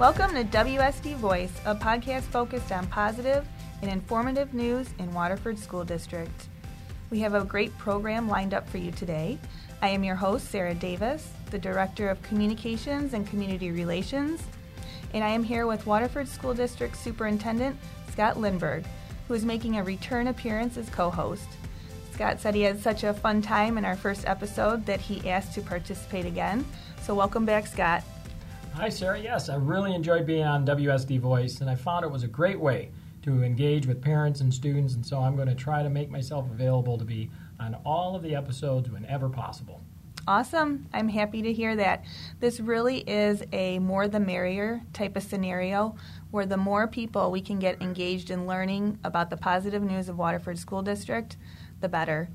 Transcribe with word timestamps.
Welcome 0.00 0.30
to 0.30 0.44
WSD 0.44 1.16
Voice, 1.16 1.52
a 1.66 1.74
podcast 1.74 2.22
focused 2.22 2.72
on 2.72 2.86
positive 2.86 3.46
and 3.82 3.90
informative 3.90 4.54
news 4.54 4.88
in 4.98 5.12
Waterford 5.12 5.58
School 5.58 5.84
District. 5.84 6.48
We 7.10 7.20
have 7.20 7.34
a 7.34 7.44
great 7.44 7.76
program 7.76 8.26
lined 8.26 8.54
up 8.54 8.66
for 8.66 8.78
you 8.78 8.92
today. 8.92 9.38
I 9.82 9.88
am 9.88 10.02
your 10.02 10.14
host, 10.14 10.48
Sarah 10.48 10.72
Davis, 10.72 11.30
the 11.50 11.58
Director 11.58 12.08
of 12.08 12.22
Communications 12.22 13.12
and 13.12 13.26
Community 13.26 13.72
Relations, 13.72 14.42
and 15.12 15.22
I 15.22 15.28
am 15.28 15.44
here 15.44 15.66
with 15.66 15.84
Waterford 15.84 16.28
School 16.28 16.54
District 16.54 16.96
Superintendent 16.96 17.76
Scott 18.10 18.36
Lindberg, 18.36 18.86
who 19.28 19.34
is 19.34 19.44
making 19.44 19.76
a 19.76 19.84
return 19.84 20.28
appearance 20.28 20.78
as 20.78 20.88
co 20.88 21.10
host. 21.10 21.48
Scott 22.14 22.40
said 22.40 22.54
he 22.54 22.62
had 22.62 22.80
such 22.80 23.04
a 23.04 23.12
fun 23.12 23.42
time 23.42 23.76
in 23.76 23.84
our 23.84 23.96
first 23.96 24.26
episode 24.26 24.86
that 24.86 25.02
he 25.02 25.28
asked 25.28 25.52
to 25.56 25.60
participate 25.60 26.24
again. 26.24 26.64
So, 27.02 27.14
welcome 27.14 27.44
back, 27.44 27.66
Scott. 27.66 28.02
Hi, 28.74 28.88
Sarah. 28.88 29.20
Yes, 29.20 29.48
I 29.48 29.56
really 29.56 29.94
enjoyed 29.94 30.26
being 30.26 30.44
on 30.44 30.64
WSD 30.64 31.18
Voice, 31.20 31.60
and 31.60 31.68
I 31.68 31.74
found 31.74 32.04
it 32.04 32.10
was 32.10 32.22
a 32.22 32.28
great 32.28 32.58
way 32.58 32.90
to 33.22 33.42
engage 33.42 33.86
with 33.86 34.00
parents 34.00 34.40
and 34.40 34.54
students, 34.54 34.94
and 34.94 35.04
so 35.04 35.18
I'm 35.18 35.36
going 35.36 35.48
to 35.48 35.54
try 35.54 35.82
to 35.82 35.90
make 35.90 36.08
myself 36.08 36.46
available 36.50 36.96
to 36.96 37.04
be 37.04 37.30
on 37.58 37.74
all 37.84 38.16
of 38.16 38.22
the 38.22 38.34
episodes 38.34 38.88
whenever 38.88 39.28
possible. 39.28 39.82
Awesome. 40.26 40.86
I'm 40.92 41.08
happy 41.08 41.42
to 41.42 41.52
hear 41.52 41.76
that. 41.76 42.04
This 42.38 42.60
really 42.60 42.98
is 43.00 43.42
a 43.52 43.78
more 43.80 44.06
the 44.06 44.20
merrier 44.20 44.82
type 44.92 45.16
of 45.16 45.24
scenario 45.24 45.96
where 46.30 46.46
the 46.46 46.56
more 46.56 46.86
people 46.86 47.30
we 47.30 47.40
can 47.40 47.58
get 47.58 47.82
engaged 47.82 48.30
in 48.30 48.46
learning 48.46 48.98
about 49.02 49.28
the 49.28 49.36
positive 49.36 49.82
news 49.82 50.08
of 50.08 50.16
Waterford 50.16 50.58
School 50.58 50.82
District, 50.82 51.36
the 51.80 51.88
better. 51.88 52.30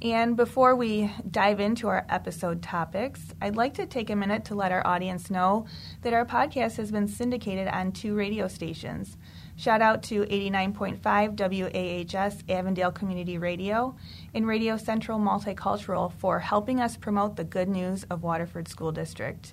And 0.00 0.36
before 0.36 0.76
we 0.76 1.12
dive 1.28 1.58
into 1.58 1.88
our 1.88 2.06
episode 2.08 2.62
topics, 2.62 3.20
I'd 3.42 3.56
like 3.56 3.74
to 3.74 3.86
take 3.86 4.10
a 4.10 4.16
minute 4.16 4.44
to 4.44 4.54
let 4.54 4.70
our 4.70 4.86
audience 4.86 5.28
know 5.28 5.66
that 6.02 6.12
our 6.12 6.24
podcast 6.24 6.76
has 6.76 6.92
been 6.92 7.08
syndicated 7.08 7.66
on 7.66 7.90
two 7.90 8.14
radio 8.14 8.46
stations. 8.46 9.16
Shout 9.56 9.82
out 9.82 10.04
to 10.04 10.22
89.5 10.22 12.14
WAHS 12.14 12.44
Avondale 12.48 12.92
Community 12.92 13.38
Radio 13.38 13.96
and 14.32 14.46
Radio 14.46 14.76
Central 14.76 15.18
Multicultural 15.18 16.12
for 16.12 16.38
helping 16.38 16.80
us 16.80 16.96
promote 16.96 17.34
the 17.34 17.42
good 17.42 17.68
news 17.68 18.04
of 18.04 18.22
Waterford 18.22 18.68
School 18.68 18.92
District. 18.92 19.52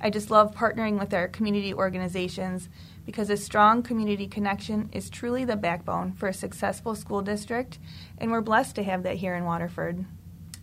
I 0.00 0.10
just 0.10 0.30
love 0.30 0.54
partnering 0.54 0.98
with 0.98 1.12
our 1.12 1.28
community 1.28 1.74
organizations 1.74 2.68
because 3.04 3.28
a 3.28 3.36
strong 3.36 3.82
community 3.82 4.26
connection 4.26 4.88
is 4.92 5.10
truly 5.10 5.44
the 5.44 5.56
backbone 5.56 6.12
for 6.12 6.28
a 6.28 6.34
successful 6.34 6.94
school 6.94 7.22
district, 7.22 7.78
and 8.18 8.30
we're 8.30 8.40
blessed 8.40 8.76
to 8.76 8.82
have 8.82 9.02
that 9.02 9.16
here 9.16 9.34
in 9.34 9.44
Waterford. 9.44 10.04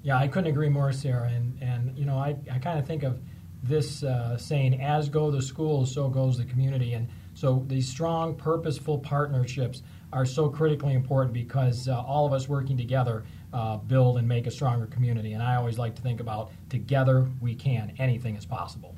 Yeah, 0.02 0.18
I 0.18 0.28
couldn't 0.28 0.50
agree 0.50 0.70
more, 0.70 0.92
Sarah. 0.92 1.28
And, 1.28 1.62
and 1.62 1.98
you 1.98 2.06
know, 2.06 2.18
I, 2.18 2.36
I 2.52 2.60
kind 2.60 2.80
of 2.80 2.88
think 2.88 3.04
of 3.04 3.20
this 3.62 4.04
uh, 4.04 4.38
saying, 4.38 4.82
as 4.82 5.10
go 5.10 5.30
the 5.30 5.42
schools, 5.42 5.94
so 5.94 6.08
goes 6.08 6.38
the 6.38 6.46
community. 6.46 6.94
And 6.94 7.10
so 7.34 7.64
these 7.68 7.88
strong, 7.88 8.36
purposeful 8.36 9.00
partnerships 9.00 9.84
are 10.14 10.26
so 10.26 10.50
critically 10.50 10.94
important 10.94 11.34
because 11.34 11.88
uh, 11.88 12.00
all 12.00 12.26
of 12.26 12.34
us 12.34 12.48
working 12.48 12.78
together 12.78 13.26
uh, 13.54 13.78
build 13.78 14.18
and 14.18 14.28
make 14.28 14.48
a 14.48 14.52
stronger 14.52 14.86
community. 14.88 15.34
And 15.34 15.44
I 15.44 15.56
always 15.56 15.78
like 15.78 15.96
to 15.96 16.02
think 16.02 16.22
about 16.22 16.52
together 16.70 17.28
we 17.42 17.56
can, 17.56 17.94
anything 18.00 18.36
is 18.36 18.46
possible. 18.46 18.96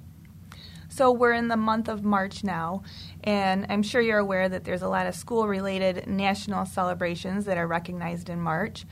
So 0.90 1.12
we're 1.12 1.34
in 1.34 1.48
the 1.48 1.58
month 1.58 1.88
of 1.88 2.04
March 2.04 2.44
now, 2.44 2.82
and 3.24 3.68
I'm 3.70 3.84
sure 3.84 4.02
you're 4.02 4.18
aware 4.18 4.50
that 4.50 4.64
there's 4.64 4.82
a 4.82 4.90
lot 4.90 5.06
of 5.06 5.14
school 5.14 5.48
related 5.48 6.08
national 6.08 6.66
celebrations 6.66 7.46
that 7.46 7.58
are 7.58 7.68
recognized 7.68 8.28
in 8.28 8.42
March. 8.42 8.86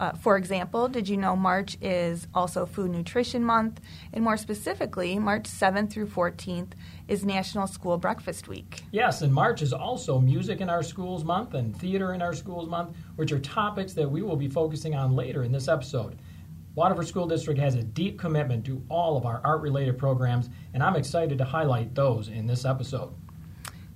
Uh, 0.00 0.12
for 0.12 0.36
example, 0.36 0.88
did 0.88 1.08
you 1.08 1.16
know 1.16 1.36
March 1.36 1.76
is 1.80 2.26
also 2.34 2.66
Food 2.66 2.90
Nutrition 2.90 3.44
Month? 3.44 3.80
And 4.12 4.24
more 4.24 4.36
specifically, 4.36 5.18
March 5.18 5.44
7th 5.44 5.92
through 5.92 6.08
14th 6.08 6.72
is 7.06 7.24
National 7.24 7.66
School 7.66 7.98
Breakfast 7.98 8.48
Week. 8.48 8.82
Yes, 8.90 9.22
and 9.22 9.32
March 9.32 9.62
is 9.62 9.72
also 9.72 10.18
Music 10.18 10.60
in 10.60 10.68
Our 10.68 10.82
Schools 10.82 11.24
Month 11.24 11.54
and 11.54 11.76
Theater 11.76 12.14
in 12.14 12.22
Our 12.22 12.34
Schools 12.34 12.68
Month, 12.68 12.96
which 13.16 13.30
are 13.30 13.38
topics 13.38 13.92
that 13.92 14.10
we 14.10 14.22
will 14.22 14.36
be 14.36 14.48
focusing 14.48 14.94
on 14.94 15.14
later 15.14 15.44
in 15.44 15.52
this 15.52 15.68
episode. 15.68 16.18
Waterford 16.74 17.06
School 17.06 17.28
District 17.28 17.60
has 17.60 17.76
a 17.76 17.84
deep 17.84 18.18
commitment 18.18 18.66
to 18.66 18.82
all 18.88 19.16
of 19.16 19.26
our 19.26 19.40
art 19.44 19.60
related 19.60 19.96
programs, 19.96 20.50
and 20.72 20.82
I'm 20.82 20.96
excited 20.96 21.38
to 21.38 21.44
highlight 21.44 21.94
those 21.94 22.26
in 22.26 22.46
this 22.46 22.64
episode. 22.64 23.14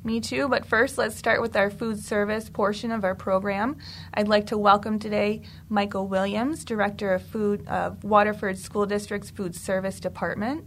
Me 0.05 0.21
too, 0.21 0.49
but 0.49 0.65
first 0.65 0.97
let's 0.97 1.17
start 1.17 1.43
with 1.43 1.56
our 1.56 1.71
food 1.71 1.99
service 1.99 2.49
portion 2.49 2.93
of 2.93 3.03
our 3.03 3.17
program. 3.17 3.78
I'd 4.15 4.28
like 4.28 4.47
to 4.47 4.56
welcome 4.56 5.00
today 5.00 5.43
Michael 5.69 6.06
Williams, 6.06 6.65
Director 6.65 7.12
of 7.15 7.22
Food 7.25 7.67
of 7.67 8.05
Waterford 8.05 8.56
School 8.59 8.87
District's 8.87 9.31
Food 9.31 9.56
Service 9.56 9.99
Department. 9.99 10.65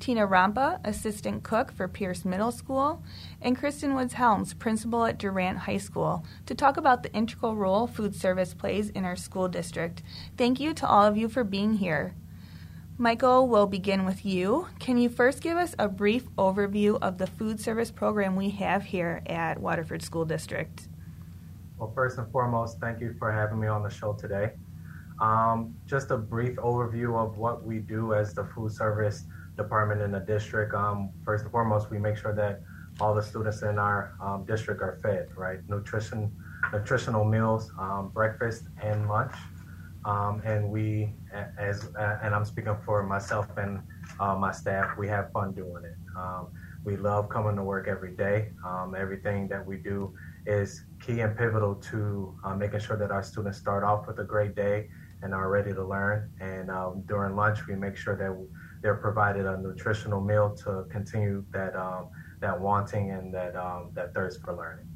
Tina 0.00 0.26
Rompa, 0.26 0.80
assistant 0.84 1.42
cook 1.42 1.72
for 1.72 1.88
Pierce 1.88 2.24
Middle 2.24 2.52
School, 2.52 3.02
and 3.40 3.56
Kristen 3.56 3.94
Woods 3.94 4.14
Helms, 4.14 4.54
principal 4.54 5.04
at 5.06 5.18
Durant 5.18 5.58
High 5.58 5.78
School, 5.78 6.24
to 6.46 6.54
talk 6.54 6.76
about 6.76 7.02
the 7.02 7.12
integral 7.12 7.56
role 7.56 7.86
food 7.86 8.14
service 8.14 8.54
plays 8.54 8.90
in 8.90 9.04
our 9.04 9.16
school 9.16 9.48
district. 9.48 10.02
Thank 10.36 10.60
you 10.60 10.74
to 10.74 10.86
all 10.86 11.06
of 11.06 11.16
you 11.16 11.28
for 11.28 11.44
being 11.44 11.74
here. 11.74 12.14
Michael, 12.96 13.48
we'll 13.48 13.66
begin 13.66 14.04
with 14.04 14.24
you. 14.24 14.68
Can 14.78 14.98
you 14.98 15.08
first 15.08 15.42
give 15.42 15.56
us 15.56 15.74
a 15.78 15.88
brief 15.88 16.30
overview 16.36 16.96
of 17.02 17.18
the 17.18 17.26
food 17.26 17.60
service 17.60 17.90
program 17.90 18.36
we 18.36 18.50
have 18.50 18.84
here 18.84 19.20
at 19.26 19.58
Waterford 19.58 20.02
School 20.02 20.24
District? 20.24 20.88
Well, 21.76 21.90
first 21.92 22.18
and 22.18 22.30
foremost, 22.30 22.78
thank 22.78 23.00
you 23.00 23.16
for 23.18 23.32
having 23.32 23.58
me 23.58 23.66
on 23.66 23.82
the 23.82 23.90
show 23.90 24.12
today. 24.12 24.52
Um, 25.20 25.74
just 25.86 26.10
a 26.10 26.16
brief 26.16 26.56
overview 26.56 27.16
of 27.16 27.36
what 27.36 27.64
we 27.64 27.78
do 27.78 28.14
as 28.14 28.32
the 28.32 28.44
food 28.44 28.72
service 28.72 29.24
department 29.56 30.00
in 30.00 30.10
the 30.12 30.20
district. 30.20 30.74
Um, 30.74 31.10
first 31.24 31.44
and 31.44 31.52
foremost, 31.52 31.90
we 31.90 31.98
make 31.98 32.16
sure 32.16 32.34
that 32.34 32.62
all 33.00 33.14
the 33.14 33.22
students 33.22 33.62
in 33.62 33.78
our 33.78 34.14
um, 34.22 34.44
district 34.44 34.80
are 34.80 34.98
fed, 35.02 35.28
right? 35.36 35.58
Nutrition, 35.68 36.30
nutritional 36.72 37.24
meals, 37.24 37.72
um, 37.78 38.10
breakfast 38.14 38.64
and 38.82 39.08
lunch. 39.08 39.34
Um, 40.04 40.42
and 40.44 40.68
we, 40.68 41.14
as 41.58 41.88
and 41.98 42.34
I'm 42.34 42.44
speaking 42.44 42.76
for 42.84 43.02
myself 43.02 43.46
and 43.56 43.80
uh, 44.20 44.36
my 44.36 44.52
staff, 44.52 44.98
we 44.98 45.08
have 45.08 45.32
fun 45.32 45.52
doing 45.52 45.84
it. 45.84 45.96
Um, 46.16 46.48
we 46.84 46.96
love 46.96 47.30
coming 47.30 47.56
to 47.56 47.62
work 47.62 47.88
every 47.88 48.14
day. 48.14 48.50
Um, 48.66 48.94
everything 48.96 49.48
that 49.48 49.64
we 49.64 49.78
do 49.78 50.14
is 50.46 50.84
key 51.00 51.20
and 51.20 51.36
pivotal 51.36 51.76
to 51.76 52.38
uh, 52.44 52.54
making 52.54 52.80
sure 52.80 52.98
that 52.98 53.10
our 53.10 53.22
students 53.22 53.56
start 53.56 53.82
off 53.82 54.06
with 54.06 54.18
a 54.18 54.24
great 54.24 54.54
day 54.54 54.90
and 55.22 55.32
are 55.32 55.48
ready 55.48 55.72
to 55.72 55.82
learn. 55.82 56.30
And 56.38 56.68
during 57.06 57.34
lunch, 57.34 57.66
we 57.66 57.74
make 57.74 57.96
sure 57.96 58.14
that 58.14 58.30
they're 58.84 58.94
provided 58.94 59.46
a 59.46 59.56
nutritional 59.56 60.20
meal 60.20 60.54
to 60.54 60.84
continue 60.90 61.42
that 61.50 61.74
um, 61.74 62.10
that 62.40 62.60
wanting 62.60 63.12
and 63.12 63.32
that 63.32 63.56
um, 63.56 63.90
that 63.94 64.12
thirst 64.12 64.42
for 64.42 64.54
learning. 64.54 64.86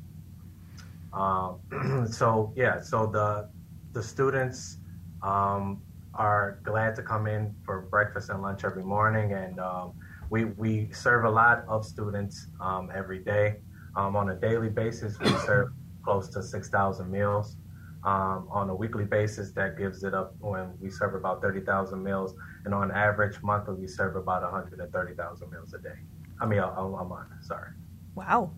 Um, 1.14 2.06
so 2.12 2.52
yeah, 2.54 2.82
so 2.82 3.06
the 3.06 3.48
the 3.94 4.02
students 4.02 4.76
um, 5.22 5.80
are 6.12 6.60
glad 6.64 6.96
to 6.96 7.02
come 7.02 7.26
in 7.26 7.54
for 7.64 7.80
breakfast 7.80 8.28
and 8.28 8.42
lunch 8.42 8.62
every 8.62 8.84
morning, 8.84 9.32
and 9.32 9.58
um, 9.58 9.94
we 10.28 10.44
we 10.44 10.90
serve 10.92 11.24
a 11.24 11.30
lot 11.30 11.64
of 11.66 11.86
students 11.86 12.48
um, 12.60 12.90
every 12.94 13.20
day. 13.20 13.56
on 13.96 14.28
a 14.28 14.36
daily 14.36 14.68
basis, 14.68 15.18
we 15.18 15.30
serve 15.46 15.72
close 16.04 16.28
to 16.28 16.42
six 16.42 16.68
thousand 16.68 17.10
meals. 17.10 17.56
Um, 18.04 18.46
on 18.50 18.70
a 18.70 18.74
weekly 18.74 19.04
basis, 19.04 19.50
that 19.52 19.76
gives 19.76 20.04
it 20.04 20.14
up 20.14 20.34
when 20.38 20.72
we 20.80 20.88
serve 20.88 21.14
about 21.14 21.42
30,000 21.42 22.00
meals. 22.02 22.32
And 22.64 22.72
on 22.72 22.92
average, 22.92 23.42
monthly, 23.42 23.74
we 23.74 23.88
serve 23.88 24.14
about 24.14 24.42
130,000 24.42 25.50
meals 25.50 25.74
a 25.74 25.78
day. 25.78 25.98
I 26.40 26.46
mean, 26.46 26.60
a, 26.60 26.68
a, 26.68 27.04
month, 27.04 27.28
sorry. 27.42 27.72
Wow, 28.14 28.52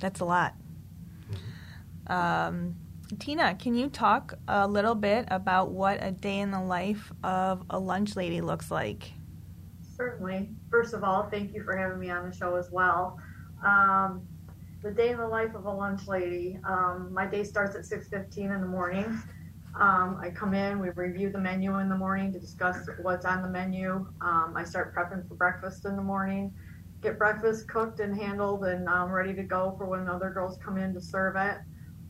that's 0.00 0.20
a 0.20 0.24
lot. 0.24 0.54
Mm-hmm. 1.30 2.12
Um, 2.12 2.76
Tina, 3.18 3.54
can 3.56 3.74
you 3.74 3.88
talk 3.88 4.34
a 4.48 4.66
little 4.66 4.94
bit 4.94 5.26
about 5.28 5.70
what 5.70 5.98
a 6.02 6.10
day 6.10 6.38
in 6.38 6.50
the 6.50 6.60
life 6.60 7.12
of 7.22 7.64
a 7.68 7.78
lunch 7.78 8.16
lady 8.16 8.40
looks 8.40 8.70
like? 8.70 9.12
Certainly. 9.96 10.50
First 10.70 10.94
of 10.94 11.04
all, 11.04 11.28
thank 11.30 11.54
you 11.54 11.62
for 11.62 11.76
having 11.76 12.00
me 12.00 12.10
on 12.10 12.28
the 12.28 12.34
show 12.34 12.56
as 12.56 12.70
well. 12.70 13.18
Um, 13.64 14.22
the 14.82 14.90
day 14.90 15.10
in 15.10 15.18
the 15.18 15.26
life 15.26 15.54
of 15.54 15.64
a 15.64 15.70
lunch 15.70 16.08
lady. 16.08 16.58
Um, 16.64 17.10
my 17.12 17.26
day 17.26 17.44
starts 17.44 17.76
at 17.76 17.86
6:15 17.86 18.50
in 18.50 18.60
the 18.60 18.66
morning. 18.66 19.22
Um, 19.78 20.18
I 20.20 20.30
come 20.30 20.52
in, 20.54 20.80
we 20.80 20.90
review 20.90 21.30
the 21.30 21.38
menu 21.38 21.78
in 21.78 21.88
the 21.88 21.96
morning 21.96 22.32
to 22.32 22.38
discuss 22.38 22.76
what's 23.00 23.24
on 23.24 23.42
the 23.42 23.48
menu. 23.48 24.06
Um, 24.20 24.54
I 24.56 24.64
start 24.64 24.94
prepping 24.94 25.26
for 25.26 25.34
breakfast 25.34 25.86
in 25.86 25.96
the 25.96 26.02
morning, 26.02 26.52
get 27.00 27.16
breakfast 27.16 27.68
cooked 27.68 28.00
and 28.00 28.14
handled 28.14 28.64
and 28.64 28.86
um, 28.88 29.10
ready 29.10 29.34
to 29.34 29.42
go 29.42 29.74
for 29.78 29.86
when 29.86 30.08
other 30.08 30.30
girls 30.30 30.58
come 30.62 30.76
in 30.76 30.92
to 30.92 31.00
serve 31.00 31.36
it. 31.36 31.58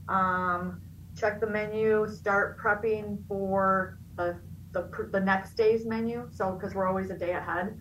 Um, 0.08 0.80
check 1.16 1.40
the 1.40 1.46
menu, 1.46 2.08
start 2.08 2.58
prepping 2.58 3.24
for 3.28 3.98
the, 4.16 4.40
the, 4.72 4.90
the 5.12 5.20
next 5.20 5.54
day's 5.54 5.86
menu. 5.86 6.28
So, 6.32 6.52
because 6.58 6.74
we're 6.74 6.88
always 6.88 7.10
a 7.10 7.18
day 7.18 7.32
ahead. 7.32 7.78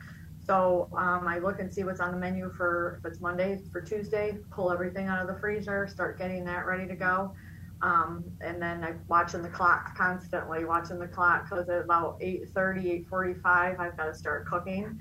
So 0.52 0.90
um, 0.98 1.30
I 1.30 1.40
look 1.40 1.62
and 1.62 1.74
see 1.74 1.86
what's 1.86 2.02
on 2.02 2.12
the 2.12 2.18
menu 2.18 2.52
for 2.58 3.00
if 3.00 3.10
it's 3.10 3.22
Monday 3.22 3.62
for 3.72 3.80
Tuesday, 3.80 4.38
pull 4.52 4.70
everything 4.70 5.08
out 5.08 5.22
of 5.22 5.34
the 5.34 5.40
freezer, 5.40 5.88
start 5.88 6.18
getting 6.18 6.44
that 6.44 6.66
ready 6.66 6.86
to 6.88 6.94
go. 6.94 7.34
Um, 7.82 8.26
and 8.42 8.62
then 8.62 8.84
I'm 8.84 9.00
watching 9.08 9.44
the 9.44 9.48
clock 9.48 9.96
constantly, 9.96 10.66
watching 10.66 11.00
the 11.00 11.08
clock 11.08 11.50
because 11.50 11.70
at 11.70 11.80
about 11.80 12.20
8.30, 12.20 13.08
8.45, 13.10 13.80
I've 13.80 13.96
got 13.96 14.08
to 14.08 14.14
start 14.14 14.46
cooking. 14.46 15.00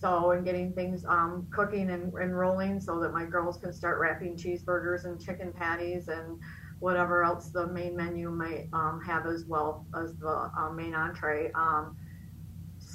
So, 0.00 0.30
and 0.30 0.44
getting 0.44 0.72
things 0.72 1.04
um, 1.08 1.48
cooking 1.52 1.90
and, 1.90 2.12
and 2.14 2.38
rolling 2.38 2.78
so 2.78 3.00
that 3.00 3.12
my 3.12 3.24
girls 3.24 3.56
can 3.56 3.72
start 3.72 3.98
wrapping 3.98 4.36
cheeseburgers 4.36 5.04
and 5.04 5.20
chicken 5.20 5.52
patties 5.52 6.06
and 6.06 6.38
whatever 6.78 7.24
else 7.24 7.48
the 7.48 7.66
main 7.66 7.96
menu 7.96 8.30
might 8.30 8.68
um, 8.72 9.02
have 9.04 9.26
as 9.26 9.46
well 9.46 9.84
as 10.00 10.14
the 10.14 10.48
uh, 10.56 10.70
main 10.72 10.94
entree. 10.94 11.50
Um, 11.56 11.96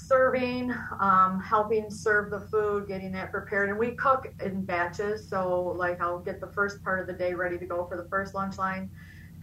serving, 0.07 0.73
um, 0.99 1.41
helping 1.41 1.89
serve 1.89 2.31
the 2.31 2.39
food, 2.39 2.87
getting 2.87 3.11
that 3.11 3.31
prepared. 3.31 3.69
And 3.69 3.77
we 3.77 3.91
cook 3.91 4.27
in 4.43 4.63
batches. 4.63 5.27
So, 5.27 5.75
like, 5.77 6.01
I'll 6.01 6.19
get 6.19 6.39
the 6.39 6.47
first 6.47 6.83
part 6.83 6.99
of 6.99 7.07
the 7.07 7.13
day 7.13 7.33
ready 7.33 7.57
to 7.57 7.65
go 7.65 7.85
for 7.87 7.97
the 8.01 8.07
first 8.09 8.33
lunch 8.33 8.57
line. 8.57 8.89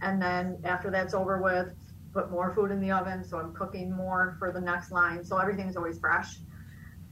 And 0.01 0.21
then 0.21 0.57
after 0.63 0.89
that's 0.89 1.13
over 1.13 1.41
with, 1.41 1.73
put 2.13 2.31
more 2.31 2.53
food 2.53 2.71
in 2.71 2.79
the 2.79 2.91
oven. 2.91 3.23
So, 3.23 3.37
I'm 3.37 3.53
cooking 3.53 3.91
more 3.91 4.35
for 4.39 4.51
the 4.51 4.61
next 4.61 4.91
line. 4.91 5.23
So, 5.23 5.37
everything's 5.37 5.77
always 5.77 5.99
fresh. 5.99 6.37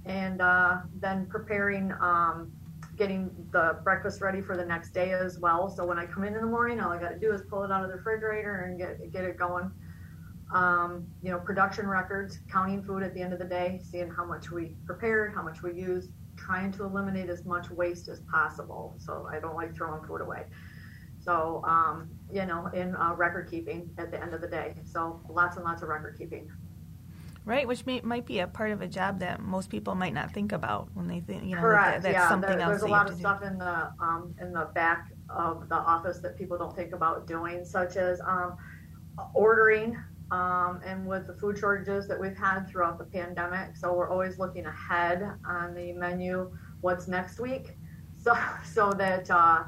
And 0.05 0.41
uh, 0.41 0.77
then 0.99 1.27
preparing, 1.27 1.93
um, 2.01 2.51
getting 2.97 3.29
the 3.51 3.77
breakfast 3.83 4.21
ready 4.21 4.41
for 4.41 4.57
the 4.57 4.65
next 4.65 4.93
day 4.93 5.11
as 5.11 5.39
well. 5.39 5.69
So, 5.69 5.85
when 5.85 5.99
I 5.99 6.05
come 6.05 6.23
in 6.23 6.33
in 6.33 6.41
the 6.41 6.47
morning, 6.47 6.79
all 6.79 6.91
I 6.91 6.99
got 6.99 7.09
to 7.09 7.19
do 7.19 7.31
is 7.31 7.41
pull 7.49 7.63
it 7.63 7.71
out 7.71 7.83
of 7.83 7.89
the 7.89 7.97
refrigerator 7.97 8.61
and 8.67 8.79
get, 8.79 9.11
get 9.11 9.23
it 9.25 9.37
going 9.37 9.71
um, 10.53 11.07
you 11.21 11.31
know, 11.31 11.39
production 11.39 11.87
records, 11.87 12.39
counting 12.51 12.83
food 12.83 13.03
at 13.03 13.13
the 13.13 13.21
end 13.21 13.33
of 13.33 13.39
the 13.39 13.45
day, 13.45 13.81
seeing 13.83 14.09
how 14.09 14.23
much 14.23 14.51
we 14.51 14.75
prepared, 14.85 15.33
how 15.33 15.41
much 15.41 15.63
we 15.63 15.73
used, 15.73 16.11
trying 16.37 16.71
to 16.73 16.83
eliminate 16.83 17.29
as 17.29 17.43
much 17.45 17.69
waste 17.71 18.07
as 18.07 18.21
possible. 18.31 18.93
So 18.97 19.27
I 19.31 19.39
don't 19.39 19.55
like 19.55 19.75
throwing 19.75 20.05
food 20.05 20.21
away. 20.21 20.43
So, 21.19 21.63
um, 21.65 22.09
you 22.31 22.45
know, 22.45 22.67
in 22.67 22.95
uh, 22.95 23.13
record 23.15 23.49
keeping 23.49 23.89
at 23.97 24.11
the 24.11 24.21
end 24.21 24.33
of 24.33 24.41
the 24.41 24.47
day. 24.47 24.75
So 24.83 25.21
lots 25.29 25.55
and 25.55 25.65
lots 25.65 25.81
of 25.81 25.89
record 25.89 26.17
keeping. 26.17 26.51
Right, 27.45 27.67
which 27.67 27.85
may, 27.85 27.99
might 28.01 28.25
be 28.25 28.39
a 28.39 28.47
part 28.47 28.71
of 28.71 28.81
a 28.81 28.87
job 28.87 29.19
that 29.19 29.41
most 29.41 29.69
people 29.69 29.95
might 29.95 30.13
not 30.13 30.31
think 30.31 30.53
about 30.53 30.87
when 30.93 31.07
they 31.07 31.19
think, 31.19 31.43
you 31.43 31.55
know, 31.55 31.61
Correct. 31.61 32.03
That, 32.03 32.13
that's 32.13 32.13
yeah, 32.13 32.29
something 32.29 32.49
there, 32.51 32.61
else. 32.61 32.69
There's 32.69 32.83
a 32.83 32.87
lot 32.87 33.09
of 33.09 33.17
stuff 33.17 33.43
in 33.43 33.57
the 33.57 33.91
um, 33.99 34.33
in 34.39 34.53
the 34.53 34.69
back 34.73 35.11
of 35.29 35.67
the 35.67 35.75
office 35.75 36.19
that 36.19 36.37
people 36.37 36.57
don't 36.57 36.73
think 36.73 36.93
about 36.93 37.27
doing, 37.27 37.65
such 37.65 37.97
as 37.97 38.21
um, 38.21 38.55
ordering 39.33 39.97
um, 40.33 40.81
and 40.83 41.05
with 41.05 41.27
the 41.27 41.33
food 41.33 41.59
shortages 41.59 42.07
that 42.07 42.19
we've 42.19 42.35
had 42.35 42.67
throughout 42.67 42.97
the 42.97 43.05
pandemic. 43.05 43.77
So 43.77 43.93
we're 43.93 44.09
always 44.09 44.39
looking 44.39 44.65
ahead 44.65 45.21
on 45.47 45.75
the 45.75 45.93
menu, 45.93 46.51
what's 46.81 47.07
next 47.07 47.39
week, 47.39 47.77
so 48.17 48.35
so 48.65 48.91
that 48.93 49.29
uh, 49.29 49.63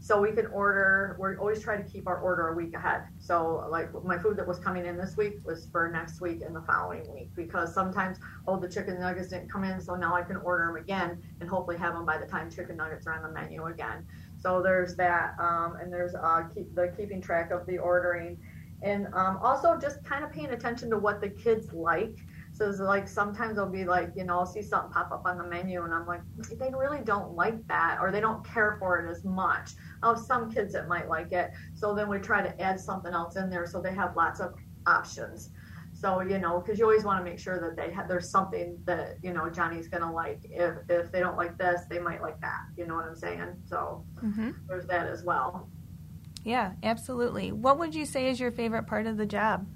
so 0.00 0.20
we 0.20 0.32
can 0.32 0.46
order. 0.48 1.16
We 1.18 1.36
always 1.36 1.62
try 1.62 1.78
to 1.78 1.82
keep 1.82 2.06
our 2.06 2.18
order 2.18 2.48
a 2.48 2.54
week 2.54 2.74
ahead. 2.74 3.04
So 3.18 3.66
like 3.70 3.88
my 4.04 4.18
food 4.18 4.36
that 4.36 4.46
was 4.46 4.58
coming 4.58 4.84
in 4.84 4.98
this 4.98 5.16
week 5.16 5.36
was 5.42 5.68
for 5.72 5.90
next 5.90 6.20
week 6.20 6.42
and 6.44 6.54
the 6.54 6.60
following 6.60 7.10
week 7.14 7.30
because 7.34 7.72
sometimes 7.72 8.18
oh 8.46 8.60
the 8.60 8.68
chicken 8.68 9.00
nuggets 9.00 9.30
didn't 9.30 9.50
come 9.50 9.64
in, 9.64 9.80
so 9.80 9.94
now 9.94 10.14
I 10.14 10.20
can 10.20 10.36
order 10.36 10.66
them 10.66 10.76
again 10.76 11.22
and 11.40 11.48
hopefully 11.48 11.78
have 11.78 11.94
them 11.94 12.04
by 12.04 12.18
the 12.18 12.26
time 12.26 12.50
chicken 12.50 12.76
nuggets 12.76 13.06
are 13.06 13.14
on 13.14 13.22
the 13.22 13.30
menu 13.30 13.64
again. 13.64 14.04
So 14.36 14.60
there's 14.60 14.96
that, 14.96 15.34
um, 15.38 15.76
and 15.80 15.90
there's 15.90 16.14
uh, 16.14 16.42
keep 16.54 16.74
the 16.74 16.92
keeping 16.94 17.22
track 17.22 17.50
of 17.50 17.64
the 17.64 17.78
ordering 17.78 18.36
and 18.82 19.06
um, 19.14 19.38
also 19.42 19.78
just 19.80 20.04
kind 20.04 20.24
of 20.24 20.32
paying 20.32 20.50
attention 20.50 20.90
to 20.90 20.98
what 20.98 21.20
the 21.20 21.28
kids 21.28 21.72
like. 21.72 22.18
So 22.52 22.68
it's 22.68 22.78
like 22.78 23.08
sometimes 23.08 23.56
they'll 23.56 23.68
be 23.68 23.84
like, 23.84 24.10
you 24.14 24.24
know, 24.24 24.38
I'll 24.38 24.46
see 24.46 24.62
something 24.62 24.92
pop 24.92 25.10
up 25.10 25.22
on 25.26 25.38
the 25.38 25.44
menu 25.44 25.82
and 25.82 25.92
I'm 25.92 26.06
like, 26.06 26.20
they 26.58 26.70
really 26.70 27.00
don't 27.02 27.34
like 27.34 27.66
that 27.66 27.98
or 28.00 28.12
they 28.12 28.20
don't 28.20 28.46
care 28.46 28.76
for 28.78 29.00
it 29.00 29.10
as 29.10 29.24
much. 29.24 29.72
I'll 30.02 30.14
have 30.14 30.24
some 30.24 30.52
kids 30.52 30.72
that 30.74 30.86
might 30.86 31.08
like 31.08 31.32
it. 31.32 31.50
So 31.74 31.94
then 31.94 32.08
we 32.08 32.18
try 32.18 32.42
to 32.42 32.62
add 32.62 32.78
something 32.78 33.12
else 33.12 33.36
in 33.36 33.50
there 33.50 33.66
so 33.66 33.80
they 33.80 33.92
have 33.94 34.14
lots 34.14 34.38
of 34.38 34.54
options. 34.86 35.50
So, 35.94 36.20
you 36.20 36.38
know, 36.38 36.60
because 36.60 36.78
you 36.78 36.84
always 36.84 37.04
want 37.04 37.24
to 37.24 37.28
make 37.28 37.40
sure 37.40 37.60
that 37.60 37.76
they 37.76 37.92
have, 37.92 38.08
there's 38.08 38.28
something 38.28 38.78
that, 38.84 39.16
you 39.22 39.32
know, 39.32 39.48
Johnny's 39.48 39.88
going 39.88 40.02
to 40.02 40.10
like. 40.10 40.40
If, 40.44 40.74
if 40.88 41.10
they 41.10 41.20
don't 41.20 41.36
like 41.36 41.56
this, 41.56 41.82
they 41.88 41.98
might 41.98 42.20
like 42.20 42.40
that. 42.40 42.62
You 42.76 42.86
know 42.86 42.94
what 42.94 43.06
I'm 43.06 43.16
saying? 43.16 43.54
So 43.64 44.04
mm-hmm. 44.22 44.50
there's 44.68 44.86
that 44.86 45.06
as 45.06 45.24
well. 45.24 45.68
Yeah, 46.44 46.72
absolutely. 46.82 47.52
What 47.52 47.78
would 47.78 47.94
you 47.94 48.04
say 48.04 48.28
is 48.28 48.38
your 48.38 48.52
favorite 48.52 48.86
part 48.86 49.06
of 49.06 49.16
the 49.16 49.26
job? 49.26 49.66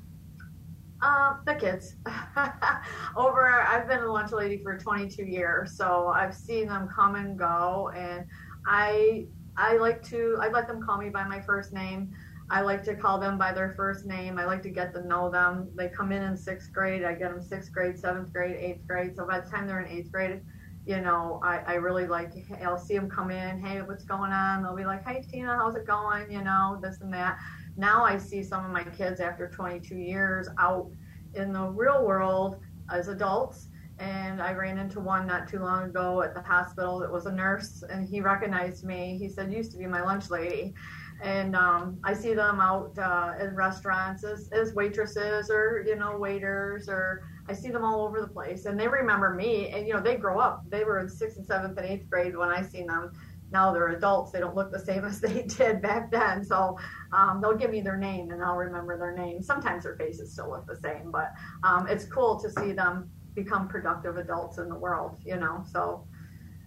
Uh, 1.01 1.35
the 1.47 1.55
kids. 1.55 1.97
Over, 3.17 3.63
I've 3.63 3.89
been 3.89 4.01
a 4.01 4.13
lunch 4.13 4.33
lady 4.33 4.59
for 4.63 4.77
22 4.77 5.25
years, 5.25 5.77
so 5.77 6.13
I've 6.15 6.35
seen 6.35 6.67
them 6.67 6.89
come 6.95 7.15
and 7.15 7.39
go, 7.39 7.91
and 7.97 8.27
I 8.67 9.27
I 9.57 9.77
like 9.77 10.03
to 10.09 10.39
I 10.41 10.49
let 10.49 10.69
them 10.69 10.83
call 10.83 10.99
me 10.99 11.09
by 11.09 11.25
my 11.25 11.41
first 11.41 11.73
name. 11.73 12.11
I 12.51 12.63
like 12.63 12.83
to 12.85 12.95
call 12.95 13.19
them 13.19 13.39
by 13.39 13.53
their 13.53 13.75
first 13.77 14.07
name. 14.07 14.39
I 14.39 14.45
like 14.45 14.63
to 14.63 14.71
get 14.71 14.93
to 14.95 15.07
know 15.07 15.31
them. 15.31 15.71
They 15.75 15.89
come 15.89 16.13
in 16.13 16.23
in 16.23 16.37
sixth 16.37 16.73
grade. 16.73 17.05
I 17.05 17.15
get 17.15 17.31
them 17.31 17.43
sixth 17.43 17.73
grade, 17.73 17.99
seventh 17.99 18.33
grade, 18.33 18.57
eighth 18.57 18.87
grade. 18.87 19.15
So 19.17 19.27
by 19.27 19.41
the 19.41 19.51
time 19.51 19.67
they're 19.67 19.81
in 19.81 19.91
eighth 19.91 20.11
grade, 20.11 20.41
you 20.89 21.03
know, 21.03 21.39
I, 21.45 21.59
I 21.67 21.75
really 21.75 22.07
like, 22.07 22.33
I'll 22.65 22.79
see 22.79 22.95
them 22.95 23.11
come 23.11 23.31
in, 23.31 23.63
hey, 23.63 23.83
what's 23.83 24.05
going 24.05 24.33
on? 24.33 24.63
They'll 24.63 24.75
be 24.75 24.87
like, 24.87 25.07
hey, 25.07 25.23
Tina, 25.31 25.55
how's 25.55 25.77
it 25.77 25.87
going? 25.87 26.33
You 26.33 26.43
know, 26.43 26.79
this 26.83 27.03
and 27.03 27.13
that. 27.13 27.39
Now 27.77 28.05
I 28.05 28.17
see 28.17 28.43
some 28.43 28.65
of 28.65 28.71
my 28.71 28.85
kids 28.85 29.21
after 29.21 29.49
22 29.49 29.95
years 29.95 30.49
out 30.59 30.91
in 31.35 31.53
the 31.53 31.69
real 31.69 32.07
world 32.07 32.57
as 32.91 33.09
adults. 33.09 33.69
And 33.99 34.41
I 34.41 34.55
ran 34.55 34.79
into 34.79 34.99
one 34.99 35.27
not 35.27 35.47
too 35.47 35.59
long 35.59 35.85
ago 35.85 36.23
at 36.23 36.33
the 36.33 36.41
hospital 36.41 37.01
that 37.01 37.13
was 37.13 37.27
a 37.27 37.33
nurse, 37.33 37.83
and 37.91 38.09
he 38.09 38.23
recognized 38.23 38.85
me. 38.85 39.19
He 39.19 39.29
said, 39.29 39.53
used 39.53 39.73
to 39.73 39.77
be 39.77 39.87
my 39.87 40.01
lunch 40.01 40.31
lady 40.31 40.73
and 41.21 41.57
um, 41.57 41.99
I 42.05 42.15
see 42.15 42.35
them 42.35 42.61
out 42.61 42.97
uh, 42.99 43.33
in 43.41 43.55
restaurants 43.55 44.25
as, 44.25 44.49
as 44.53 44.75
waitresses 44.75 45.51
or 45.51 45.85
you 45.87 45.97
know 45.97 46.17
waiters 46.17 46.89
or 46.89 47.25
I 47.49 47.55
see 47.55 47.71
them 47.71 47.85
all 47.85 48.03
over 48.03 48.21
the 48.21 48.29
place 48.29 48.67
and 48.67 48.79
they 48.79 48.89
remember 48.89 49.35
me 49.35 49.69
and 49.71 49.87
you 49.87 49.95
know 49.95 50.01
they 50.01 50.17
grow 50.17 50.39
up. 50.39 50.65
They 50.69 50.85
were 50.85 51.01
in 51.01 51.09
sixth 51.09 51.39
and 51.39 51.47
seventh 51.47 51.79
and 51.79 51.87
eighth 51.87 52.09
grade 52.09 52.37
when 52.37 52.51
I 52.51 52.63
seen 52.63 52.87
them. 52.87 53.13
Now 53.51 53.73
they're 53.73 53.89
adults 53.89 54.33
they 54.33 54.41
don't 54.41 54.55
look 54.55 54.71
the 54.71 54.79
same 54.79 55.05
as 55.07 55.21
they 55.21 55.43
did 55.43 55.81
back 55.81 56.11
then 56.11 56.45
so 56.45 56.79
um, 57.13 57.41
they'll 57.41 57.57
give 57.57 57.71
me 57.71 57.81
their 57.81 57.97
name 57.97 58.31
and 58.31 58.43
I'll 58.43 58.57
remember 58.57 58.99
their 58.99 59.15
name. 59.15 59.43
Sometimes 59.43 59.85
their 59.85 59.97
faces 59.97 60.33
still 60.33 60.51
look 60.51 60.67
the 60.67 60.77
same 60.77 61.11
but 61.11 61.33
um, 61.65 61.87
it's 61.89 62.05
cool 62.05 62.39
to 62.41 62.51
see 62.51 62.73
them 62.73 63.11
become 63.35 63.69
productive 63.69 64.17
adults 64.17 64.59
in 64.59 64.69
the 64.69 64.75
world 64.75 65.17
you 65.25 65.37
know 65.37 65.63
so 65.71 66.05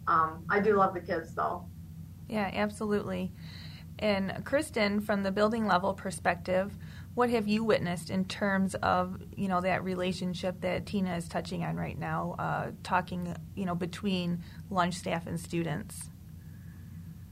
um, 0.08 0.46
I 0.50 0.60
do 0.60 0.76
love 0.78 0.94
the 0.94 1.02
kids 1.02 1.36
though. 1.36 1.66
Yeah 2.28 2.50
absolutely. 2.54 3.32
And 4.00 4.44
Kristen, 4.46 5.00
from 5.00 5.22
the 5.22 5.32
building 5.32 5.68
level 5.68 5.94
perspective, 5.94 6.76
what 7.14 7.30
have 7.30 7.48
you 7.48 7.64
witnessed 7.64 8.10
in 8.10 8.26
terms 8.26 8.76
of 8.76 9.22
you 9.36 9.48
know 9.48 9.62
that 9.62 9.84
relationship 9.84 10.62
that 10.62 10.86
Tina 10.86 11.16
is 11.16 11.28
touching 11.28 11.64
on 11.64 11.76
right 11.76 11.98
now, 11.98 12.36
uh, 12.40 12.72
talking 12.84 13.36
you 13.56 13.66
know 13.66 13.76
between 13.76 14.44
lunch 14.70 14.96
staff 14.96 15.28
and 15.28 15.40
students? 15.40 16.10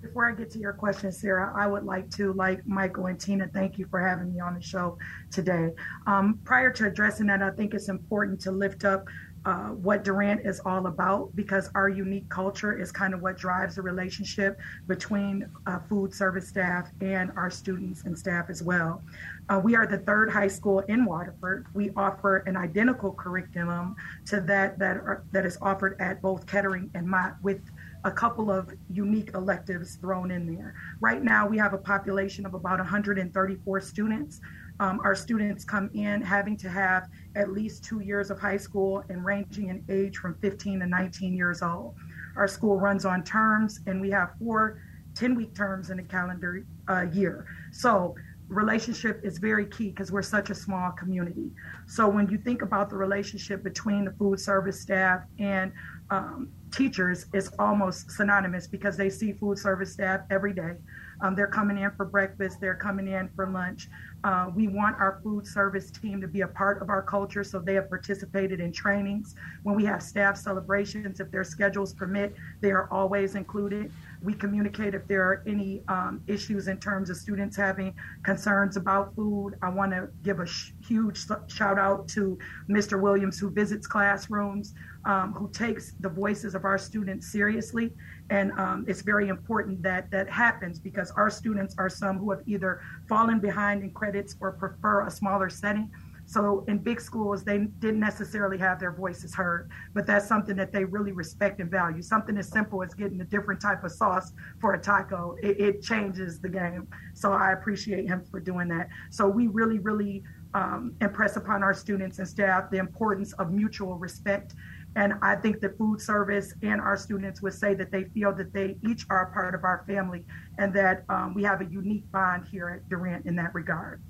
Before 0.02 0.30
I 0.30 0.34
get 0.34 0.50
to 0.52 0.60
your 0.60 0.72
question, 0.72 1.12
Sarah, 1.12 1.54
I 1.54 1.68
would 1.68 1.84
like 1.84 2.10
to, 2.12 2.32
like 2.32 2.66
Michael 2.66 3.08
and 3.08 3.20
Tina, 3.20 3.50
thank 3.54 3.78
you 3.78 3.86
for 3.92 4.00
having 4.00 4.34
me 4.34 4.40
on 4.40 4.54
the 4.54 4.62
show 4.62 4.98
today. 5.30 5.74
Um, 6.08 6.40
prior 6.46 6.72
to 6.72 6.88
addressing 6.88 7.28
that, 7.28 7.42
I 7.42 7.52
think 7.52 7.74
it's 7.74 7.90
important 7.90 8.40
to 8.42 8.52
lift 8.52 8.86
up 8.86 9.10
uh, 9.46 9.70
what 9.70 10.04
Durant 10.04 10.46
is 10.46 10.60
all 10.66 10.88
about 10.88 11.36
because 11.36 11.70
our 11.76 11.90
unique 11.90 12.28
culture 12.30 12.78
is 12.78 12.92
kind 12.92 13.14
of 13.14 13.22
what 13.22 13.38
drives 13.38 13.76
the 13.76 13.82
relationship 13.82 14.60
between 14.88 15.50
uh, 15.66 15.80
food 15.88 16.14
service 16.14 16.48
staff 16.48 16.90
and 17.02 17.32
our 17.36 17.50
students 17.50 18.04
and 18.04 18.18
staff 18.18 18.50
as 18.50 18.62
well. 18.62 19.02
Uh, 19.50 19.60
we 19.64 19.76
are 19.76 19.88
the 19.88 19.98
third 20.00 20.30
high 20.30 20.48
school 20.48 20.80
in 20.82 21.06
Waterford. 21.06 21.68
We 21.74 21.92
offer 21.96 22.38
an 22.48 22.56
identical 22.56 23.14
curriculum 23.14 23.96
to 24.28 24.42
that 24.42 24.78
that 24.80 24.98
are, 24.98 25.24
that 25.32 25.46
is 25.46 25.58
offered 25.62 26.00
at 26.00 26.22
both 26.22 26.46
Kettering 26.46 26.92
and 26.94 27.08
Mott 27.08 27.36
with 27.42 27.62
a 28.06 28.12
couple 28.12 28.52
of 28.52 28.72
unique 28.90 29.32
electives 29.34 29.96
thrown 29.96 30.32
in 30.32 30.54
there. 30.54 30.74
Right 31.02 31.24
now, 31.24 31.48
we 31.48 31.58
have 31.58 31.74
a 31.74 31.78
population 31.78 32.46
of 32.46 32.54
about 32.54 32.80
134 32.80 33.82
students. 33.82 34.40
Um, 34.80 35.02
our 35.04 35.16
students 35.16 35.66
come 35.66 35.90
in 35.94 36.22
having 36.22 36.56
to 36.58 36.70
have 36.70 37.10
at 37.36 37.52
least 37.52 37.84
two 37.84 38.00
years 38.00 38.32
of 38.32 38.40
high 38.40 38.58
school 38.58 39.04
and 39.10 39.24
ranging 39.24 39.70
in 39.70 39.84
age 39.90 40.18
from 40.18 40.36
15 40.42 40.80
to 40.80 40.86
19 40.86 41.34
years 41.34 41.62
old. 41.62 41.96
Our 42.36 42.48
school 42.48 42.80
runs 42.80 43.06
on 43.06 43.24
terms, 43.24 43.80
and 43.88 44.00
we 44.02 44.10
have 44.12 44.32
four 44.40 44.82
10 45.16 45.36
week 45.36 45.56
terms 45.56 45.90
in 45.90 46.00
a 46.00 46.04
calendar 46.04 46.66
uh, 46.88 47.06
year. 47.12 47.46
So, 47.72 48.16
relationship 48.48 49.22
is 49.24 49.38
very 49.38 49.66
key 49.68 49.90
because 49.90 50.12
we're 50.12 50.24
such 50.24 50.50
a 50.50 50.56
small 50.56 50.92
community. 50.92 51.52
So, 51.88 52.08
when 52.08 52.28
you 52.30 52.38
think 52.38 52.62
about 52.62 52.90
the 52.90 52.96
relationship 52.96 53.64
between 53.64 54.06
the 54.06 54.12
food 54.12 54.40
service 54.40 54.80
staff 54.80 55.24
and 55.40 55.72
um, 56.10 56.50
teachers, 56.72 57.26
it's 57.34 57.52
almost 57.60 58.12
synonymous 58.12 58.68
because 58.68 58.98
they 58.98 59.10
see 59.10 59.34
food 59.34 59.58
service 59.58 59.92
staff 59.92 60.22
every 60.30 60.54
day. 60.54 60.76
Um, 61.22 61.36
they're 61.36 61.48
coming 61.48 61.78
in 61.78 61.92
for 61.92 62.06
breakfast, 62.06 62.60
they're 62.62 62.76
coming 62.76 63.08
in 63.08 63.30
for 63.36 63.48
lunch. 63.48 63.88
Uh, 64.24 64.50
we 64.54 64.68
want 64.68 64.98
our 64.98 65.20
food 65.24 65.48
service 65.48 65.92
team 65.92 66.20
to 66.22 66.28
be 66.28 66.42
a 66.42 66.48
part 66.48 66.82
of 66.82 66.90
our 66.90 67.02
culture, 67.02 67.44
so 67.44 67.60
they 67.60 67.74
have 67.76 67.90
participated 67.90 68.60
in 68.60 68.72
trainings. 68.72 69.36
When 69.64 69.76
we 69.76 69.86
have 69.86 70.04
staff 70.04 70.38
celebrations, 70.38 71.20
if 71.20 71.32
their 71.32 71.44
schedules 71.44 71.94
permit, 71.94 72.36
they 72.62 72.72
are 72.72 72.92
always 72.92 73.36
included. 73.36 73.92
We 74.22 74.34
communicate 74.34 74.94
if 74.94 75.08
there 75.08 75.24
are 75.24 75.44
any 75.48 75.84
um, 75.88 76.22
issues 76.28 76.68
in 76.68 76.80
terms 76.80 77.10
of 77.10 77.16
students 77.16 77.56
having 77.56 77.96
concerns 78.24 78.76
about 78.76 79.16
food. 79.16 79.56
I 79.62 79.70
want 79.70 79.92
to 79.92 80.10
give 80.24 80.40
a 80.40 80.46
sh- 80.46 80.74
huge 80.86 81.26
shout 81.48 81.80
out 81.80 82.08
to 82.10 82.38
Mr. 82.70 83.00
Williams, 83.00 83.40
who 83.40 83.50
visits 83.50 83.88
classrooms 83.88 84.74
um, 85.06 85.34
who 85.34 85.50
takes 85.52 85.94
the 86.00 86.10
voices 86.10 86.56
of 86.56 86.66
our 86.66 86.78
students 86.78 87.32
seriously. 87.32 87.94
And 88.30 88.52
um, 88.54 88.86
it's 88.88 89.02
very 89.02 89.30
important 89.30 89.82
that 89.84 90.12
that 90.12 90.30
happens 90.30 90.80
because 90.80 91.12
our 91.12 91.30
students 91.30 91.76
are 91.78 91.90
some 91.90 92.18
who 92.18 92.32
have 92.32 92.42
either 92.46 92.82
fallen 93.08 93.40
behind 93.40 93.84
in 93.84 93.92
credits 93.92 94.36
or 94.40 94.52
prefer 94.52 95.06
a 95.08 95.12
smaller 95.12 95.50
setting. 95.50 95.90
So 96.30 96.64
in 96.68 96.78
big 96.78 97.02
schools, 97.02 97.44
they 97.44 97.58
didn't 97.58 98.00
necessarily 98.00 98.60
have 98.60 98.80
their 98.80 98.92
voices 98.92 99.34
heard, 99.34 99.72
but 99.96 100.06
that's 100.06 100.28
something 100.28 100.56
that 100.58 100.72
they 100.72 100.86
really 100.86 101.12
respect 101.12 101.60
and 101.60 101.72
value. 101.72 102.04
Something 102.04 102.38
as 102.38 102.48
simple 102.50 102.84
as 102.84 102.94
getting 102.94 103.20
a 103.22 103.24
different 103.24 103.60
type 103.60 103.84
of 103.84 103.92
sauce 103.92 104.32
for 104.62 104.76
a 104.76 104.80
taco, 104.80 105.36
it, 105.42 105.60
it 105.60 105.82
changes 105.82 106.40
the 106.40 106.50
game. 106.50 106.88
So 107.16 107.34
I 107.34 107.54
appreciate 107.54 108.08
him 108.08 108.24
for 108.30 108.40
doing 108.40 108.68
that. 108.68 108.90
So 109.10 109.28
we 109.28 109.48
really, 109.48 109.80
really 109.80 110.22
um, 110.54 110.94
impress 111.02 111.36
upon 111.36 111.64
our 111.64 111.74
students 111.74 112.20
and 112.20 112.28
staff 112.28 112.70
the 112.70 112.78
importance 112.78 113.34
of 113.34 113.52
mutual 113.52 113.96
respect. 113.96 114.54
And 114.96 115.14
I 115.22 115.36
think 115.36 115.60
that 115.62 115.78
food 115.78 116.02
service 116.02 116.54
and 116.62 116.82
our 116.82 116.98
students 116.98 117.42
would 117.42 117.54
say 117.54 117.74
that 117.76 117.92
they 117.92 118.06
feel 118.06 118.34
that 118.34 118.54
they 118.54 118.78
each 118.88 119.06
are 119.10 119.30
a 119.30 119.34
part 119.34 119.54
of 119.54 119.64
our 119.64 119.84
family 119.88 120.24
and 120.58 120.74
that 120.74 121.06
um, 121.10 121.34
we 121.34 121.44
have 121.44 121.62
a 121.62 121.66
unique 121.66 122.12
bond 122.12 122.48
here 122.52 122.70
at 122.70 122.90
Durant 122.90 123.26
in 123.26 123.36
that 123.36 123.54
regard. 123.54 124.02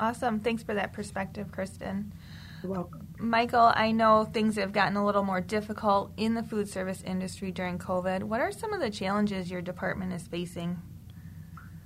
Awesome. 0.00 0.40
Thanks 0.40 0.62
for 0.62 0.74
that 0.74 0.92
perspective, 0.92 1.52
Kristen. 1.52 2.12
You're 2.62 2.72
welcome. 2.72 3.06
Michael, 3.18 3.72
I 3.74 3.92
know 3.92 4.24
things 4.24 4.56
have 4.56 4.72
gotten 4.72 4.96
a 4.96 5.04
little 5.04 5.22
more 5.22 5.40
difficult 5.40 6.12
in 6.16 6.34
the 6.34 6.42
food 6.42 6.68
service 6.68 7.02
industry 7.04 7.50
during 7.50 7.78
COVID. 7.78 8.22
What 8.24 8.40
are 8.40 8.52
some 8.52 8.72
of 8.72 8.80
the 8.80 8.90
challenges 8.90 9.50
your 9.50 9.62
department 9.62 10.12
is 10.12 10.26
facing? 10.26 10.80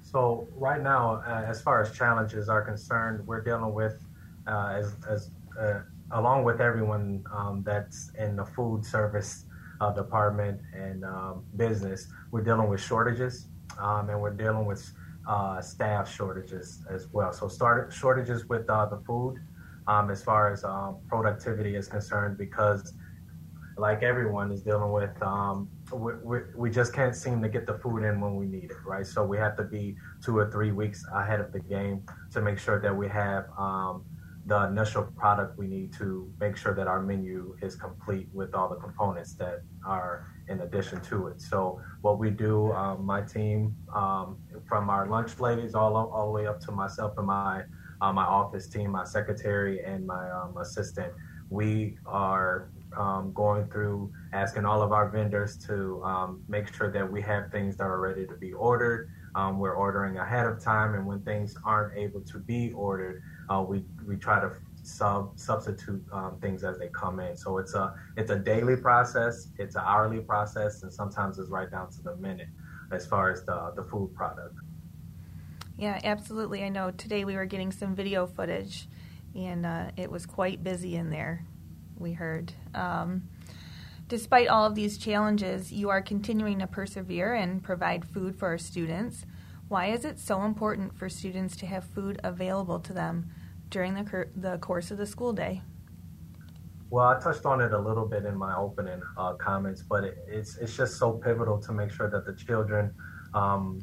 So 0.03 0.49
right 0.57 0.83
now, 0.83 1.23
uh, 1.27 1.45
as 1.47 1.63
far 1.63 1.81
as 1.81 1.93
challenges 1.93 2.49
are 2.49 2.63
concerned, 2.63 3.27
we're 3.27 3.43
dealing 3.43 3.73
with, 3.73 4.05
uh, 4.47 4.75
as, 4.77 4.97
as 5.09 5.31
uh, 5.61 5.81
along 6.13 6.45
with 6.45 6.61
everyone 6.61 7.25
um, 7.35 7.63
that's 7.65 8.11
in 8.19 8.37
the 8.37 8.45
food 8.45 8.85
service 8.85 9.45
uh, 9.81 9.93
department 9.93 10.61
and 10.75 11.05
um, 11.05 11.45
business, 11.57 12.09
we're 12.31 12.43
dealing 12.43 12.69
with 12.69 12.81
shortages, 12.81 13.49
um, 13.79 14.11
and 14.11 14.21
we're 14.21 14.35
dealing 14.35 14.67
with 14.67 14.93
uh, 15.29 15.61
staff 15.61 16.13
shortages 16.13 16.85
as 16.91 17.09
well. 17.13 17.33
So 17.33 17.49
start 17.49 17.93
shortages 17.93 18.49
with 18.49 18.69
uh, 18.69 18.87
the 18.87 18.99
food, 19.07 19.37
um, 19.87 20.11
as 20.11 20.23
far 20.23 20.53
as 20.53 20.65
um, 20.65 20.99
productivity 21.09 21.77
is 21.77 21.89
concerned, 21.89 22.37
because 22.37 22.93
like 23.77 24.03
everyone 24.03 24.53
is 24.53 24.63
dealing 24.63 24.93
with, 24.93 25.11
um, 25.23 25.69
we, 25.93 26.13
we, 26.23 26.39
we, 26.55 26.71
just 26.71 26.93
can't 26.93 27.17
seem 27.17 27.41
to 27.41 27.49
get 27.49 27.67
the 27.67 27.79
food 27.79 28.03
in 28.03 28.21
when 28.21 28.37
we 28.37 28.45
need 28.45 28.65
it, 28.65 28.77
right? 28.85 29.07
So 29.07 29.25
we 29.25 29.39
have 29.39 29.57
to 29.57 29.63
be 29.63 29.97
two 30.23 30.37
or 30.37 30.51
three 30.51 30.71
weeks 30.71 31.07
ahead 31.15 31.41
of 31.41 31.51
the 31.53 31.61
game 31.61 32.05
to 32.33 32.43
make 32.43 32.59
sure 32.59 32.79
that 32.81 32.95
we 32.95 33.09
have 33.09 33.47
the 34.51 34.67
initial 34.67 35.05
product 35.17 35.57
we 35.57 35.69
need 35.69 35.93
to 35.93 36.29
make 36.41 36.57
sure 36.57 36.75
that 36.75 36.89
our 36.89 37.01
menu 37.01 37.57
is 37.63 37.77
complete 37.77 38.29
with 38.33 38.53
all 38.53 38.69
the 38.69 38.75
components 38.75 39.35
that 39.35 39.63
are 39.87 40.27
in 40.49 40.63
addition 40.63 41.01
to 41.03 41.29
it. 41.29 41.41
So 41.41 41.81
what 42.01 42.19
we 42.19 42.31
do, 42.31 42.73
um, 42.73 43.05
my 43.05 43.21
team, 43.21 43.77
um, 43.95 44.39
from 44.69 44.91
our 44.91 45.07
lunch 45.07 45.39
ladies 45.39 45.77
all 45.77 45.95
all 45.97 46.27
the 46.27 46.33
way 46.33 46.49
up 46.49 46.59
to 46.63 46.73
myself 46.73 47.13
and 47.17 47.29
my 47.29 47.63
uh, 48.01 48.13
my 48.13 48.25
office 48.25 48.67
team, 48.67 48.91
my 48.91 49.05
secretary 49.05 49.85
and 49.85 50.05
my 50.05 50.29
um, 50.33 50.57
assistant, 50.57 51.13
we 51.49 51.97
are 52.05 52.71
um, 52.97 53.33
going 53.33 53.69
through 53.69 54.13
asking 54.33 54.65
all 54.65 54.83
of 54.83 54.91
our 54.91 55.09
vendors 55.11 55.57
to 55.69 56.03
um, 56.03 56.43
make 56.49 56.67
sure 56.75 56.91
that 56.91 57.09
we 57.09 57.23
have 57.23 57.53
things 57.53 57.77
that 57.77 57.85
are 57.85 58.01
ready 58.01 58.27
to 58.27 58.35
be 58.35 58.53
ordered. 58.53 59.11
Um, 59.37 59.61
we're 59.61 59.75
ordering 59.75 60.19
ahead 60.19 60.47
of 60.47 60.61
time, 60.61 60.95
and 60.95 61.07
when 61.07 61.21
things 61.21 61.55
aren't 61.65 61.97
able 61.97 62.21
to 62.23 62.39
be 62.41 62.73
ordered, 62.73 63.23
uh, 63.51 63.63
we 63.63 63.85
we 64.07 64.17
try 64.17 64.41
to 64.41 64.53
sub 64.83 65.39
substitute 65.39 66.03
um, 66.13 66.39
things 66.41 66.65
as 66.65 66.79
they 66.79 66.89
come 66.89 67.21
in. 67.21 67.37
So 67.37 67.59
it's 67.59 67.75
a 67.75 67.95
it's 68.17 68.31
a 68.31 68.39
daily 68.39 68.77
process, 68.77 69.49
it's 69.59 69.75
an 69.75 69.83
hourly 69.85 70.21
process, 70.21 70.83
and 70.83 70.93
sometimes 70.93 71.39
it's 71.39 71.51
right 71.51 71.71
down 71.71 71.91
to 71.91 72.03
the 72.03 72.17
minute 72.17 72.49
as 72.93 73.07
far 73.07 73.31
as 73.31 73.45
the 73.45 73.73
the 73.77 73.83
food 73.83 74.15
product. 74.15 74.55
Yeah, 75.77 75.99
absolutely. 76.05 76.63
I 76.63 76.69
know 76.69 76.91
today 76.91 77.25
we 77.25 77.37
were 77.37 77.47
getting 77.47 77.73
some 77.73 77.95
video 77.95 78.27
footage, 78.27 78.87
and 79.35 79.67
uh, 79.67 79.91
it 79.97 80.11
was 80.11 80.27
quite 80.27 80.63
busy 80.63 80.97
in 80.97 81.11
there 81.11 81.47
we 82.01 82.13
heard. 82.13 82.53
Um, 82.75 83.29
despite 84.09 84.49
all 84.49 84.65
of 84.65 84.75
these 84.75 84.99
challenges, 84.99 85.73
you 85.73 85.91
are 85.91 86.03
continuing 86.03 86.59
to 86.59 86.67
persevere 86.67 87.35
and 87.35 87.63
provide 87.63 88.05
food 88.05 88.37
for 88.37 88.49
our 88.49 88.59
students. 88.59 89.25
Why 89.69 89.87
is 89.87 90.05
it 90.05 90.19
so 90.19 90.43
important 90.43 90.97
for 90.99 91.09
students 91.09 91.57
to 91.59 91.67
have 91.67 91.85
food 91.85 92.19
available 92.25 92.81
to 92.81 92.93
them 92.93 93.31
during 93.71 93.95
the, 93.95 94.05
cur- 94.05 94.31
the 94.37 94.59
course 94.59 94.91
of 94.91 94.99
the 94.99 95.07
school 95.07 95.33
day? 95.33 95.63
Well, 96.91 97.07
I 97.07 97.21
touched 97.21 97.47
on 97.47 97.61
it 97.61 97.73
a 97.73 97.79
little 97.79 98.05
bit 98.05 98.25
in 98.25 98.37
my 98.37 98.57
opening 98.57 99.01
uh, 99.17 99.35
comments, 99.35 99.83
but 99.83 100.03
it, 100.03 100.19
it's 100.27 100.57
it's 100.59 100.77
just 100.77 100.99
so 100.99 101.13
pivotal 101.13 101.59
to 101.59 101.73
make 101.73 101.93
sure 101.93 102.11
that 102.11 102.27
the 102.27 102.35
children 102.35 102.93
um, 103.33 103.81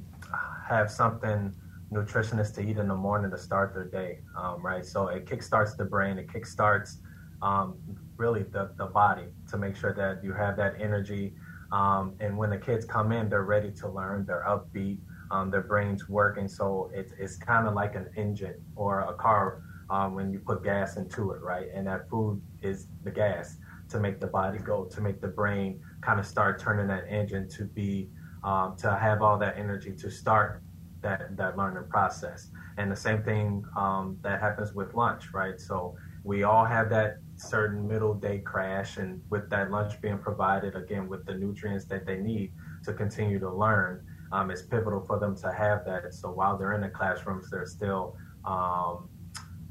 have 0.67 0.91
something 0.91 1.55
nutritious 1.89 2.51
to 2.51 2.61
eat 2.61 2.77
in 2.77 2.89
the 2.89 2.95
morning 2.95 3.31
to 3.31 3.37
start 3.37 3.73
their 3.73 3.85
day, 3.85 4.19
um, 4.37 4.61
right? 4.61 4.85
So 4.85 5.07
it 5.07 5.25
kickstarts 5.25 5.77
the 5.77 5.85
brain, 5.85 6.17
it 6.17 6.27
kickstarts 6.27 6.97
um, 7.41 7.77
really 8.17 8.43
the, 8.43 8.71
the 8.77 8.87
body 8.87 9.27
to 9.49 9.57
make 9.57 9.77
sure 9.77 9.93
that 9.93 10.21
you 10.21 10.33
have 10.33 10.57
that 10.57 10.75
energy. 10.79 11.33
Um, 11.71 12.15
and 12.19 12.37
when 12.37 12.49
the 12.49 12.57
kids 12.57 12.83
come 12.85 13.13
in, 13.13 13.29
they're 13.29 13.43
ready 13.43 13.71
to 13.71 13.87
learn, 13.87 14.25
they're 14.25 14.45
upbeat, 14.47 14.99
um, 15.31 15.49
their 15.49 15.61
brain's 15.61 16.09
working. 16.09 16.47
So 16.47 16.89
it's, 16.93 17.13
it's 17.17 17.37
kind 17.37 17.67
of 17.67 17.73
like 17.73 17.95
an 17.95 18.09
engine 18.17 18.55
or 18.75 19.01
a 19.01 19.13
car 19.13 19.61
um, 19.89 20.15
when 20.15 20.31
you 20.31 20.39
put 20.39 20.63
gas 20.63 20.97
into 20.97 21.31
it, 21.31 21.41
right? 21.41 21.67
And 21.73 21.87
that 21.87 22.09
food 22.09 22.41
is 22.61 22.87
the 23.03 23.11
gas 23.11 23.57
to 23.89 23.99
make 23.99 24.19
the 24.19 24.27
body 24.27 24.59
go, 24.59 24.85
to 24.85 25.01
make 25.01 25.21
the 25.21 25.27
brain 25.27 25.79
kind 26.01 26.19
of 26.19 26.25
start 26.25 26.59
turning 26.59 26.87
that 26.87 27.05
engine 27.09 27.47
to 27.49 27.65
be, 27.65 28.09
um, 28.43 28.75
to 28.77 28.95
have 28.95 29.21
all 29.21 29.37
that 29.37 29.57
energy 29.57 29.93
to 29.93 30.11
start 30.11 30.61
that, 31.01 31.37
that 31.37 31.57
learning 31.57 31.89
process. 31.89 32.49
And 32.77 32.91
the 32.91 32.95
same 32.95 33.23
thing 33.23 33.63
um, 33.77 34.17
that 34.21 34.39
happens 34.41 34.73
with 34.73 34.93
lunch, 34.93 35.33
right? 35.33 35.59
So 35.59 35.95
we 36.23 36.43
all 36.43 36.65
have 36.65 36.89
that 36.89 37.17
certain 37.37 37.87
middle 37.87 38.13
day 38.13 38.39
crash 38.39 38.97
and 38.97 39.21
with 39.29 39.49
that 39.49 39.71
lunch 39.71 39.99
being 40.01 40.17
provided 40.17 40.75
again 40.75 41.07
with 41.07 41.25
the 41.25 41.33
nutrients 41.33 41.85
that 41.85 42.05
they 42.05 42.17
need 42.17 42.51
to 42.83 42.93
continue 42.93 43.39
to 43.39 43.49
learn 43.49 44.03
um, 44.33 44.51
it's 44.51 44.63
pivotal 44.63 44.99
for 45.05 45.19
them 45.19 45.37
to 45.37 45.51
have 45.53 45.85
that 45.85 46.13
so 46.13 46.29
while 46.29 46.57
they're 46.57 46.73
in 46.73 46.81
the 46.81 46.89
classrooms 46.89 47.49
they're 47.49 47.65
still 47.65 48.17
um, 48.43 49.07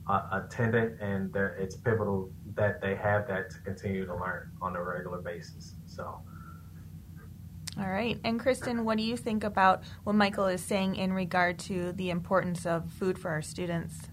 Uh, 0.08 0.40
attendant 0.44 1.00
and 1.00 1.34
it's 1.58 1.74
pivotal 1.74 2.30
that 2.54 2.80
they 2.80 2.94
have 2.94 3.26
that 3.26 3.50
to 3.50 3.58
continue 3.64 4.06
to 4.06 4.14
learn 4.14 4.52
on 4.62 4.76
a 4.76 4.80
regular 4.80 5.20
basis 5.20 5.74
so 5.84 6.22
all 7.78 7.90
right. 7.90 8.18
And 8.24 8.40
Kristen, 8.40 8.86
what 8.86 8.96
do 8.96 9.02
you 9.02 9.18
think 9.18 9.44
about 9.44 9.82
what 10.04 10.14
Michael 10.14 10.46
is 10.46 10.62
saying 10.62 10.96
in 10.96 11.12
regard 11.12 11.58
to 11.60 11.92
the 11.92 12.08
importance 12.08 12.64
of 12.64 12.90
food 12.90 13.18
for 13.18 13.30
our 13.30 13.42
students? 13.42 14.08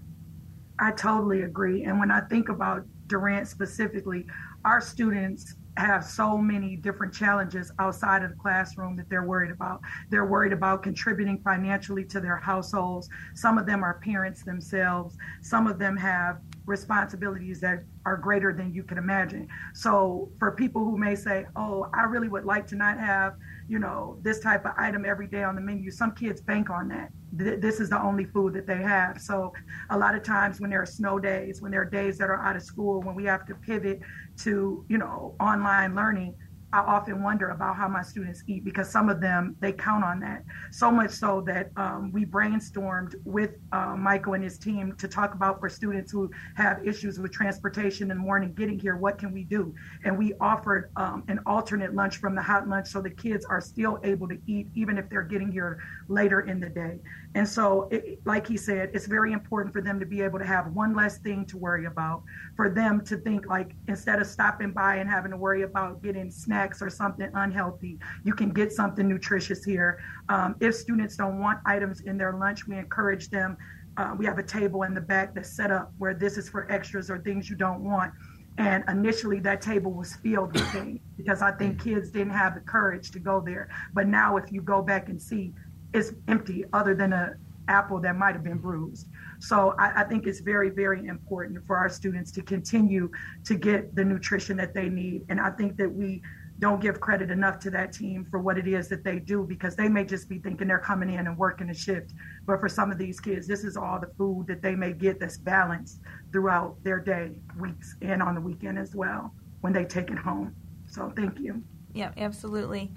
I 0.80 0.92
totally 0.92 1.44
agree. 1.44 1.86
And 1.86 1.98
when 1.98 2.12
I 2.12 2.22
think 2.22 2.50
about 2.50 2.86
Durant 3.08 3.48
specifically, 3.48 4.26
our 4.66 4.82
students 4.82 5.56
have 5.78 6.04
so 6.04 6.38
many 6.38 6.76
different 6.76 7.14
challenges 7.14 7.72
outside 7.80 8.24
of 8.24 8.30
the 8.32 8.36
classroom 8.36 8.96
that 8.96 9.10
they're 9.10 9.26
worried 9.26 9.52
about. 9.52 9.82
They're 10.10 10.26
worried 10.26 10.54
about 10.54 10.84
contributing 10.84 11.42
financially 11.44 12.06
to 12.06 12.20
their 12.20 12.38
households. 12.38 13.10
Some 13.34 13.58
of 13.58 13.66
them 13.66 13.84
are 13.84 14.00
parents 14.00 14.44
themselves. 14.44 15.18
Some 15.42 15.68
of 15.68 15.80
them 15.80 15.98
have 15.98 16.40
responsibilities 16.66 17.60
that 17.62 17.84
are 18.06 18.18
greater 18.18 18.54
than 18.54 18.74
you 18.74 18.84
can 18.84 18.98
imagine. 18.98 19.48
So 19.74 20.32
for 20.40 20.52
people 20.52 20.86
who 20.86 20.98
may 20.98 21.16
say, 21.16 21.46
"Oh, 21.56 21.90
I 21.94 22.04
really 22.04 22.30
would 22.30 22.46
like 22.46 22.68
to 22.68 22.76
not 22.76 23.00
have, 23.00 23.36
you 23.68 23.80
know, 23.80 24.20
this 24.22 24.40
type 24.40 24.66
of 24.66 24.74
item 24.78 25.06
every 25.06 25.28
day 25.28 25.44
on 25.44 25.56
the 25.56 25.62
menu." 25.62 25.92
Some 25.92 26.12
kids 26.12 26.42
bank 26.42 26.70
on 26.70 26.88
that. 26.90 27.12
This 27.36 27.80
is 27.80 27.90
the 27.90 28.02
only 28.02 28.26
food 28.26 28.54
that 28.54 28.68
they 28.68 28.78
have. 28.78 29.20
So 29.20 29.54
a 29.90 29.98
lot 29.98 30.14
of 30.14 30.24
times 30.24 30.62
when 30.62 30.70
there 30.70 30.82
are 30.82 30.86
snow 30.86 31.18
days, 31.18 31.62
when 31.62 31.72
there 31.72 31.82
are 31.82 31.90
days 31.90 32.18
that 32.20 32.30
are 32.30 32.40
out 32.40 32.56
of 32.56 32.62
school, 32.62 33.02
when 33.02 33.16
we 33.16 33.26
have 33.26 33.46
to 33.48 33.56
pivot 33.56 34.02
to, 34.44 34.86
you 34.88 34.98
know, 35.00 35.36
online 35.40 35.96
learning, 35.96 36.36
I 36.74 36.80
often 36.80 37.22
wonder 37.22 37.50
about 37.50 37.76
how 37.76 37.88
my 37.88 38.02
students 38.02 38.44
eat 38.48 38.66
because 38.66 38.90
some 38.90 39.08
of 39.08 39.22
them 39.22 39.56
they 39.60 39.72
count 39.72 40.04
on 40.04 40.20
that 40.22 40.44
so 40.72 40.90
much 40.90 41.12
so 41.12 41.44
that 41.46 41.70
um, 41.78 42.12
we 42.12 42.26
brainstormed 42.26 43.14
with 43.26 43.52
uh, 43.72 43.96
Michael 43.96 44.34
and 44.34 44.44
his 44.44 44.58
team 44.58 44.96
to 44.98 45.08
talk 45.08 45.36
about 45.36 45.60
for 45.60 45.70
students 45.70 46.12
who 46.12 46.32
have 46.56 46.86
issues 46.86 47.20
with 47.20 47.32
transportation 47.32 48.10
in 48.10 48.18
the 48.18 48.24
morning 48.24 48.54
getting 48.54 48.80
here 48.80 48.98
what 48.98 49.20
can 49.20 49.32
we 49.32 49.44
do 49.44 49.74
and 50.04 50.18
we 50.18 50.34
offered 50.42 50.90
um, 50.96 51.24
an 51.28 51.40
alternate 51.46 51.94
lunch 51.94 52.18
from 52.18 52.34
the 52.34 52.42
hot 52.42 52.68
lunch 52.68 52.88
so 52.88 53.02
the 53.02 53.10
kids 53.10 53.46
are 53.46 53.62
still 53.62 54.00
able 54.04 54.28
to 54.28 54.40
eat 54.48 54.68
even 54.74 54.98
if 54.98 55.08
they're 55.10 55.22
getting 55.22 55.52
here 55.52 55.80
later 56.08 56.42
in 56.42 56.60
the 56.60 56.70
day 56.70 57.00
and 57.36 57.48
so 57.48 57.88
it, 57.92 58.20
like 58.26 58.48
he 58.48 58.58
said 58.58 58.90
it's 58.94 59.08
very 59.08 59.34
important 59.34 59.74
for 59.74 59.82
them 59.82 60.00
to 60.00 60.06
be 60.06 60.22
able 60.22 60.40
to 60.40 60.46
have 60.46 60.74
one 60.74 60.96
less 60.96 61.18
thing 61.20 61.46
to 61.46 61.58
worry 61.58 61.86
about 61.86 62.24
for 62.56 62.70
them 62.70 63.04
to 63.04 63.18
think 63.18 63.48
like 63.48 63.76
instead 63.88 64.22
of 64.22 64.28
stopping 64.28 64.72
by 64.72 64.98
and 64.98 65.10
having 65.10 65.32
to 65.32 65.38
worry 65.38 65.64
about 65.64 66.02
getting 66.02 66.30
snacks 66.30 66.82
or 66.82 66.90
something 66.90 67.30
unhealthy. 67.34 68.00
You 68.24 68.34
can 68.34 68.50
get 68.50 68.72
something 68.72 69.08
nutritious 69.08 69.64
here. 69.64 70.00
Um, 70.30 70.56
if 70.60 70.76
students 70.76 71.16
don't 71.16 71.40
want 71.40 71.60
items 71.66 72.02
in 72.02 72.18
their 72.18 72.34
lunch, 72.34 72.68
we 72.68 72.78
encourage 72.78 73.30
them. 73.30 73.58
Uh, 73.98 74.16
we 74.18 74.26
have 74.26 74.40
a 74.40 74.44
table 74.44 74.84
in 74.84 74.94
the 74.94 75.02
back 75.02 75.36
that's 75.36 75.50
set 75.50 75.72
up 75.72 75.94
where 75.98 76.14
this 76.14 76.38
is 76.38 76.50
for 76.50 76.72
extras 76.72 77.10
or 77.10 77.20
things 77.20 77.50
you 77.50 77.56
don't 77.56 77.84
want. 77.84 78.12
And 78.58 78.84
initially, 78.88 79.40
that 79.40 79.62
table 79.62 79.92
was 79.92 80.16
filled 80.18 80.54
with 80.54 80.68
things 80.72 81.00
because 81.18 81.42
I 81.42 81.52
think 81.54 81.84
kids 81.84 82.12
didn't 82.12 82.34
have 82.34 82.54
the 82.54 82.62
courage 82.62 83.10
to 83.12 83.20
go 83.20 83.42
there. 83.42 83.70
But 83.94 84.08
now, 84.08 84.38
if 84.38 84.52
you 84.52 84.62
go 84.62 84.84
back 84.84 85.10
and 85.10 85.20
see, 85.20 85.54
it's 85.94 86.12
empty, 86.28 86.66
other 86.74 86.96
than 86.96 87.14
a 87.14 87.36
apple 87.68 88.00
that 88.02 88.18
might 88.18 88.34
have 88.34 88.44
been 88.44 88.58
bruised. 88.58 89.08
So 89.40 89.74
I, 89.80 90.02
I, 90.02 90.04
think 90.04 90.28
it's 90.28 90.42
very, 90.42 90.70
very 90.70 91.08
important 91.08 91.66
for 91.66 91.78
our 91.78 91.88
students 91.88 92.32
to 92.34 92.42
continue 92.42 93.10
to 93.46 93.56
get 93.56 93.96
the 93.96 94.04
nutrition 94.04 94.58
that 94.58 94.74
they 94.74 94.90
need. 94.90 95.26
And 95.30 95.40
I 95.40 95.50
think 95.52 95.78
that 95.78 95.90
we 95.90 96.22
don't 96.60 96.82
give 96.82 97.00
credit 97.00 97.32
enough 97.32 97.60
to 97.60 97.70
that 97.72 97.92
team 97.92 98.26
for 98.30 98.40
what 98.40 98.58
it 98.58 98.68
is 98.68 98.88
that 98.90 99.04
they 99.04 99.20
do 99.20 99.44
because 99.44 99.76
they 99.76 99.90
may 99.90 100.06
just 100.06 100.30
be 100.30 100.40
thinking 100.40 100.68
they're 100.68 100.80
coming 100.80 101.10
in 101.10 101.28
and 101.28 101.38
working 101.38 101.70
a 101.70 101.74
shift. 101.74 102.14
But 102.46 102.60
for 102.60 102.70
some 102.70 102.92
of 102.92 102.98
these 102.98 103.20
kids, 103.20 103.48
this 103.48 103.64
is 103.64 103.76
all 103.76 104.00
the 104.00 104.12
food 104.18 104.48
that 104.48 104.62
they 104.62 104.76
may 104.76 104.94
get 104.94 105.20
that's 105.20 105.38
balanced 105.38 106.00
throughout 106.32 106.76
their 106.84 107.00
day, 107.00 107.40
weeks, 107.60 107.96
and 108.02 108.22
on 108.22 108.36
the 108.36 108.42
weekend 108.42 108.78
as 108.78 108.96
well 108.96 109.34
when 109.62 109.74
they 109.74 109.86
take 109.86 110.12
it 110.12 110.18
home. 110.18 110.56
So 110.86 111.12
thank 111.16 111.40
you. 111.40 111.64
Yeah, 111.94 112.12
absolutely. 112.18 112.92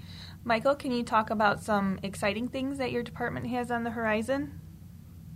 Michael, 0.47 0.75
can 0.75 0.93
you 0.93 1.03
talk 1.03 1.29
about 1.29 1.61
some 1.61 1.99
exciting 2.03 2.47
things 2.47 2.77
that 2.77 2.93
your 2.93 3.03
department 3.03 3.47
has 3.47 3.69
on 3.69 3.83
the 3.83 3.91
horizon? 3.91 4.61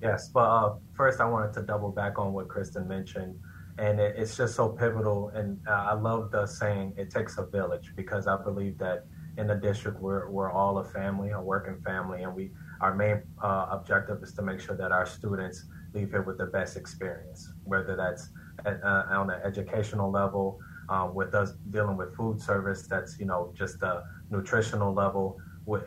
Yes, 0.01 0.29
but 0.29 0.39
uh, 0.39 0.75
first 0.93 1.19
I 1.19 1.25
wanted 1.25 1.51
to 1.55 1.63
double 1.63 1.91
back 1.91 2.17
on 2.17 2.31
what 2.31 2.47
Kristen 2.47 2.87
mentioned 2.87 3.35
and 3.77 3.99
it, 3.99 4.15
it's 4.17 4.37
just 4.37 4.55
so 4.55 4.69
pivotal. 4.69 5.29
And 5.33 5.59
uh, 5.67 5.89
I 5.89 5.93
love 5.93 6.31
the 6.31 6.45
saying, 6.45 6.93
"It 6.97 7.09
takes 7.09 7.37
a 7.37 7.45
village," 7.45 7.93
because 7.95 8.27
I 8.27 8.41
believe 8.41 8.77
that 8.77 9.05
in 9.37 9.47
the 9.47 9.55
district 9.55 9.99
we're 9.99 10.29
we're 10.29 10.51
all 10.51 10.77
a 10.77 10.83
family, 10.83 11.31
a 11.31 11.41
working 11.41 11.81
family, 11.81 12.23
and 12.23 12.33
we 12.33 12.51
our 12.79 12.95
main 12.95 13.21
uh, 13.43 13.67
objective 13.71 14.21
is 14.23 14.33
to 14.33 14.41
make 14.41 14.59
sure 14.59 14.75
that 14.77 14.91
our 14.91 15.05
students 15.05 15.65
leave 15.93 16.11
here 16.11 16.21
with 16.21 16.37
the 16.37 16.45
best 16.45 16.77
experience, 16.77 17.51
whether 17.63 17.95
that's 17.95 18.29
at, 18.65 18.81
uh, 18.83 19.05
on 19.09 19.29
an 19.29 19.41
educational 19.43 20.09
level, 20.09 20.59
um, 20.89 21.13
with 21.13 21.33
us 21.35 21.53
dealing 21.69 21.97
with 21.97 22.15
food 22.15 22.41
service, 22.41 22.87
that's 22.87 23.19
you 23.19 23.25
know 23.25 23.53
just 23.57 23.81
a 23.81 24.03
nutritional 24.31 24.93
level. 24.93 25.37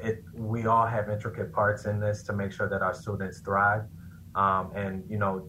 It, 0.03 0.23
we 0.35 0.67
all 0.67 0.87
have 0.87 1.09
intricate 1.09 1.53
parts 1.53 1.87
in 1.87 1.99
this 1.99 2.23
to 2.25 2.33
make 2.33 2.53
sure 2.53 2.69
that 2.69 2.83
our 2.83 2.95
students 2.95 3.41
thrive. 3.41 3.83
Um, 4.35 4.73
and 4.75 5.05
you 5.09 5.19
know 5.19 5.49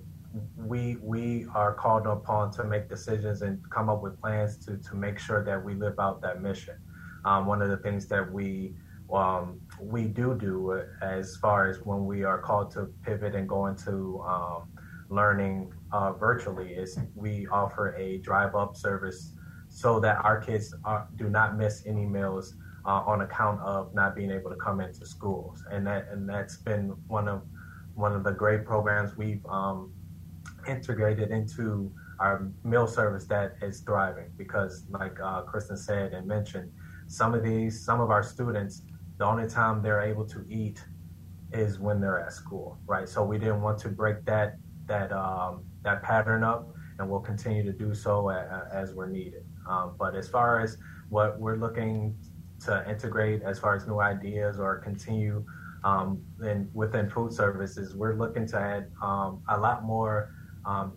we 0.58 0.98
we 1.02 1.46
are 1.54 1.74
called 1.74 2.08
upon 2.08 2.52
to 2.54 2.64
make 2.64 2.90
decisions 2.90 3.42
and 3.42 3.60
come 3.70 3.90
up 3.90 4.02
with 4.02 4.20
plans 4.20 4.58
to 4.66 4.78
to 4.78 4.96
make 4.96 5.20
sure 5.20 5.44
that 5.44 5.64
we 5.64 5.75
live 5.75 6.00
out 6.00 6.22
that 6.22 6.42
mission. 6.42 6.75
Um, 7.24 7.46
one 7.46 7.62
of 7.62 7.70
the 7.70 7.78
things 7.78 8.08
that 8.08 8.32
we 8.32 8.75
um, 9.14 9.62
we 9.80 10.06
do 10.06 10.36
do 10.36 10.82
as 11.02 11.38
far 11.38 11.70
as 11.70 11.80
when 11.86 12.06
we 12.06 12.24
are 12.24 12.40
called 12.40 12.72
to 12.72 12.88
pivot 13.04 13.36
and 13.36 13.48
go 13.48 13.68
into 13.68 14.24
um, 14.28 14.64
learning 15.10 15.72
uh, 15.92 16.14
virtually 16.14 16.74
is 16.74 16.98
we 17.16 17.48
offer 17.48 17.96
a 17.96 18.18
drive 18.20 18.56
up 18.56 18.75
service 18.75 19.34
so 19.70 20.00
that 20.00 20.24
our 20.24 20.40
kids 20.40 20.74
are, 20.84 21.08
do 21.18 21.30
not 21.30 21.58
miss 21.58 21.84
any 21.86 22.06
meals 22.06 22.56
uh, 22.86 23.04
on 23.06 23.22
account 23.22 23.60
of 23.62 23.94
not 23.94 24.15
being 24.15 24.32
able 24.32 24.50
to 24.50 24.56
come 24.58 24.80
into 24.80 25.06
schools 25.06 25.63
and 25.72 25.86
that 25.88 26.08
and 26.12 26.30
that's 26.30 26.58
been 26.58 26.89
one 27.08 27.27
of 27.27 27.42
one 27.96 28.13
of 28.13 28.24
the 28.24 28.32
great 28.32 28.65
programs 28.65 29.15
we've 29.18 29.46
um, 29.48 29.92
integrated 30.68 31.32
into 31.32 31.92
our 32.20 32.51
meal 32.63 32.88
service 32.88 33.25
that 33.25 33.56
is 33.62 33.82
thriving 33.82 34.30
because 34.38 34.86
like 34.89 35.18
uh, 35.22 35.42
Kristen 35.42 35.77
said 35.77 36.13
and 36.13 36.27
mentioned, 36.27 36.72
some 37.08 37.34
of 37.34 37.44
these, 37.44 37.84
some 37.84 38.01
of 38.01 38.10
our 38.10 38.24
students, 38.24 38.84
the 39.18 39.25
only 39.25 39.48
time 39.48 39.82
they're 39.82 40.01
able 40.01 40.25
to 40.25 40.46
eat 40.50 40.84
is 41.51 41.80
when 41.80 42.01
they're 42.01 42.20
at 42.20 42.34
school, 42.34 42.77
right? 42.86 43.08
So 43.08 43.24
we 43.24 43.38
didn't 43.38 43.62
want 43.62 43.77
to 43.80 43.89
break 43.89 44.25
that 44.25 44.58
that 44.88 45.12
um, 45.12 45.63
that 45.84 46.04
pattern 46.04 46.44
up, 46.44 46.74
and 47.00 47.10
we'll 47.10 47.22
continue 47.22 47.63
to 47.63 47.72
do 47.72 47.94
so 47.94 48.30
a, 48.30 48.34
a, 48.34 48.70
as 48.74 48.94
we're 48.94 49.08
needed. 49.08 49.46
Um, 49.70 49.96
but 49.98 50.15
as 50.15 50.27
far 50.27 50.60
as 50.60 50.77
what 51.10 51.39
we're 51.39 51.58
looking 51.58 52.15
to 52.66 52.90
integrate, 52.90 53.42
as 53.44 53.60
far 53.60 53.76
as 53.76 53.88
new 53.88 54.00
ideas 54.00 54.60
or 54.60 54.78
continue 54.80 55.46
um, 55.84 56.22
in, 56.44 56.70
within 56.74 57.10
food 57.10 57.32
services, 57.32 57.96
we're 57.96 58.16
looking 58.16 58.48
to 58.48 58.58
add 58.58 58.92
um, 59.01 59.44
a 59.50 59.58
lot 59.58 59.84
more 59.84 60.32
um, 60.66 60.94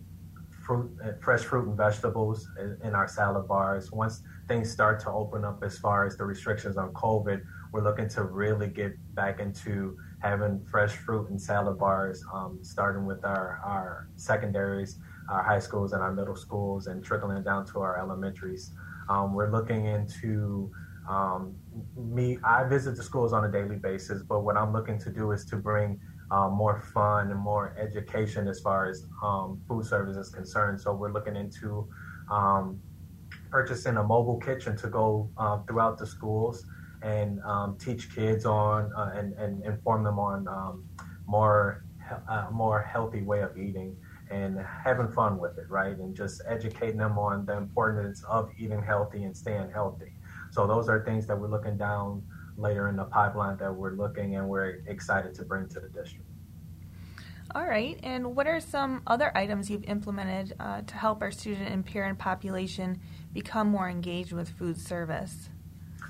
fruit, 0.69 0.91
uh, 1.03 1.11
fresh 1.21 1.41
fruit 1.41 1.67
and 1.67 1.77
vegetables 1.77 2.47
in, 2.83 2.93
our 2.95 3.07
salad 3.07 3.47
bars. 3.47 3.91
Once 3.91 4.21
things 4.47 4.71
start 4.71 4.99
to 5.01 5.09
open 5.11 5.45
up 5.45 5.63
as 5.63 5.77
far 5.77 6.05
as 6.05 6.17
the 6.17 6.23
restrictions 6.23 6.77
on 6.77 6.91
COVID, 6.93 7.41
we're 7.71 7.83
looking 7.83 8.09
to 8.09 8.23
really 8.23 8.67
get 8.67 8.93
back 9.15 9.39
into 9.39 9.97
having 10.21 10.63
fresh 10.69 10.95
fruit 10.95 11.29
and 11.29 11.41
salad 11.41 11.77
bars, 11.77 12.23
um, 12.33 12.59
starting 12.61 13.05
with 13.05 13.23
our, 13.23 13.61
our 13.63 14.09
secondaries, 14.15 14.99
our 15.31 15.43
high 15.43 15.59
schools, 15.59 15.93
and 15.93 16.01
our 16.01 16.13
middle 16.13 16.35
schools, 16.35 16.87
and 16.87 17.03
trickling 17.03 17.41
down 17.43 17.65
to 17.65 17.79
our 17.79 17.97
elementaries. 17.99 18.71
Um, 19.07 19.33
we're 19.33 19.51
looking 19.51 19.85
into 19.85 20.71
um, 21.09 21.55
me. 21.97 22.37
I 22.43 22.63
visit 22.65 22.95
the 22.95 23.03
schools 23.03 23.33
on 23.33 23.43
a 23.43 23.51
daily 23.51 23.77
basis, 23.77 24.21
but 24.23 24.41
what 24.41 24.55
I'm 24.55 24.71
looking 24.71 24.99
to 24.99 25.11
do 25.11 25.31
is 25.31 25.43
to 25.45 25.57
bring 25.57 25.99
um, 26.31 26.53
more 26.53 26.79
fun 26.93 27.31
and 27.31 27.39
more 27.39 27.75
education 27.77 28.47
as 28.47 28.59
far 28.59 28.87
as 28.87 29.03
um, 29.23 29.59
food 29.67 29.85
service 29.85 30.15
is 30.15 30.29
concerned. 30.29 30.79
So 30.79 30.93
we're 30.93 31.11
looking 31.11 31.35
into 31.35 31.89
um, 32.29 32.79
purchasing 33.49 33.97
a 33.97 34.03
mobile 34.03 34.37
kitchen 34.37 34.77
to 34.77 34.87
go 34.87 35.29
uh, 35.37 35.59
throughout 35.67 35.97
the 35.97 36.05
schools 36.05 36.63
and 37.01 37.39
um, 37.43 37.77
teach 37.79 38.13
kids 38.13 38.45
on 38.45 38.91
uh, 38.95 39.11
and, 39.15 39.33
and 39.33 39.65
inform 39.65 40.03
them 40.03 40.19
on 40.19 40.47
um, 40.47 40.85
more 41.27 41.83
uh, 42.27 42.47
more 42.51 42.81
healthy 42.81 43.21
way 43.21 43.41
of 43.41 43.55
eating 43.57 43.95
and 44.31 44.59
having 44.83 45.07
fun 45.09 45.39
with 45.39 45.57
it, 45.57 45.65
right? 45.69 45.97
And 45.97 46.15
just 46.15 46.41
educating 46.47 46.97
them 46.97 47.17
on 47.17 47.45
the 47.45 47.57
importance 47.57 48.23
of 48.29 48.49
eating 48.59 48.81
healthy 48.81 49.23
and 49.23 49.35
staying 49.35 49.71
healthy. 49.71 50.11
So 50.51 50.67
those 50.67 50.89
are 50.89 51.03
things 51.03 51.27
that 51.27 51.39
we're 51.39 51.49
looking 51.49 51.77
down 51.77 52.23
later 52.57 52.89
in 52.89 52.95
the 52.95 53.05
pipeline 53.05 53.57
that 53.57 53.73
we're 53.73 53.93
looking 53.93 54.35
and 54.35 54.47
we're 54.47 54.81
excited 54.87 55.33
to 55.35 55.43
bring 55.43 55.67
to 55.69 55.79
the 55.79 55.89
district. 55.89 56.25
All 57.55 57.65
right, 57.65 57.99
and 58.03 58.35
what 58.35 58.45
are 58.45 58.59
some 58.59 59.01
other 59.07 59.35
items 59.35 59.71
you've 59.71 59.85
implemented 59.85 60.55
uh, 60.59 60.81
to 60.81 60.95
help 60.95 61.23
our 61.23 61.31
student 61.31 61.69
and 61.69 61.83
parent 61.83 62.19
population 62.19 62.99
become 63.33 63.69
more 63.69 63.89
engaged 63.89 64.33
with 64.33 64.49
food 64.49 64.79
service? 64.79 65.49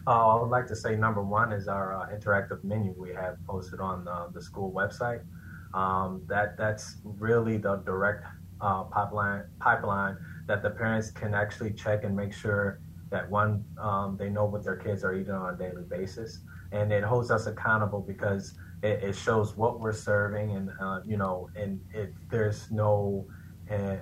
Uh, 0.06 0.36
I 0.36 0.41
would 0.41 0.49
like 0.49 0.67
to 0.67 0.75
say 0.75 0.97
number 0.97 1.21
one 1.21 1.54
is 1.54 1.69
our 1.69 1.93
uh, 1.93 2.08
interactive 2.13 2.62
menu 2.65 2.93
we 2.97 3.13
have 3.13 3.38
posted 3.47 3.80
on 3.80 4.06
the 4.34 4.41
school 4.41 4.71
website. 4.71 5.21
Um, 5.73 6.23
that 6.28 6.58
that's 6.58 6.97
really 7.04 7.58
the 7.58 7.75
direct 7.86 8.25
uh, 8.60 8.84
pipeline 8.86 9.43
pipeline 9.60 10.17
that 10.47 10.63
the 10.63 10.71
parents 10.71 11.12
can 11.12 11.34
actually 11.36 11.71
check 11.71 12.04
and 12.04 12.15
make 12.15 12.34
sure 12.34 12.82
that 13.10 13.30
one 13.30 13.65
um, 13.80 14.17
they 14.17 14.30
know 14.30 14.45
what 14.45 14.63
their 14.63 14.76
kids 14.76 15.04
are 15.04 15.13
eating 15.13 15.34
on 15.34 15.54
a 15.54 15.58
daily 15.58 15.84
basis. 15.84 16.39
And 16.72 16.91
it 16.91 17.04
holds 17.04 17.32
us 17.32 17.48
accountable 17.48 18.02
because 18.02 18.54
it, 18.84 19.04
it 19.04 19.15
shows 19.15 19.58
what 19.58 19.80
we're 19.80 19.93
serving 19.93 20.52
and 20.52 20.72
uh, 20.80 21.02
you 21.06 21.17
know 21.17 21.50
and 21.56 21.80
it, 21.93 22.13
there's 22.30 22.69
no 22.72 23.26
uh, 23.72 23.95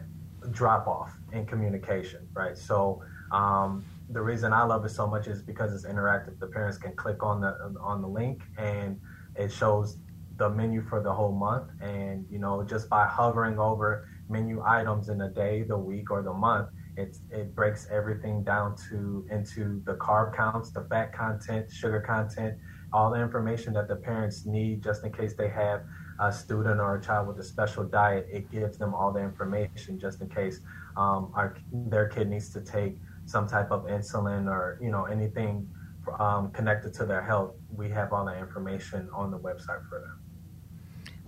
drop 0.51 0.87
off 0.87 1.13
in 1.31 1.45
communication 1.45 2.27
right? 2.33 2.57
So 2.57 3.01
um, 3.31 3.85
the 4.09 4.21
reason 4.21 4.53
i 4.53 4.63
love 4.63 4.85
it 4.85 4.89
so 4.89 5.05
much 5.05 5.27
is 5.27 5.41
because 5.41 5.73
it's 5.73 5.85
interactive. 5.85 6.39
The 6.39 6.47
parents 6.47 6.77
can 6.77 6.95
click 6.95 7.23
on 7.23 7.41
the 7.41 7.75
on 7.81 8.01
the 8.01 8.07
link 8.07 8.43
and 8.57 8.99
it 9.35 9.51
shows 9.51 9.97
the 10.37 10.49
menu 10.49 10.81
for 10.81 11.01
the 11.01 11.11
whole 11.11 11.33
month. 11.33 11.69
And 11.81 12.25
you 12.29 12.39
know 12.39 12.63
just 12.63 12.89
by 12.89 13.05
hovering 13.07 13.59
over 13.59 14.07
menu 14.29 14.61
items 14.65 15.09
in 15.09 15.17
the 15.17 15.29
day 15.29 15.63
the 15.63 15.77
week 15.77 16.11
or 16.11 16.21
the 16.21 16.33
month 16.33 16.69
it, 16.97 17.17
it 17.29 17.55
breaks 17.55 17.87
everything 17.91 18.43
down 18.43 18.75
to 18.89 19.25
into 19.29 19.81
the 19.85 19.93
carb 19.95 20.35
counts, 20.35 20.71
the 20.71 20.81
fat 20.89 21.13
content, 21.13 21.71
sugar 21.71 22.01
content, 22.01 22.57
all 22.91 23.11
the 23.11 23.21
information 23.21 23.71
that 23.73 23.87
the 23.87 23.95
parents 23.95 24.45
need 24.45 24.83
just 24.83 25.03
in 25.05 25.13
case 25.13 25.35
they 25.35 25.49
have 25.49 25.83
a 26.19 26.33
student 26.33 26.79
or 26.79 26.95
a 26.95 27.01
child 27.01 27.27
with 27.27 27.37
a 27.37 27.43
special 27.43 27.83
diet. 27.83 28.27
It 28.31 28.51
gives 28.51 28.79
them 28.79 28.95
all 28.95 29.11
the 29.13 29.21
information 29.21 29.99
just 29.99 30.21
in 30.21 30.29
case 30.29 30.59
um, 30.97 31.31
our, 31.35 31.55
their 31.71 32.07
kid 32.07 32.29
needs 32.29 32.49
to 32.53 32.61
take 32.61 32.97
some 33.25 33.47
type 33.47 33.69
of 33.71 33.85
insulin 33.85 34.47
or 34.47 34.79
you 34.81 34.89
know 34.89 35.05
anything 35.05 35.69
um, 36.17 36.49
connected 36.51 36.93
to 36.95 37.05
their 37.05 37.21
health. 37.21 37.53
We 37.75 37.89
have 37.91 38.11
all 38.11 38.25
the 38.25 38.37
information 38.37 39.07
on 39.13 39.29
the 39.29 39.37
website 39.37 39.87
for 39.87 39.99
them. 39.99 40.19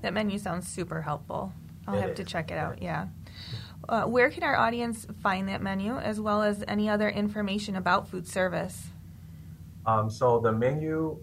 That 0.02 0.14
menu 0.14 0.40
sounds 0.40 0.68
super 0.68 1.04
helpful. 1.04 1.54
I'll 1.90 2.02
have 2.02 2.16
to 2.16 2.24
check 2.24 2.52
it 2.52 2.58
out. 2.58 2.82
Yeah. 2.82 3.08
Uh, 3.88 4.04
where 4.04 4.30
can 4.30 4.44
our 4.44 4.56
audience 4.56 5.08
find 5.24 5.50
that 5.50 5.62
menu 5.62 5.98
as 5.98 6.20
well 6.20 6.44
as 6.44 6.64
any 6.68 6.90
other 6.90 7.10
information 7.10 7.76
about 7.76 8.08
food 8.08 8.28
service? 8.28 8.88
Um, 9.86 10.10
so 10.10 10.40
the 10.40 10.52
menu 10.52 11.18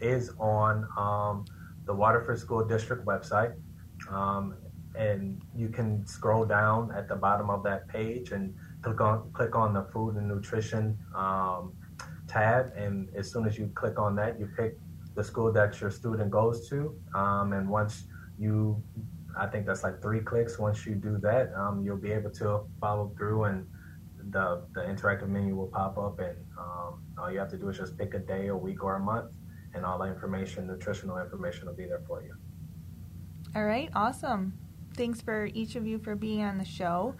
is 0.00 0.32
on 0.38 0.86
um, 0.96 1.44
the 1.86 1.94
Waterford 1.94 2.38
School 2.38 2.64
District 2.64 3.04
website. 3.06 3.54
Um, 4.10 4.56
and 4.94 5.40
you 5.56 5.68
can 5.68 6.06
scroll 6.06 6.44
down 6.44 6.92
at 6.92 7.08
the 7.08 7.16
bottom 7.16 7.48
of 7.48 7.62
that 7.62 7.88
page 7.88 8.32
and 8.32 8.54
click 8.82 9.00
on 9.00 9.30
click 9.32 9.54
on 9.56 9.72
the 9.72 9.84
food 9.84 10.16
and 10.16 10.28
nutrition 10.28 10.98
um, 11.14 11.72
tab. 12.28 12.72
And 12.76 13.08
as 13.14 13.30
soon 13.30 13.46
as 13.46 13.56
you 13.56 13.70
click 13.74 13.98
on 13.98 14.16
that, 14.16 14.38
you 14.38 14.48
pick 14.56 14.76
the 15.14 15.24
school 15.24 15.52
that 15.52 15.80
your 15.80 15.90
student 15.90 16.30
goes 16.30 16.68
to. 16.68 16.94
Um, 17.14 17.52
and 17.52 17.68
once 17.68 18.04
you 18.38 18.82
I 19.38 19.46
think 19.46 19.66
that's 19.66 19.82
like 19.82 20.02
three 20.02 20.20
clicks. 20.20 20.58
Once 20.58 20.86
you 20.86 20.94
do 20.94 21.18
that, 21.22 21.52
um, 21.56 21.82
you'll 21.84 21.96
be 21.96 22.12
able 22.12 22.30
to 22.32 22.66
follow 22.80 23.12
through 23.16 23.44
and 23.44 23.66
the 24.30 24.62
the 24.74 24.80
interactive 24.80 25.28
menu 25.28 25.56
will 25.56 25.68
pop 25.68 25.98
up, 25.98 26.18
and 26.20 26.36
um, 26.58 27.02
all 27.18 27.30
you 27.30 27.38
have 27.38 27.50
to 27.50 27.58
do 27.58 27.68
is 27.68 27.76
just 27.76 27.96
pick 27.98 28.14
a 28.14 28.18
day, 28.18 28.48
a 28.48 28.56
week, 28.56 28.82
or 28.82 28.96
a 28.96 29.00
month, 29.00 29.30
and 29.74 29.84
all 29.84 29.98
the 29.98 30.04
information, 30.04 30.66
nutritional 30.66 31.18
information, 31.18 31.66
will 31.66 31.74
be 31.74 31.86
there 31.86 32.02
for 32.06 32.22
you. 32.22 32.34
All 33.54 33.64
right, 33.64 33.90
awesome. 33.94 34.58
Thanks 34.96 35.20
for 35.20 35.48
each 35.54 35.74
of 35.76 35.86
you 35.86 35.98
for 35.98 36.14
being 36.14 36.42
on 36.42 36.58
the 36.58 36.64
show. 36.64 37.14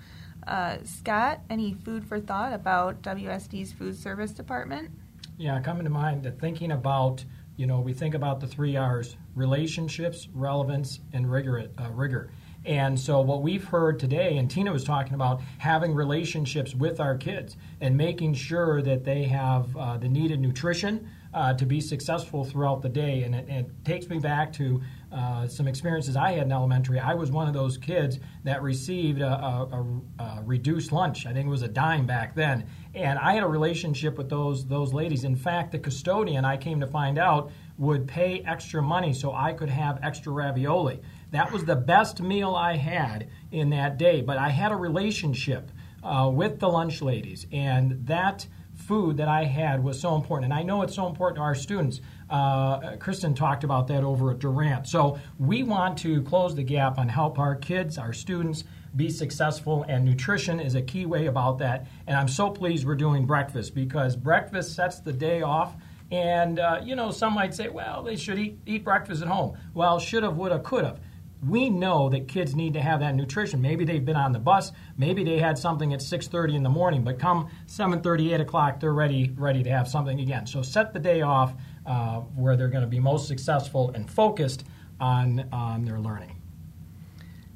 Uh, 0.46 0.78
Scott, 0.84 1.40
any 1.48 1.74
food 1.74 2.04
for 2.04 2.20
thought 2.20 2.52
about 2.52 3.02
WSD's 3.02 3.72
food 3.72 3.96
service 3.96 4.32
department? 4.32 4.90
Yeah, 5.38 5.60
coming 5.60 5.84
to 5.84 5.90
mind 5.90 6.22
that 6.24 6.40
thinking 6.40 6.72
about, 6.72 7.24
you 7.56 7.66
know, 7.66 7.80
we 7.80 7.92
think 7.92 8.14
about 8.14 8.40
the 8.40 8.46
three 8.46 8.76
R's 8.76 9.16
relationships, 9.34 10.28
relevance, 10.34 11.00
and 11.12 11.30
rigor. 11.30 11.68
Uh, 11.78 11.90
rigor. 11.90 12.30
And 12.64 12.98
so, 12.98 13.20
what 13.20 13.42
we've 13.42 13.64
heard 13.64 13.98
today, 13.98 14.38
and 14.38 14.50
Tina 14.50 14.72
was 14.72 14.84
talking 14.84 15.14
about 15.14 15.40
having 15.58 15.94
relationships 15.94 16.74
with 16.74 17.00
our 17.00 17.16
kids 17.16 17.56
and 17.80 17.96
making 17.96 18.34
sure 18.34 18.80
that 18.82 19.04
they 19.04 19.24
have 19.24 19.76
uh, 19.76 19.96
the 19.98 20.08
needed 20.08 20.40
nutrition 20.40 21.08
uh, 21.34 21.54
to 21.54 21.64
be 21.64 21.80
successful 21.80 22.44
throughout 22.44 22.82
the 22.82 22.88
day. 22.88 23.22
And 23.22 23.34
it, 23.34 23.48
it 23.48 23.84
takes 23.84 24.08
me 24.08 24.18
back 24.18 24.52
to 24.54 24.82
uh, 25.10 25.46
some 25.46 25.66
experiences 25.66 26.16
I 26.16 26.32
had 26.32 26.46
in 26.46 26.52
elementary. 26.52 26.98
I 26.98 27.14
was 27.14 27.30
one 27.30 27.46
of 27.46 27.54
those 27.54 27.76
kids 27.76 28.18
that 28.44 28.62
received 28.62 29.20
a, 29.20 29.32
a, 29.32 29.84
a, 30.18 30.42
reduced 30.44 30.92
lunch. 30.92 31.26
I 31.26 31.32
think 31.32 31.46
it 31.46 31.50
was 31.50 31.62
a 31.62 31.68
dime 31.68 32.06
back 32.06 32.34
then. 32.34 32.66
And 32.94 33.18
I 33.18 33.34
had 33.34 33.42
a 33.42 33.48
relationship 33.48 34.16
with 34.16 34.28
those 34.28 34.66
those 34.66 34.92
ladies. 34.92 35.24
In 35.24 35.36
fact, 35.36 35.72
the 35.72 35.78
custodian, 35.78 36.44
I 36.44 36.56
came 36.56 36.80
to 36.80 36.86
find 36.86 37.18
out, 37.18 37.50
would 37.78 38.06
pay 38.06 38.42
extra 38.46 38.82
money 38.82 39.12
so 39.12 39.32
I 39.32 39.52
could 39.52 39.70
have 39.70 39.98
extra 40.02 40.32
ravioli. 40.32 41.00
That 41.30 41.50
was 41.52 41.64
the 41.64 41.76
best 41.76 42.20
meal 42.20 42.54
I 42.54 42.76
had 42.76 43.28
in 43.50 43.70
that 43.70 43.98
day. 43.98 44.20
But 44.20 44.38
I 44.38 44.48
had 44.48 44.72
a 44.72 44.76
relationship 44.76 45.70
uh, 46.02 46.30
with 46.32 46.58
the 46.58 46.68
lunch 46.68 47.00
ladies, 47.00 47.46
and 47.52 48.06
that 48.06 48.46
food 48.86 49.16
that 49.16 49.28
I 49.28 49.44
had 49.44 49.82
was 49.82 50.00
so 50.00 50.14
important. 50.14 50.52
And 50.52 50.54
I 50.54 50.62
know 50.62 50.82
it's 50.82 50.94
so 50.94 51.06
important 51.06 51.36
to 51.36 51.42
our 51.42 51.54
students. 51.54 52.00
Uh, 52.28 52.96
Kristen 52.96 53.34
talked 53.34 53.64
about 53.64 53.86
that 53.88 54.04
over 54.04 54.30
at 54.32 54.38
Durant. 54.38 54.86
So 54.86 55.18
we 55.38 55.62
want 55.62 55.96
to 55.98 56.22
close 56.22 56.54
the 56.54 56.62
gap 56.62 56.98
on 56.98 57.08
help 57.08 57.38
our 57.38 57.54
kids, 57.54 57.98
our 57.98 58.12
students, 58.12 58.64
be 58.96 59.08
successful, 59.08 59.84
and 59.88 60.04
nutrition 60.04 60.60
is 60.60 60.74
a 60.74 60.82
key 60.82 61.06
way 61.06 61.26
about 61.26 61.58
that. 61.58 61.86
And 62.06 62.16
I'm 62.16 62.28
so 62.28 62.50
pleased 62.50 62.86
we're 62.86 62.94
doing 62.94 63.24
breakfast 63.24 63.74
because 63.74 64.16
breakfast 64.16 64.74
sets 64.74 65.00
the 65.00 65.12
day 65.12 65.42
off. 65.42 65.74
And, 66.10 66.58
uh, 66.58 66.80
you 66.84 66.94
know, 66.94 67.10
some 67.10 67.32
might 67.32 67.54
say, 67.54 67.68
well, 67.68 68.02
they 68.02 68.16
should 68.16 68.38
eat, 68.38 68.58
eat 68.66 68.84
breakfast 68.84 69.22
at 69.22 69.28
home. 69.28 69.56
Well, 69.72 69.98
should 69.98 70.22
have, 70.24 70.36
would 70.36 70.52
have, 70.52 70.62
could 70.62 70.84
have 70.84 71.00
we 71.46 71.68
know 71.70 72.08
that 72.10 72.28
kids 72.28 72.54
need 72.54 72.74
to 72.74 72.80
have 72.80 73.00
that 73.00 73.14
nutrition. 73.14 73.60
Maybe 73.60 73.84
they've 73.84 74.04
been 74.04 74.16
on 74.16 74.32
the 74.32 74.38
bus, 74.38 74.72
maybe 74.96 75.24
they 75.24 75.38
had 75.38 75.58
something 75.58 75.92
at 75.92 76.00
6:30 76.00 76.54
in 76.54 76.62
the 76.62 76.68
morning, 76.68 77.02
but 77.02 77.18
come 77.18 77.48
7:30, 77.66 78.32
8 78.34 78.40
o'clock, 78.40 78.80
they're 78.80 78.92
ready 78.92 79.32
ready 79.36 79.62
to 79.62 79.70
have 79.70 79.88
something 79.88 80.20
again. 80.20 80.46
So 80.46 80.62
set 80.62 80.92
the 80.92 81.00
day 81.00 81.22
off 81.22 81.54
uh, 81.84 82.20
where 82.36 82.56
they're 82.56 82.68
going 82.68 82.84
to 82.84 82.88
be 82.88 83.00
most 83.00 83.26
successful 83.26 83.90
and 83.90 84.08
focused 84.08 84.64
on 85.00 85.48
on 85.52 85.84
their 85.84 85.98
learning. 85.98 86.40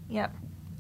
Yep, 0.08 0.34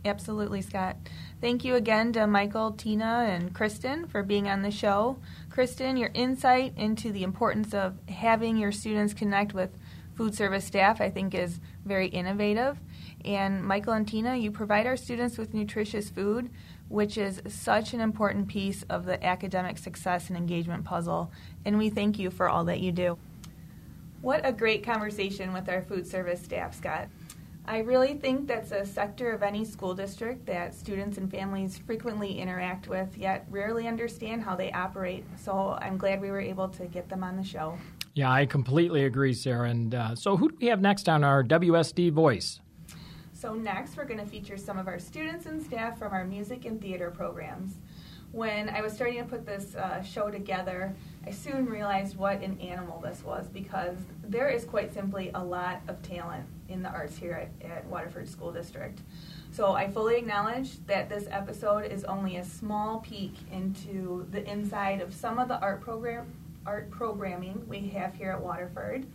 absolutely, 0.04 0.62
Scott. 0.62 0.96
Thank 1.40 1.64
you 1.64 1.74
again 1.74 2.12
to 2.14 2.26
Michael, 2.26 2.72
Tina, 2.72 3.26
and 3.28 3.54
Kristen 3.54 4.06
for 4.06 4.22
being 4.22 4.48
on 4.48 4.62
the 4.62 4.70
show. 4.70 5.18
Kristen, 5.50 5.96
your 5.96 6.10
insight 6.14 6.72
into 6.76 7.12
the 7.12 7.22
importance 7.22 7.74
of 7.74 7.98
having 8.08 8.56
your 8.56 8.72
students 8.72 9.14
connect 9.14 9.52
with 9.52 9.70
food 10.16 10.34
service 10.34 10.64
staff, 10.64 11.00
I 11.00 11.10
think, 11.10 11.34
is 11.34 11.60
very 11.84 12.08
innovative. 12.08 12.78
And 13.26 13.64
Michael 13.64 13.94
and 13.94 14.06
Tina, 14.06 14.36
you 14.36 14.52
provide 14.52 14.86
our 14.86 14.96
students 14.96 15.36
with 15.36 15.52
nutritious 15.52 16.08
food, 16.08 16.48
which 16.88 17.18
is 17.18 17.42
such 17.48 17.92
an 17.92 18.00
important 18.00 18.46
piece 18.46 18.84
of 18.84 19.04
the 19.04 19.22
academic 19.24 19.78
success 19.78 20.28
and 20.28 20.36
engagement 20.36 20.84
puzzle. 20.84 21.32
And 21.64 21.76
we 21.76 21.90
thank 21.90 22.18
you 22.18 22.30
for 22.30 22.48
all 22.48 22.64
that 22.66 22.78
you 22.80 22.92
do. 22.92 23.18
What 24.22 24.46
a 24.46 24.52
great 24.52 24.84
conversation 24.84 25.52
with 25.52 25.68
our 25.68 25.82
food 25.82 26.06
service 26.06 26.40
staff, 26.40 26.74
Scott. 26.74 27.08
I 27.68 27.78
really 27.78 28.14
think 28.14 28.46
that's 28.46 28.70
a 28.70 28.86
sector 28.86 29.32
of 29.32 29.42
any 29.42 29.64
school 29.64 29.92
district 29.92 30.46
that 30.46 30.72
students 30.72 31.18
and 31.18 31.28
families 31.28 31.76
frequently 31.78 32.38
interact 32.38 32.86
with, 32.86 33.18
yet 33.18 33.44
rarely 33.50 33.88
understand 33.88 34.44
how 34.44 34.54
they 34.54 34.70
operate. 34.70 35.24
So 35.36 35.76
I'm 35.80 35.98
glad 35.98 36.20
we 36.20 36.30
were 36.30 36.40
able 36.40 36.68
to 36.68 36.86
get 36.86 37.08
them 37.08 37.24
on 37.24 37.36
the 37.36 37.42
show. 37.42 37.76
Yeah, 38.14 38.30
I 38.30 38.46
completely 38.46 39.04
agree, 39.04 39.34
Sarah. 39.34 39.68
And 39.68 39.94
uh, 39.94 40.14
so, 40.14 40.36
who 40.36 40.48
do 40.48 40.56
we 40.60 40.68
have 40.68 40.80
next 40.80 41.08
on 41.08 41.24
our 41.24 41.42
WSD 41.42 42.12
Voice? 42.12 42.60
So, 43.36 43.52
next, 43.52 43.98
we're 43.98 44.06
going 44.06 44.20
to 44.20 44.24
feature 44.24 44.56
some 44.56 44.78
of 44.78 44.88
our 44.88 44.98
students 44.98 45.44
and 45.44 45.62
staff 45.62 45.98
from 45.98 46.14
our 46.14 46.24
music 46.24 46.64
and 46.64 46.80
theater 46.80 47.10
programs. 47.10 47.74
When 48.32 48.70
I 48.70 48.80
was 48.80 48.94
starting 48.94 49.18
to 49.18 49.28
put 49.28 49.44
this 49.44 49.74
uh, 49.74 50.02
show 50.02 50.30
together, 50.30 50.96
I 51.26 51.32
soon 51.32 51.66
realized 51.66 52.16
what 52.16 52.40
an 52.40 52.58
animal 52.60 52.98
this 52.98 53.22
was 53.22 53.46
because 53.48 53.98
there 54.24 54.48
is 54.48 54.64
quite 54.64 54.94
simply 54.94 55.30
a 55.34 55.44
lot 55.44 55.82
of 55.86 56.00
talent 56.00 56.46
in 56.70 56.82
the 56.82 56.88
arts 56.88 57.18
here 57.18 57.50
at, 57.62 57.70
at 57.70 57.84
Waterford 57.84 58.26
School 58.26 58.52
District. 58.52 59.02
So 59.52 59.72
I 59.72 59.90
fully 59.90 60.16
acknowledge 60.16 60.84
that 60.86 61.10
this 61.10 61.26
episode 61.30 61.92
is 61.92 62.04
only 62.04 62.38
a 62.38 62.44
small 62.44 63.00
peek 63.00 63.34
into 63.52 64.26
the 64.30 64.50
inside 64.50 65.02
of 65.02 65.14
some 65.14 65.38
of 65.38 65.48
the 65.48 65.60
art 65.60 65.82
program 65.82 66.32
art 66.64 66.90
programming 66.90 67.62
we 67.68 67.88
have 67.88 68.14
here 68.14 68.30
at 68.32 68.40
Waterford 68.40 69.06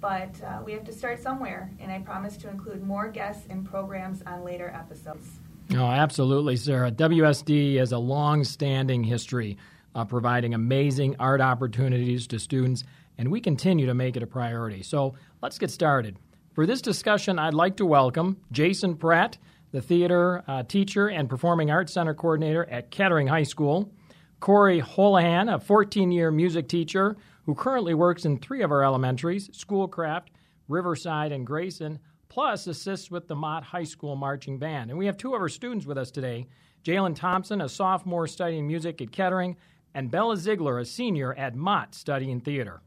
but 0.00 0.30
uh, 0.42 0.60
we 0.64 0.72
have 0.72 0.84
to 0.84 0.92
start 0.92 1.20
somewhere, 1.20 1.70
and 1.80 1.90
I 1.90 1.98
promise 2.00 2.36
to 2.38 2.48
include 2.48 2.82
more 2.82 3.08
guests 3.08 3.46
and 3.50 3.68
programs 3.68 4.22
on 4.26 4.44
later 4.44 4.70
episodes. 4.74 5.28
Oh, 5.74 5.86
absolutely, 5.86 6.56
Sarah. 6.56 6.90
WSD 6.90 7.76
has 7.76 7.92
a 7.92 7.98
long 7.98 8.44
standing 8.44 9.04
history 9.04 9.58
of 9.94 10.08
providing 10.08 10.54
amazing 10.54 11.16
art 11.18 11.40
opportunities 11.40 12.26
to 12.28 12.38
students, 12.38 12.84
and 13.18 13.30
we 13.30 13.40
continue 13.40 13.86
to 13.86 13.94
make 13.94 14.16
it 14.16 14.22
a 14.22 14.26
priority. 14.26 14.82
So 14.82 15.14
let's 15.42 15.58
get 15.58 15.70
started. 15.70 16.16
For 16.52 16.66
this 16.66 16.80
discussion, 16.80 17.38
I'd 17.38 17.54
like 17.54 17.76
to 17.76 17.86
welcome 17.86 18.38
Jason 18.50 18.96
Pratt, 18.96 19.38
the 19.72 19.82
theater 19.82 20.42
uh, 20.48 20.62
teacher 20.62 21.08
and 21.08 21.28
performing 21.28 21.70
arts 21.70 21.92
center 21.92 22.14
coordinator 22.14 22.64
at 22.70 22.90
Kettering 22.90 23.26
High 23.26 23.42
School, 23.42 23.92
Cory 24.40 24.80
Wholehan, 24.80 25.48
a 25.48 25.60
14 25.60 26.10
year 26.10 26.30
music 26.30 26.68
teacher 26.68 27.16
who 27.48 27.54
currently 27.54 27.94
works 27.94 28.26
in 28.26 28.36
three 28.36 28.60
of 28.60 28.70
our 28.70 28.82
elementaries 28.82 29.48
Schoolcraft, 29.54 30.32
Riverside, 30.68 31.32
and 31.32 31.46
Grayson, 31.46 31.98
plus 32.28 32.66
assists 32.66 33.10
with 33.10 33.26
the 33.26 33.34
Mott 33.34 33.64
High 33.64 33.84
School 33.84 34.16
Marching 34.16 34.58
Band. 34.58 34.90
And 34.90 34.98
we 34.98 35.06
have 35.06 35.16
two 35.16 35.34
of 35.34 35.40
our 35.40 35.48
students 35.48 35.86
with 35.86 35.96
us 35.96 36.10
today 36.10 36.46
Jaylin 36.84 37.16
Thompson, 37.16 37.62
a 37.62 37.68
sophomore 37.70 38.26
studying 38.26 38.66
music 38.66 39.00
at 39.00 39.12
Kettering, 39.12 39.56
and 39.94 40.10
Bella 40.10 40.36
Ziegler, 40.36 40.78
a 40.78 40.84
senior 40.84 41.32
at 41.38 41.56
Mott 41.56 41.94
studying 41.94 42.38
theater. 42.38 42.82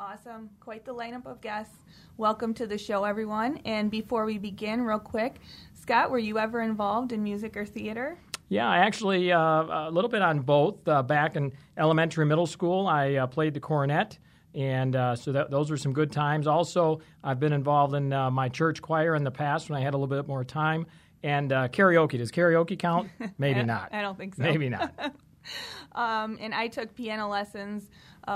Awesome. 0.00 0.50
Quite 0.58 0.84
the 0.84 0.92
lineup 0.92 1.24
of 1.24 1.40
guests. 1.40 1.84
Welcome 2.16 2.54
to 2.54 2.66
the 2.66 2.78
show, 2.78 3.04
everyone. 3.04 3.60
And 3.64 3.88
before 3.88 4.24
we 4.24 4.36
begin, 4.36 4.82
real 4.82 4.98
quick, 4.98 5.36
Scott, 5.74 6.10
were 6.10 6.18
you 6.18 6.40
ever 6.40 6.60
involved 6.60 7.12
in 7.12 7.22
music 7.22 7.56
or 7.56 7.64
theater? 7.64 8.18
Yeah, 8.48 8.70
actually 8.70 9.32
uh, 9.32 9.38
a 9.38 9.90
little 9.90 10.10
bit 10.10 10.22
on 10.22 10.40
both. 10.40 10.86
Uh, 10.86 11.02
back 11.02 11.36
in 11.36 11.52
elementary, 11.76 12.24
middle 12.26 12.46
school, 12.46 12.86
I 12.86 13.14
uh, 13.14 13.26
played 13.26 13.54
the 13.54 13.60
cornet, 13.60 14.18
and 14.54 14.94
uh, 14.94 15.16
so 15.16 15.32
that, 15.32 15.50
those 15.50 15.70
were 15.70 15.76
some 15.76 15.92
good 15.92 16.12
times. 16.12 16.46
Also, 16.46 17.00
I've 17.24 17.40
been 17.40 17.52
involved 17.52 17.94
in 17.94 18.12
uh, 18.12 18.30
my 18.30 18.48
church 18.48 18.80
choir 18.80 19.16
in 19.16 19.24
the 19.24 19.32
past 19.32 19.68
when 19.68 19.80
I 19.80 19.82
had 19.82 19.94
a 19.94 19.96
little 19.98 20.14
bit 20.14 20.28
more 20.28 20.44
time. 20.44 20.86
And 21.22 21.52
uh, 21.52 21.68
karaoke. 21.68 22.18
Does 22.18 22.30
karaoke 22.30 22.78
count? 22.78 23.10
Maybe 23.38 23.60
I, 23.60 23.64
not. 23.64 23.88
I 23.92 24.00
don't 24.00 24.16
think 24.16 24.36
so. 24.36 24.42
Maybe 24.42 24.68
not. 24.68 24.94
um, 25.92 26.38
and 26.40 26.54
I 26.54 26.68
took 26.68 26.94
piano 26.94 27.28
lessons 27.28 27.90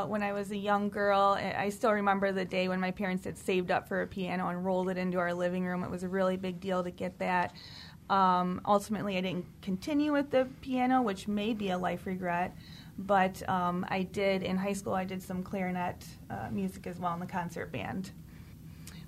when 0.07 0.23
I 0.23 0.33
was 0.33 0.51
a 0.51 0.57
young 0.57 0.89
girl. 0.89 1.37
I 1.41 1.69
still 1.69 1.93
remember 1.93 2.33
the 2.33 2.45
day 2.45 2.69
when 2.69 2.81
my 2.81 2.91
parents 2.91 3.25
had 3.25 3.37
saved 3.37 3.71
up 3.71 3.87
for 3.89 4.03
a 4.03 4.07
piano 4.07 4.49
and 4.49 4.65
rolled 4.65 4.89
it 4.89 4.97
into 4.97 5.19
our 5.19 5.35
living 5.35 5.65
room. 5.65 5.83
It 5.85 5.91
was 5.91 6.05
a 6.05 6.09
really 6.09 6.37
big 6.37 6.61
deal 6.61 6.83
to 6.83 6.91
get 6.91 7.19
that. 7.19 7.55
Um, 8.11 8.61
ultimately, 8.67 9.17
I 9.17 9.21
didn't 9.21 9.47
continue 9.63 10.13
with 10.13 10.31
the 10.31 10.49
piano, 10.61 11.01
which 11.01 11.29
may 11.29 11.55
be 11.55 11.71
a 11.71 11.79
life 11.79 12.07
regret. 12.07 12.55
But 12.99 13.49
um, 13.49 13.87
I 13.89 14.03
did 14.03 14.43
in 14.43 14.57
high 14.57 14.75
school. 14.75 14.93
I 14.93 15.05
did 15.05 15.23
some 15.23 15.43
clarinet 15.43 16.05
uh, 16.29 16.49
music 16.51 16.87
as 16.87 16.99
well 16.99 17.15
in 17.15 17.21
the 17.21 17.27
concert 17.27 17.73
band. 17.73 18.11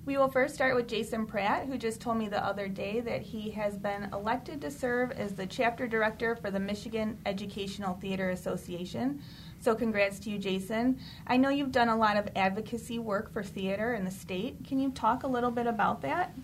We 0.04 0.16
will 0.16 0.28
first 0.28 0.54
start 0.54 0.74
with 0.74 0.88
Jason 0.88 1.26
Pratt, 1.26 1.66
who 1.66 1.76
just 1.78 2.00
told 2.00 2.16
me 2.16 2.28
the 2.28 2.44
other 2.44 2.66
day 2.66 3.00
that 3.00 3.22
he 3.22 3.50
has 3.50 3.76
been 3.76 4.08
elected 4.12 4.60
to 4.62 4.70
serve 4.70 5.12
as 5.12 5.34
the 5.34 5.46
chapter 5.46 5.86
director 5.86 6.34
for 6.34 6.50
the 6.50 6.58
Michigan 6.58 7.18
Educational 7.26 7.94
Theater 7.94 8.30
Association. 8.30 9.20
So, 9.60 9.76
congrats 9.76 10.18
to 10.20 10.30
you, 10.30 10.38
Jason. 10.38 10.98
I 11.26 11.36
know 11.36 11.50
you've 11.50 11.70
done 11.70 11.88
a 11.88 11.96
lot 11.96 12.16
of 12.16 12.28
advocacy 12.34 12.98
work 12.98 13.32
for 13.32 13.44
theater 13.44 13.94
in 13.94 14.04
the 14.04 14.10
state. 14.10 14.64
Can 14.66 14.80
you 14.80 14.90
talk 14.90 15.22
a 15.22 15.28
little 15.28 15.52
bit 15.52 15.68
about 15.68 16.02
that? 16.02 16.34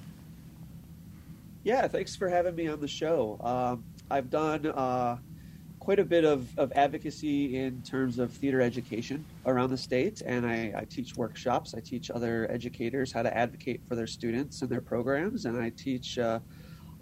Yeah, 1.64 1.88
thanks 1.88 2.14
for 2.14 2.28
having 2.28 2.54
me 2.54 2.68
on 2.68 2.80
the 2.80 2.88
show. 2.88 3.38
Um, 3.42 3.84
I've 4.10 4.30
done 4.30 4.66
uh, 4.66 5.18
quite 5.80 5.98
a 5.98 6.04
bit 6.04 6.24
of, 6.24 6.56
of 6.56 6.72
advocacy 6.76 7.56
in 7.56 7.82
terms 7.82 8.18
of 8.18 8.32
theater 8.32 8.60
education 8.60 9.24
around 9.44 9.70
the 9.70 9.76
state, 9.76 10.22
and 10.24 10.46
I, 10.46 10.72
I, 10.76 10.84
teach 10.84 11.16
workshops. 11.16 11.74
I 11.74 11.80
teach 11.80 12.10
other 12.10 12.46
educators 12.50 13.10
how 13.10 13.22
to 13.22 13.36
advocate 13.36 13.80
for 13.88 13.96
their 13.96 14.06
students 14.06 14.62
and 14.62 14.70
their 14.70 14.80
programs, 14.80 15.46
and 15.46 15.60
I 15.60 15.70
teach 15.70 16.16
uh, 16.18 16.38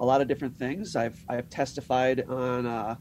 a 0.00 0.04
lot 0.04 0.20
of 0.20 0.28
different 0.28 0.58
things. 0.58 0.96
I've, 0.96 1.22
I've 1.28 1.50
testified 1.50 2.24
on 2.28 2.64
uh, 2.64 2.96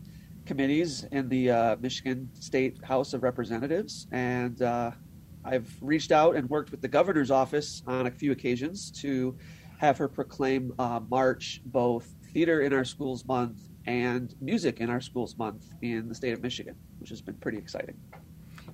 committees 0.46 1.06
in 1.12 1.30
the 1.30 1.52
uh, 1.52 1.76
Michigan 1.80 2.30
State 2.34 2.84
House 2.84 3.14
of 3.14 3.24
Representatives, 3.24 4.08
and 4.12 4.62
uh, 4.62 4.92
I've 5.46 5.72
reached 5.82 6.12
out 6.12 6.36
and 6.36 6.50
worked 6.50 6.72
with 6.72 6.82
the 6.82 6.90
governor's 6.90 7.32
office 7.32 7.82
on 7.88 8.08
a 8.08 8.12
few 8.12 8.34
occasions 8.34 8.92
to 9.02 9.38
have 9.78 9.98
her 9.98 10.08
proclaim 10.08 10.74
uh, 10.80 11.00
March 11.10 11.62
both 11.66 12.16
Theater 12.34 12.62
in 12.62 12.74
Our 12.74 12.86
Schools 12.86 13.26
Month 13.26 13.70
and 13.86 14.34
Music 14.42 14.80
in 14.80 14.90
Our 14.90 15.02
Schools 15.02 15.38
Month 15.38 15.74
in 15.82 16.08
the 16.08 16.16
state 16.16 16.34
of 16.34 16.42
Michigan, 16.42 16.76
which 17.00 17.10
has 17.10 17.22
been 17.22 17.36
pretty 17.36 17.58
exciting. 17.58 17.96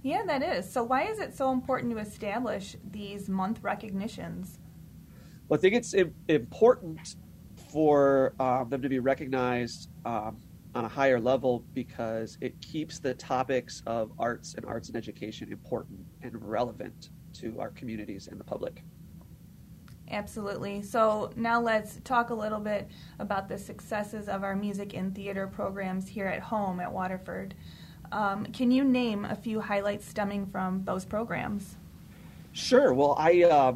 Yeah, 0.03 0.23
that 0.25 0.41
is. 0.41 0.71
So, 0.71 0.83
why 0.83 1.03
is 1.03 1.19
it 1.19 1.35
so 1.35 1.51
important 1.51 1.91
to 1.91 1.99
establish 1.99 2.75
these 2.91 3.29
month 3.29 3.59
recognitions? 3.61 4.59
Well, 5.47 5.59
I 5.59 5.61
think 5.61 5.75
it's 5.75 5.93
important 6.27 7.15
for 7.71 8.33
um, 8.39 8.69
them 8.69 8.81
to 8.81 8.89
be 8.89 8.99
recognized 8.99 9.89
um, 10.05 10.37
on 10.73 10.85
a 10.85 10.87
higher 10.87 11.19
level 11.19 11.65
because 11.73 12.37
it 12.41 12.59
keeps 12.61 12.99
the 12.99 13.13
topics 13.13 13.83
of 13.85 14.11
arts 14.17 14.55
and 14.55 14.65
arts 14.65 14.87
and 14.87 14.97
education 14.97 15.51
important 15.51 15.99
and 16.21 16.33
relevant 16.41 17.09
to 17.33 17.59
our 17.59 17.69
communities 17.71 18.27
and 18.27 18.39
the 18.39 18.43
public. 18.43 18.83
Absolutely. 20.11 20.81
So 20.81 21.31
now 21.37 21.61
let's 21.61 21.99
talk 22.03 22.31
a 22.31 22.33
little 22.33 22.59
bit 22.59 22.89
about 23.19 23.47
the 23.47 23.57
successes 23.57 24.27
of 24.27 24.43
our 24.43 24.55
music 24.55 24.93
and 24.93 25.15
theater 25.15 25.47
programs 25.47 26.07
here 26.09 26.27
at 26.27 26.41
home 26.41 26.81
at 26.81 26.91
Waterford. 26.91 27.55
Um, 28.11 28.45
can 28.47 28.71
you 28.71 28.83
name 28.83 29.23
a 29.23 29.35
few 29.35 29.61
highlights 29.61 30.05
stemming 30.05 30.47
from 30.47 30.83
those 30.83 31.05
programs? 31.05 31.77
Sure. 32.51 32.93
Well, 32.93 33.15
I 33.17 33.43
uh, 33.43 33.73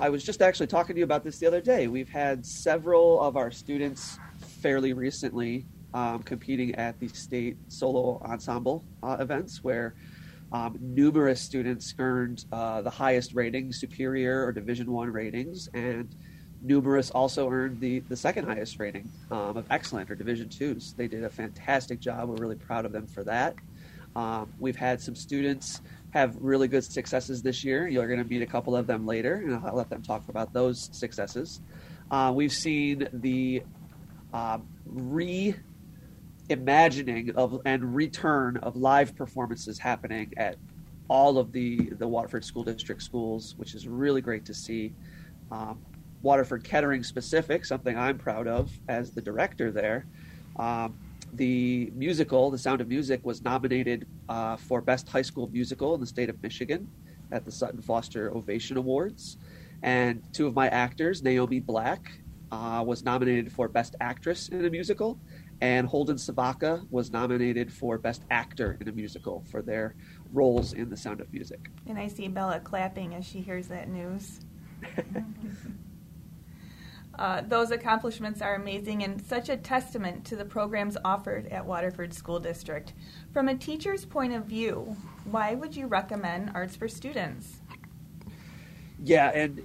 I 0.00 0.08
was 0.08 0.24
just 0.24 0.42
actually 0.42 0.66
talking 0.66 0.96
to 0.96 0.98
you 0.98 1.04
about 1.04 1.22
this 1.22 1.38
the 1.38 1.46
other 1.46 1.60
day. 1.60 1.86
We've 1.86 2.08
had 2.08 2.44
several 2.44 3.20
of 3.20 3.36
our 3.36 3.52
students 3.52 4.18
fairly 4.60 4.92
recently 4.92 5.64
um, 5.94 6.24
competing 6.24 6.74
at 6.74 6.98
the 6.98 7.06
state 7.08 7.56
solo 7.68 8.20
ensemble 8.24 8.84
uh, 9.04 9.18
events 9.20 9.62
where 9.62 9.94
um, 10.52 10.78
numerous 10.80 11.40
students 11.40 11.94
earned 11.98 12.44
uh, 12.52 12.82
the 12.82 12.90
highest 12.90 13.34
ratings, 13.34 13.80
superior 13.80 14.44
or 14.44 14.52
Division 14.52 14.90
One 14.92 15.10
ratings, 15.10 15.68
and 15.74 16.14
numerous 16.62 17.10
also 17.10 17.50
earned 17.50 17.80
the, 17.80 18.00
the 18.00 18.16
second 18.16 18.46
highest 18.46 18.78
rating 18.78 19.10
um, 19.30 19.56
of 19.56 19.66
excellent 19.70 20.10
or 20.10 20.14
Division 20.14 20.48
Twos. 20.48 20.94
They 20.94 21.08
did 21.08 21.24
a 21.24 21.30
fantastic 21.30 22.00
job. 22.00 22.28
We're 22.28 22.36
really 22.36 22.56
proud 22.56 22.84
of 22.84 22.92
them 22.92 23.06
for 23.06 23.24
that. 23.24 23.54
Um, 24.14 24.52
we've 24.58 24.76
had 24.76 25.00
some 25.00 25.14
students 25.14 25.82
have 26.10 26.36
really 26.40 26.68
good 26.68 26.84
successes 26.84 27.42
this 27.42 27.62
year. 27.62 27.86
You're 27.86 28.06
going 28.06 28.22
to 28.22 28.28
meet 28.28 28.40
a 28.40 28.46
couple 28.46 28.74
of 28.74 28.86
them 28.86 29.06
later, 29.06 29.34
and 29.34 29.54
I'll 29.66 29.76
let 29.76 29.90
them 29.90 30.02
talk 30.02 30.28
about 30.28 30.52
those 30.52 30.88
successes. 30.92 31.60
Uh, 32.10 32.32
we've 32.34 32.52
seen 32.52 33.08
the 33.12 33.62
uh, 34.32 34.58
reimagining 36.48 37.34
of 37.34 37.60
and 37.64 37.94
return 37.94 38.56
of 38.58 38.76
live 38.76 39.14
performances 39.16 39.78
happening 39.78 40.32
at 40.36 40.56
all 41.08 41.38
of 41.38 41.52
the 41.52 41.90
the 41.98 42.06
Waterford 42.06 42.44
School 42.44 42.64
District 42.64 43.02
schools, 43.02 43.54
which 43.56 43.74
is 43.74 43.86
really 43.86 44.20
great 44.20 44.44
to 44.46 44.54
see. 44.54 44.92
Um, 45.50 45.78
Waterford 46.22 46.64
Kettering 46.64 47.04
specific, 47.04 47.64
something 47.64 47.96
I'm 47.96 48.18
proud 48.18 48.48
of 48.48 48.72
as 48.88 49.12
the 49.12 49.20
director 49.20 49.70
there. 49.70 50.06
Um, 50.56 50.98
the 51.34 51.92
musical, 51.94 52.50
The 52.50 52.58
Sound 52.58 52.80
of 52.80 52.88
Music, 52.88 53.24
was 53.24 53.44
nominated 53.44 54.06
uh, 54.28 54.56
for 54.56 54.80
Best 54.80 55.08
High 55.08 55.22
School 55.22 55.48
Musical 55.52 55.94
in 55.94 56.00
the 56.00 56.06
state 56.06 56.30
of 56.30 56.42
Michigan 56.42 56.88
at 57.30 57.44
the 57.44 57.52
Sutton 57.52 57.80
Foster 57.80 58.34
Ovation 58.34 58.76
Awards. 58.76 59.36
And 59.82 60.22
two 60.32 60.46
of 60.46 60.54
my 60.54 60.68
actors, 60.68 61.22
Naomi 61.22 61.60
Black, 61.60 62.10
uh, 62.50 62.82
was 62.86 63.04
nominated 63.04 63.52
for 63.52 63.68
Best 63.68 63.96
Actress 64.00 64.48
in 64.48 64.64
a 64.64 64.70
Musical, 64.70 65.18
and 65.60 65.86
Holden 65.86 66.16
Savaka 66.16 66.86
was 66.90 67.10
nominated 67.10 67.72
for 67.72 67.98
Best 67.98 68.22
Actor 68.30 68.78
in 68.80 68.88
a 68.88 68.92
Musical 68.92 69.44
for 69.50 69.62
their 69.62 69.94
roles 70.32 70.72
in 70.72 70.90
The 70.90 70.96
Sound 70.96 71.20
of 71.20 71.32
Music. 71.32 71.70
And 71.86 71.98
I 71.98 72.08
see 72.08 72.28
Bella 72.28 72.60
clapping 72.60 73.14
as 73.14 73.24
she 73.24 73.40
hears 73.40 73.68
that 73.68 73.88
news. 73.88 74.40
Uh, 77.18 77.40
those 77.48 77.70
accomplishments 77.70 78.42
are 78.42 78.56
amazing 78.56 79.02
and 79.02 79.24
such 79.24 79.48
a 79.48 79.56
testament 79.56 80.24
to 80.26 80.36
the 80.36 80.44
programs 80.44 80.98
offered 81.02 81.46
at 81.48 81.64
Waterford 81.64 82.12
School 82.12 82.38
District. 82.38 82.92
From 83.32 83.48
a 83.48 83.56
teacher's 83.56 84.04
point 84.04 84.34
of 84.34 84.44
view, 84.44 84.96
why 85.24 85.54
would 85.54 85.74
you 85.74 85.86
recommend 85.86 86.52
Arts 86.54 86.76
for 86.76 86.88
Students? 86.88 87.60
Yeah, 89.02 89.30
and 89.30 89.62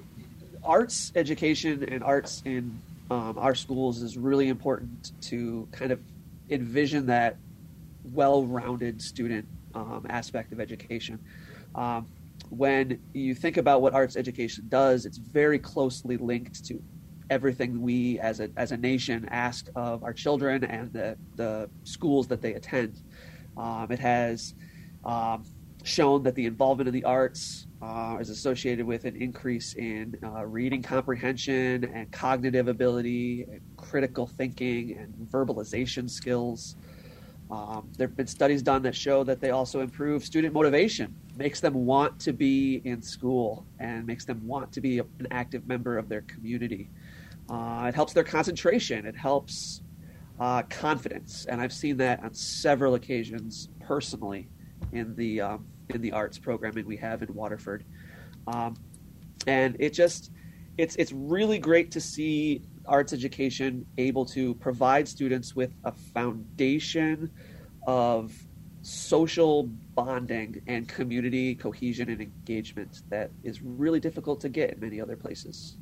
arts 0.64 1.12
education 1.16 1.84
and 1.84 2.04
arts 2.04 2.42
in 2.46 2.80
um, 3.12 3.38
our 3.38 3.54
schools 3.54 4.02
is 4.02 4.18
really 4.18 4.48
important 4.48 5.12
to 5.22 5.68
kind 5.74 5.92
of 5.92 6.00
envision 6.50 7.06
that 7.08 7.36
well 8.14 8.46
rounded 8.46 9.02
student 9.02 9.46
um, 9.76 10.06
aspect 10.10 10.54
of 10.54 10.62
education. 10.62 11.20
Um, 11.76 12.08
when 12.50 13.02
you 13.14 13.36
think 13.36 13.58
about 13.58 13.82
what 13.82 13.94
arts 13.94 14.16
education 14.16 14.64
does, 14.70 15.06
it's 15.06 15.18
very 15.18 15.60
closely 15.60 16.16
linked 16.16 16.66
to 16.68 16.82
everything 17.30 17.82
we 17.82 18.18
as 18.20 18.40
a 18.40 18.50
as 18.56 18.72
a 18.72 18.78
nation 18.78 19.28
ask 19.30 19.68
of 19.76 20.04
our 20.06 20.14
children 20.14 20.64
and 20.64 20.92
the 20.94 21.18
the 21.36 21.70
schools 21.84 22.28
that 22.28 22.42
they 22.42 22.54
attend. 22.54 23.02
Um, 23.58 23.88
it 23.92 24.00
has 24.00 24.54
um, 25.04 25.44
shown 25.84 26.24
that 26.24 26.36
the 26.36 26.46
involvement 26.46 26.88
of 26.88 26.94
the 26.94 27.04
arts 27.04 27.68
uh, 27.82 28.18
is 28.20 28.30
associated 28.30 28.86
with 28.86 29.06
an 29.06 29.16
increase 29.16 29.74
in 29.74 30.16
uh, 30.24 30.46
reading 30.46 30.82
comprehension 30.82 31.84
and 31.86 32.12
cognitive 32.12 32.68
ability, 32.68 33.44
and 33.52 33.62
critical 33.78 34.28
thinking, 34.28 34.98
and 34.98 35.14
verbalization 35.32 36.10
skills. 36.10 36.76
Um, 37.50 37.90
there 37.98 38.08
have 38.08 38.16
been 38.16 38.28
studies 38.28 38.62
done 38.62 38.82
that 38.84 38.96
show 38.96 39.24
that 39.26 39.42
they 39.42 39.50
also 39.50 39.82
improve 39.82 40.24
student 40.24 40.54
motivation, 40.54 41.14
makes 41.36 41.60
them 41.60 41.74
want 41.74 42.20
to 42.22 42.32
be 42.32 42.82
in 42.86 43.02
school, 43.02 43.66
and 43.80 44.06
makes 44.06 44.24
them 44.24 44.46
want 44.48 44.72
to 44.72 44.82
be 44.82 45.00
an 45.00 45.28
active 45.32 45.68
member 45.68 45.98
of 45.98 46.08
their 46.08 46.22
community. 46.22 46.90
Uh, 47.50 47.86
it 47.90 47.96
helps 47.96 48.14
their 48.14 48.24
concentration. 48.24 49.06
It 49.06 49.18
helps 49.18 49.82
uh, 50.40 50.62
confidence, 50.70 51.46
and 51.46 51.60
I've 51.60 51.74
seen 51.74 51.98
that 51.98 52.24
on 52.24 52.34
several 52.34 52.94
occasions 52.94 53.70
personally 53.82 54.48
in 54.94 55.16
the 55.16 55.42
um, 55.42 55.66
in 55.96 56.02
the 56.02 56.12
arts 56.12 56.38
programming 56.38 56.86
we 56.86 56.98
have 56.98 57.22
in 57.22 57.34
Waterford. 57.34 57.84
Um, 58.48 58.76
and 59.48 59.76
it 59.80 59.94
just 59.94 60.32
it's 60.78 60.96
it's 60.96 61.12
really 61.12 61.60
great 61.60 61.92
to 61.92 62.02
see 62.02 62.62
arts 62.88 63.14
education 63.14 63.86
able 63.98 64.26
to 64.26 64.56
provide 64.56 65.08
students 65.08 65.56
with 65.56 65.72
a 65.84 65.92
foundation 65.92 67.32
of 67.86 68.34
social 68.82 69.64
bonding 69.96 70.62
and 70.68 70.88
community 70.88 71.54
cohesion 71.54 72.10
and 72.10 72.22
engagement 72.22 73.04
that 73.10 73.30
is 73.44 73.62
really 73.62 74.00
difficult 74.00 74.42
to 74.42 74.50
get 74.50 74.72
in 74.72 74.80
many 74.80 75.00
other 75.00 75.16
places. 75.16 75.78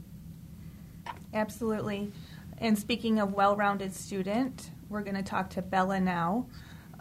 Absolutely. 1.34 2.12
And 2.58 2.78
speaking 2.78 3.20
of 3.20 3.34
well 3.34 3.56
rounded 3.56 3.94
student, 3.94 4.72
we're 4.90 5.04
going 5.04 5.16
to 5.16 5.24
talk 5.24 5.50
to 5.52 5.62
Bella 5.62 6.00
now. 6.00 6.48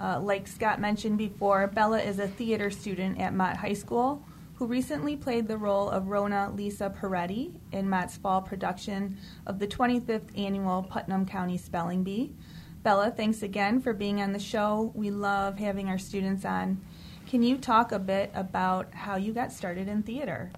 Uh, 0.01 0.21
like 0.21 0.47
Scott 0.47 0.81
mentioned 0.81 1.19
before, 1.19 1.67
Bella 1.67 2.01
is 2.01 2.19
a 2.19 2.29
theater 2.29 2.71
student 2.71 3.21
at 3.21 3.35
Mott 3.35 3.57
High 3.57 3.73
School 3.73 4.23
who 4.55 4.67
recently 4.67 5.15
played 5.15 5.47
the 5.47 5.57
role 5.57 5.89
of 5.89 6.09
Rona 6.09 6.51
Lisa 6.53 6.91
Peretti 6.91 7.53
in 7.71 7.89
Mott's 7.89 8.17
fall 8.17 8.43
production 8.43 9.17
of 9.47 9.61
the 9.61 9.69
25th 9.69 10.37
annual 10.37 10.83
Putnam 10.83 11.27
County 11.27 11.57
Spelling 11.57 12.03
Bee. 12.03 12.35
Bella, 12.83 13.13
thanks 13.13 13.43
again 13.43 13.81
for 13.81 13.93
being 13.93 14.21
on 14.21 14.33
the 14.33 14.39
show. 14.39 14.91
We 14.97 15.11
love 15.11 15.59
having 15.59 15.89
our 15.89 15.99
students 15.99 16.45
on. 16.45 16.81
Can 17.29 17.43
you 17.45 17.57
talk 17.57 17.93
a 17.93 18.01
bit 18.01 18.33
about 18.35 18.93
how 18.95 19.17
you 19.17 19.33
got 19.33 19.53
started 19.53 19.87
in 19.87 20.03
theater? 20.03 20.51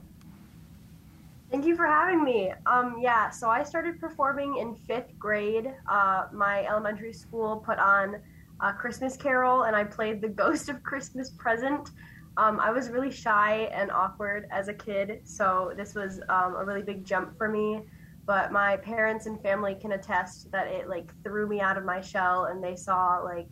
Thank 1.51 1.67
you 1.67 1.77
for 1.77 1.85
having 1.85 2.23
me. 2.23 2.53
Um, 2.65 2.97
yeah, 3.01 3.29
so 3.29 3.51
I 3.51 3.65
started 3.65 4.01
performing 4.01 4.59
in 4.59 4.75
fifth 4.75 5.19
grade. 5.19 5.75
Uh, 5.87 6.27
my 6.33 6.65
elementary 6.65 7.13
school 7.13 7.57
put 7.57 7.79
on 7.79 8.17
a 8.63 8.73
Christmas 8.73 9.17
Carol, 9.17 9.63
and 9.63 9.75
I 9.75 9.85
played 9.85 10.21
the 10.21 10.29
Ghost 10.43 10.69
of 10.69 10.83
Christmas 10.83 11.31
Present. 11.31 11.91
Um, 12.37 12.61
I 12.61 12.71
was 12.71 12.91
really 12.91 13.11
shy 13.11 13.69
and 13.73 13.91
awkward 13.91 14.47
as 14.51 14.69
a 14.69 14.75
kid, 14.75 15.21
so 15.25 15.73
this 15.77 15.95
was 15.95 16.21
um, 16.29 16.55
a 16.57 16.65
really 16.65 16.83
big 16.83 17.05
jump 17.05 17.37
for 17.37 17.49
me. 17.49 17.81
But 18.27 18.53
my 18.53 18.77
parents 18.77 19.27
and 19.27 19.41
family 19.43 19.75
can 19.75 19.93
attest 19.93 20.51
that 20.53 20.69
it 20.69 20.89
like 20.89 21.13
threw 21.25 21.49
me 21.49 21.61
out 21.61 21.77
of 21.77 21.85
my 21.85 22.01
shell, 22.01 22.45
and 22.45 22.63
they 22.63 22.77
saw 22.77 23.19
like 23.19 23.49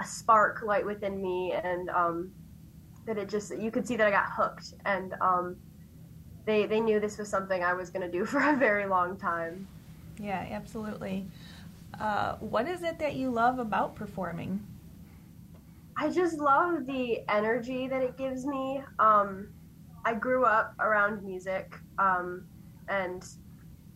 a 0.00 0.04
spark 0.04 0.62
light 0.62 0.84
within 0.84 1.22
me, 1.22 1.52
and 1.52 1.88
um, 1.90 2.32
that 3.06 3.18
it 3.18 3.28
just 3.28 3.56
you 3.56 3.70
could 3.70 3.86
see 3.86 3.96
that 3.96 4.06
I 4.06 4.10
got 4.10 4.30
hooked, 4.30 4.74
and 4.84 5.14
um, 5.20 5.56
they 6.44 6.66
they 6.66 6.80
knew 6.80 6.98
this 6.98 7.18
was 7.18 7.28
something 7.28 7.62
I 7.62 7.74
was 7.74 7.90
going 7.90 8.02
to 8.02 8.10
do 8.10 8.24
for 8.32 8.40
a 8.40 8.56
very 8.56 8.86
long 8.86 9.16
time. 9.16 9.68
Yeah, 10.18 10.46
absolutely. 10.50 11.26
Uh, 12.00 12.36
what 12.36 12.66
is 12.68 12.82
it 12.82 12.98
that 12.98 13.14
you 13.14 13.30
love 13.30 13.58
about 13.58 13.94
performing? 13.94 14.64
I 15.96 16.10
just 16.10 16.38
love 16.38 16.86
the 16.86 17.20
energy 17.28 17.86
that 17.86 18.02
it 18.02 18.16
gives 18.16 18.46
me. 18.46 18.82
Um, 18.98 19.48
I 20.04 20.14
grew 20.14 20.44
up 20.44 20.74
around 20.80 21.22
music, 21.22 21.76
um, 21.98 22.46
and 22.88 23.24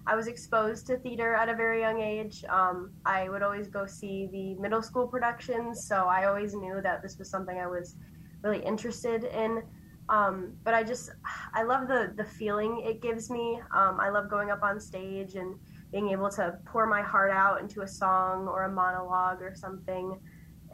I 0.06 0.14
was 0.14 0.28
exposed 0.28 0.86
to 0.86 0.98
theater 0.98 1.34
at 1.34 1.48
a 1.48 1.54
very 1.54 1.80
young 1.80 2.00
age. 2.00 2.44
Um, 2.48 2.92
I 3.04 3.28
would 3.28 3.42
always 3.42 3.68
go 3.68 3.86
see 3.86 4.28
the 4.30 4.54
middle 4.60 4.82
school 4.82 5.08
productions, 5.08 5.88
so 5.88 6.04
I 6.04 6.26
always 6.26 6.54
knew 6.54 6.80
that 6.82 7.02
this 7.02 7.18
was 7.18 7.28
something 7.28 7.58
I 7.58 7.66
was 7.66 7.96
really 8.42 8.60
interested 8.64 9.24
in. 9.24 9.62
Um, 10.08 10.52
but 10.62 10.74
I 10.74 10.84
just, 10.84 11.10
I 11.54 11.64
love 11.64 11.88
the 11.88 12.12
the 12.16 12.24
feeling 12.24 12.82
it 12.86 13.02
gives 13.02 13.28
me. 13.30 13.60
Um, 13.74 13.98
I 13.98 14.10
love 14.10 14.30
going 14.30 14.50
up 14.50 14.62
on 14.62 14.78
stage 14.78 15.34
and 15.34 15.56
being 15.96 16.10
able 16.10 16.28
to 16.28 16.58
pour 16.66 16.86
my 16.86 17.00
heart 17.00 17.30
out 17.30 17.58
into 17.62 17.80
a 17.80 17.88
song 17.88 18.46
or 18.46 18.64
a 18.64 18.70
monologue 18.70 19.40
or 19.40 19.54
something. 19.54 20.20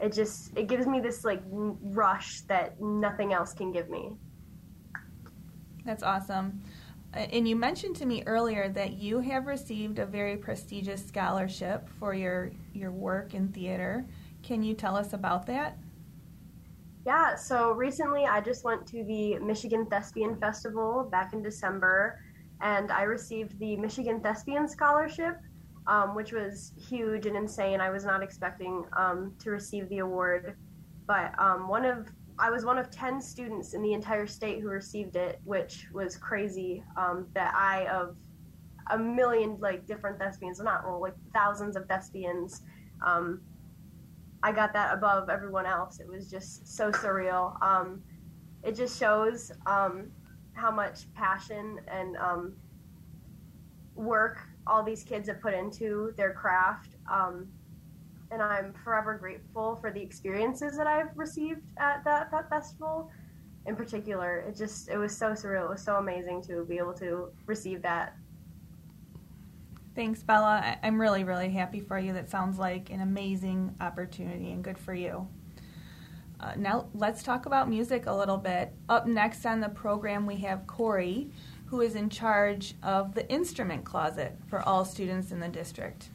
It 0.01 0.11
just, 0.11 0.51
it 0.57 0.67
gives 0.67 0.85
me 0.85 0.99
this 0.99 1.23
like 1.23 1.41
rush 1.47 2.41
that 2.41 2.81
nothing 2.81 3.31
else 3.31 3.53
can 3.53 3.71
give 3.71 3.89
me. 3.89 4.17
That's 5.85 6.03
awesome. 6.03 6.61
And 7.13 7.47
you 7.47 7.55
mentioned 7.55 7.95
to 7.97 8.05
me 8.05 8.23
earlier 8.25 8.67
that 8.67 8.95
you 8.95 9.21
have 9.21 9.45
received 9.45 9.97
a 9.99 10.05
very 10.05 10.35
prestigious 10.35 11.05
scholarship 11.05 11.87
for 11.99 12.13
your, 12.13 12.51
your 12.73 12.91
work 12.91 13.33
in 13.33 13.47
theater. 13.47 14.05
Can 14.41 14.61
you 14.61 14.73
tell 14.73 14.97
us 14.97 15.13
about 15.13 15.45
that? 15.45 15.77
Yeah, 17.05 17.35
so 17.35 17.71
recently 17.71 18.25
I 18.25 18.41
just 18.41 18.65
went 18.65 18.85
to 18.87 19.05
the 19.05 19.39
Michigan 19.39 19.85
Thespian 19.85 20.35
Festival 20.35 21.07
back 21.09 21.31
in 21.31 21.41
December, 21.41 22.19
and 22.61 22.91
I 22.91 23.03
received 23.03 23.59
the 23.59 23.75
Michigan 23.77 24.21
Thespian 24.21 24.67
Scholarship, 24.67 25.37
um, 25.87 26.15
which 26.15 26.31
was 26.31 26.73
huge 26.77 27.25
and 27.25 27.35
insane. 27.35 27.81
I 27.81 27.89
was 27.89 28.05
not 28.05 28.23
expecting 28.23 28.85
um, 28.97 29.33
to 29.39 29.51
receive 29.51 29.89
the 29.89 29.99
award, 29.99 30.55
but 31.07 31.37
um, 31.39 31.67
one 31.67 31.85
of 31.85 32.09
I 32.39 32.49
was 32.49 32.65
one 32.65 32.79
of 32.79 32.89
10 32.89 33.21
students 33.21 33.73
in 33.73 33.83
the 33.83 33.93
entire 33.93 34.25
state 34.25 34.59
who 34.59 34.67
received 34.67 35.15
it, 35.15 35.39
which 35.43 35.87
was 35.93 36.17
crazy. 36.17 36.83
Um, 36.97 37.27
that 37.33 37.53
I, 37.55 37.85
of 37.85 38.15
a 38.89 38.97
million 38.97 39.57
like 39.59 39.85
different 39.85 40.17
thespians, 40.17 40.59
not 40.59 40.83
well, 40.83 40.99
like 40.99 41.13
thousands 41.33 41.75
of 41.75 41.87
thespians, 41.87 42.63
um, 43.05 43.41
I 44.41 44.51
got 44.51 44.73
that 44.73 44.93
above 44.93 45.29
everyone 45.29 45.65
else. 45.65 45.99
It 45.99 46.07
was 46.07 46.29
just 46.29 46.67
so 46.67 46.91
surreal. 46.91 47.61
Um, 47.63 48.01
it 48.63 48.75
just 48.75 48.99
shows 48.99 49.51
how 50.53 50.71
much 50.71 51.11
passion 51.13 51.79
and 51.87 52.15
um, 52.17 52.53
work 53.95 54.39
all 54.65 54.83
these 54.83 55.03
kids 55.03 55.27
have 55.27 55.41
put 55.41 55.53
into 55.53 56.13
their 56.17 56.33
craft. 56.33 56.95
Um, 57.11 57.47
and 58.31 58.41
I'm 58.41 58.73
forever 58.83 59.15
grateful 59.15 59.77
for 59.79 59.91
the 59.91 60.01
experiences 60.01 60.75
that 60.77 60.87
I've 60.87 61.15
received 61.15 61.61
at 61.77 62.03
that, 62.05 62.31
that 62.31 62.49
festival. 62.49 63.11
In 63.65 63.75
particular, 63.75 64.39
it 64.39 64.57
just 64.57 64.89
it 64.89 64.97
was 64.97 65.15
so 65.15 65.31
surreal. 65.31 65.65
It 65.65 65.69
was 65.69 65.81
so 65.81 65.95
amazing 65.95 66.41
to 66.43 66.65
be 66.65 66.77
able 66.77 66.93
to 66.95 67.31
receive 67.45 67.81
that. 67.83 68.17
Thanks, 69.95 70.23
Bella. 70.23 70.77
I'm 70.81 70.99
really, 70.99 71.23
really 71.23 71.51
happy 71.51 71.79
for 71.79 71.99
you. 71.99 72.13
That 72.13 72.29
sounds 72.29 72.57
like 72.57 72.89
an 72.89 73.01
amazing 73.01 73.75
opportunity 73.79 74.51
and 74.51 74.63
good 74.63 74.77
for 74.77 74.93
you. 74.93 75.27
Uh, 76.43 76.51
now, 76.57 76.85
let's 76.93 77.23
talk 77.23 77.45
about 77.45 77.69
music 77.69 78.05
a 78.05 78.13
little 78.13 78.37
bit. 78.37 78.73
Up 78.89 79.07
next 79.07 79.45
on 79.45 79.61
the 79.61 79.69
program, 79.69 80.25
we 80.25 80.35
have 80.37 80.67
Cory, 80.67 81.29
who 81.67 81.79
is 81.79 81.95
in 81.95 82.09
charge 82.09 82.73
of 82.83 83.15
the 83.15 83.25
instrument 83.31 83.85
closet 83.85 84.35
for 84.47 84.59
all 84.67 84.83
students 84.83 85.31
in 85.31 85.39
the 85.39 85.47
district. 85.47 86.09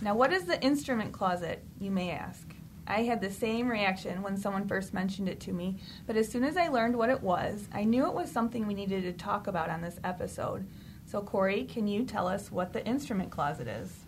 Now, 0.00 0.16
what 0.16 0.32
is 0.32 0.46
the 0.46 0.60
instrument 0.64 1.12
closet, 1.12 1.62
you 1.78 1.92
may 1.92 2.10
ask? 2.10 2.52
I 2.88 3.04
had 3.04 3.20
the 3.20 3.30
same 3.30 3.68
reaction 3.68 4.20
when 4.22 4.36
someone 4.36 4.66
first 4.66 4.92
mentioned 4.92 5.28
it 5.28 5.38
to 5.40 5.52
me, 5.52 5.76
but 6.08 6.16
as 6.16 6.28
soon 6.28 6.42
as 6.42 6.56
I 6.56 6.66
learned 6.66 6.96
what 6.96 7.10
it 7.10 7.22
was, 7.22 7.68
I 7.72 7.84
knew 7.84 8.06
it 8.06 8.14
was 8.14 8.32
something 8.32 8.66
we 8.66 8.74
needed 8.74 9.04
to 9.04 9.12
talk 9.12 9.46
about 9.46 9.70
on 9.70 9.80
this 9.80 10.00
episode. 10.02 10.66
So, 11.06 11.20
Cory, 11.20 11.64
can 11.66 11.86
you 11.86 12.04
tell 12.04 12.26
us 12.26 12.50
what 12.50 12.72
the 12.72 12.84
instrument 12.84 13.30
closet 13.30 13.68
is? 13.68 14.06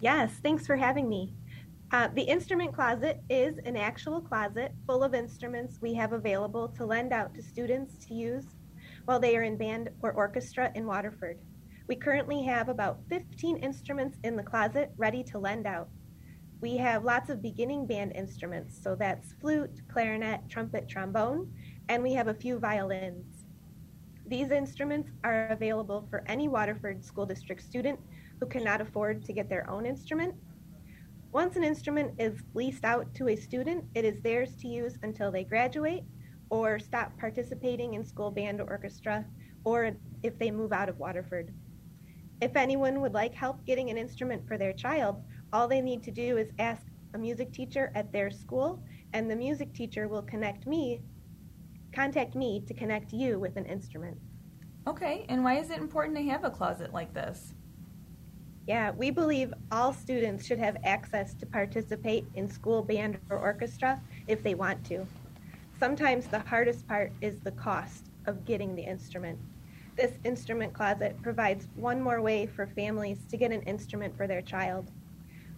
Yes, 0.00 0.32
thanks 0.42 0.66
for 0.66 0.76
having 0.76 1.10
me. 1.10 1.34
Uh, 1.92 2.06
the 2.14 2.22
instrument 2.22 2.72
closet 2.72 3.20
is 3.28 3.58
an 3.64 3.76
actual 3.76 4.20
closet 4.20 4.72
full 4.86 5.02
of 5.02 5.12
instruments 5.12 5.80
we 5.80 5.92
have 5.92 6.12
available 6.12 6.68
to 6.68 6.86
lend 6.86 7.12
out 7.12 7.34
to 7.34 7.42
students 7.42 8.06
to 8.06 8.14
use 8.14 8.54
while 9.06 9.18
they 9.18 9.36
are 9.36 9.42
in 9.42 9.56
band 9.56 9.90
or 10.00 10.12
orchestra 10.12 10.70
in 10.76 10.86
Waterford. 10.86 11.36
We 11.88 11.96
currently 11.96 12.44
have 12.44 12.68
about 12.68 13.00
15 13.08 13.56
instruments 13.56 14.18
in 14.22 14.36
the 14.36 14.42
closet 14.42 14.92
ready 14.96 15.24
to 15.24 15.38
lend 15.40 15.66
out. 15.66 15.88
We 16.60 16.76
have 16.76 17.04
lots 17.04 17.28
of 17.28 17.42
beginning 17.42 17.86
band 17.86 18.12
instruments, 18.14 18.80
so 18.80 18.94
that's 18.94 19.32
flute, 19.40 19.80
clarinet, 19.92 20.48
trumpet, 20.48 20.88
trombone, 20.88 21.52
and 21.88 22.04
we 22.04 22.12
have 22.12 22.28
a 22.28 22.34
few 22.34 22.60
violins. 22.60 23.46
These 24.28 24.52
instruments 24.52 25.10
are 25.24 25.48
available 25.48 26.06
for 26.08 26.22
any 26.28 26.46
Waterford 26.46 27.04
School 27.04 27.26
District 27.26 27.60
student 27.60 27.98
who 28.38 28.46
cannot 28.46 28.80
afford 28.80 29.24
to 29.24 29.32
get 29.32 29.48
their 29.48 29.68
own 29.68 29.86
instrument. 29.86 30.36
Once 31.32 31.54
an 31.54 31.62
instrument 31.62 32.12
is 32.18 32.42
leased 32.54 32.84
out 32.84 33.12
to 33.14 33.28
a 33.28 33.36
student, 33.36 33.84
it 33.94 34.04
is 34.04 34.20
theirs 34.20 34.56
to 34.56 34.66
use 34.66 34.98
until 35.04 35.30
they 35.30 35.44
graduate 35.44 36.02
or 36.50 36.78
stop 36.80 37.16
participating 37.18 37.94
in 37.94 38.04
school 38.04 38.32
band 38.32 38.60
or 38.60 38.68
orchestra, 38.68 39.24
or 39.64 39.92
if 40.24 40.36
they 40.40 40.50
move 40.50 40.72
out 40.72 40.88
of 40.88 40.98
Waterford. 40.98 41.54
If 42.40 42.56
anyone 42.56 43.00
would 43.00 43.14
like 43.14 43.32
help 43.32 43.64
getting 43.64 43.90
an 43.90 43.98
instrument 43.98 44.48
for 44.48 44.58
their 44.58 44.72
child, 44.72 45.22
all 45.52 45.68
they 45.68 45.80
need 45.80 46.02
to 46.02 46.10
do 46.10 46.36
is 46.36 46.50
ask 46.58 46.84
a 47.14 47.18
music 47.18 47.52
teacher 47.52 47.92
at 47.94 48.12
their 48.12 48.32
school, 48.32 48.82
and 49.12 49.30
the 49.30 49.36
music 49.36 49.72
teacher 49.72 50.08
will 50.08 50.22
connect 50.22 50.66
me, 50.66 51.02
contact 51.94 52.34
me 52.34 52.64
to 52.66 52.74
connect 52.74 53.12
you 53.12 53.38
with 53.38 53.56
an 53.56 53.66
instrument. 53.66 54.18
Okay, 54.88 55.26
and 55.28 55.44
why 55.44 55.58
is 55.58 55.70
it 55.70 55.78
important 55.78 56.16
to 56.16 56.24
have 56.24 56.42
a 56.42 56.50
closet 56.50 56.92
like 56.92 57.14
this? 57.14 57.54
Yeah, 58.70 58.92
we 58.92 59.10
believe 59.10 59.52
all 59.72 59.92
students 59.92 60.46
should 60.46 60.60
have 60.60 60.76
access 60.84 61.34
to 61.34 61.44
participate 61.44 62.26
in 62.34 62.48
school 62.48 62.84
band 62.84 63.18
or 63.28 63.36
orchestra 63.36 64.00
if 64.28 64.44
they 64.44 64.54
want 64.54 64.84
to. 64.84 65.08
Sometimes 65.80 66.28
the 66.28 66.38
hardest 66.38 66.86
part 66.86 67.10
is 67.20 67.40
the 67.40 67.50
cost 67.50 68.12
of 68.26 68.44
getting 68.44 68.76
the 68.76 68.84
instrument. 68.84 69.40
This 69.96 70.12
instrument 70.24 70.72
closet 70.72 71.20
provides 71.20 71.66
one 71.74 72.00
more 72.00 72.22
way 72.22 72.46
for 72.46 72.68
families 72.68 73.24
to 73.30 73.36
get 73.36 73.50
an 73.50 73.62
instrument 73.62 74.16
for 74.16 74.28
their 74.28 74.40
child. 74.40 74.92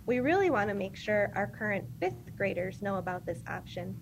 We 0.07 0.21
really 0.21 0.49
want 0.49 0.71
to 0.71 0.75
make 0.75 0.97
sure 0.97 1.33
our 1.35 1.49
current 1.49 1.85
fifth 2.01 2.35
graders 2.39 2.81
know 2.81 2.97
about 2.97 3.27
this 3.27 3.43
option. 3.47 3.95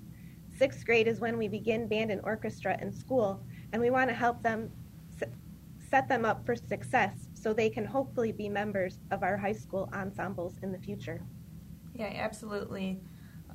Sixth 0.57 0.87
grade 0.87 1.09
is 1.09 1.19
when 1.19 1.37
we 1.37 1.49
begin 1.49 1.89
band 1.89 2.13
and 2.13 2.21
orchestra 2.23 2.79
in 2.81 2.93
school, 2.93 3.45
and 3.73 3.83
we 3.83 3.91
want 3.91 4.09
to 4.09 4.15
help 4.15 4.41
them 4.41 4.71
set 5.91 6.09
them 6.09 6.25
up 6.25 6.47
for 6.47 6.55
success 6.55 7.30
so 7.41 7.53
they 7.53 7.71
can 7.71 7.85
hopefully 7.85 8.33
be 8.33 8.49
members 8.49 8.99
of 9.11 9.23
our 9.23 9.37
high 9.37 9.53
school 9.53 9.89
ensembles 9.95 10.57
in 10.63 10.73
the 10.73 10.79
future. 10.79 11.23
Yeah, 11.95 12.13
absolutely. 12.15 13.01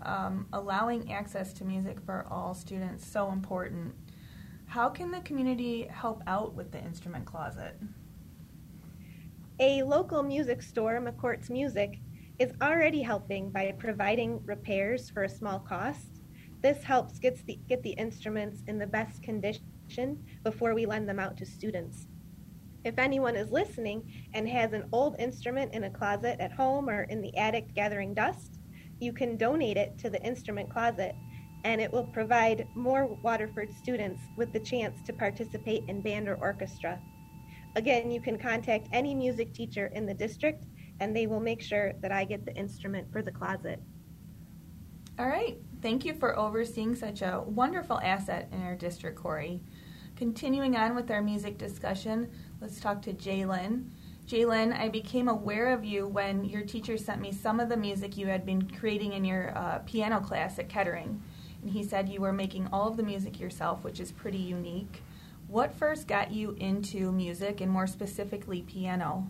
Um, 0.02 0.48
allowing 0.54 1.12
access 1.12 1.54
to 1.54 1.66
music 1.66 2.00
for 2.06 2.26
all 2.30 2.54
students 2.54 3.08
so 3.08 3.32
important. 3.32 3.94
How 4.66 4.90
can 4.90 5.12
the 5.12 5.22
community 5.22 5.88
help 5.90 6.24
out 6.26 6.56
with 6.56 6.72
the 6.72 6.80
instrument 6.80 7.26
closet? 7.26 7.80
A 9.60 9.84
local 9.84 10.24
music 10.24 10.62
store, 10.62 11.00
McCourt's 11.00 11.50
Music, 11.50 12.00
is 12.40 12.52
already 12.62 13.02
helping 13.02 13.52
by 13.52 13.74
providing 13.78 14.44
repairs 14.46 15.10
for 15.10 15.24
a 15.24 15.30
small 15.30 15.60
cost. 15.60 16.20
This 16.62 16.84
helps 16.84 17.20
get 17.20 17.46
the, 17.46 17.60
get 17.70 17.82
the 17.84 17.92
instruments 17.92 18.64
in 18.68 18.80
the 18.80 18.88
best 18.88 19.24
condition 19.24 19.62
before 20.44 20.74
we 20.74 20.86
lend 20.86 21.08
them 21.08 21.20
out 21.20 21.38
to 21.38 21.46
students. 21.46 22.08
If 22.86 23.00
anyone 23.00 23.36
is 23.36 23.52
listening 23.52 24.30
and 24.36 24.48
has 24.48 24.72
an 24.74 24.88
old 24.92 25.16
instrument 25.20 25.74
in 25.74 25.86
a 25.86 25.90
closet 25.90 26.40
at 26.40 26.54
home 26.54 26.88
or 26.88 27.04
in 27.04 27.20
the 27.20 27.36
attic 27.36 27.74
gathering 27.74 28.14
dust, 28.14 28.60
you 29.00 29.12
can 29.12 29.38
donate 29.38 29.76
it 29.76 29.98
to 29.98 30.10
the 30.10 30.22
instrument 30.22 30.70
closet 30.70 31.16
and 31.64 31.82
it 31.82 31.92
will 31.92 32.06
provide 32.06 32.68
more 32.76 33.08
Waterford 33.24 33.74
students 33.74 34.22
with 34.38 34.54
the 34.54 34.60
chance 34.60 35.02
to 35.02 35.14
participate 35.14 35.84
in 35.88 36.00
band 36.00 36.30
or 36.30 36.36
orchestra. 36.36 37.02
Again, 37.76 38.12
you 38.12 38.22
can 38.22 38.38
contact 38.38 38.88
any 38.94 39.16
music 39.16 39.52
teacher 39.52 39.88
in 39.88 40.06
the 40.06 40.14
district, 40.14 40.66
and 41.00 41.14
they 41.14 41.26
will 41.26 41.40
make 41.40 41.64
sure 41.64 41.94
that 42.02 42.12
I 42.12 42.24
get 42.24 42.46
the 42.46 42.56
instrument 42.56 43.12
for 43.12 43.24
the 43.24 43.32
closet. 43.32 43.82
All 45.18 45.28
right. 45.28 45.58
Thank 45.82 46.06
you 46.06 46.14
for 46.14 46.38
overseeing 46.38 46.94
such 46.94 47.24
a 47.24 47.44
wonderful 47.44 48.00
asset 48.00 48.48
in 48.52 48.62
our 48.62 48.76
district, 48.76 49.18
Cory. 49.18 49.64
Continuing 50.16 50.78
on 50.78 50.96
with 50.96 51.10
our 51.10 51.22
music 51.22 51.58
discussion, 51.58 52.32
let's 52.66 52.80
talk 52.80 53.00
to 53.00 53.14
Jaylin. 53.14 53.84
Jaylin, 54.26 54.76
I 54.76 54.90
became 54.90 55.28
aware 55.28 55.72
of 55.72 55.86
you 55.86 56.08
when 56.08 56.44
your 56.46 56.64
teacher 56.64 56.98
sent 56.98 57.22
me 57.22 57.32
some 57.32 57.60
of 57.60 57.70
the 57.70 57.78
music 57.78 58.18
you 58.18 58.26
had 58.26 58.44
been 58.44 58.68
creating 58.72 59.14
in 59.14 59.24
your 59.24 59.56
uh, 59.56 59.78
piano 59.86 60.20
class 60.20 60.58
at 60.58 60.68
Kettering 60.68 61.22
and 61.62 61.70
he 61.70 61.84
said 61.84 62.10
you 62.10 62.22
were 62.22 62.34
making 62.34 62.68
all 62.74 62.88
of 62.88 62.98
the 62.98 63.04
music 63.04 63.40
yourself, 63.40 63.84
which 63.84 64.00
is 64.00 64.12
pretty 64.12 64.40
unique. 64.40 65.04
What 65.48 65.76
first 65.76 66.08
got 66.08 66.32
you 66.32 66.56
into 66.60 67.12
music 67.12 67.62
and 67.62 67.72
more 67.72 67.86
specifically 67.86 68.64
piano? 68.64 69.30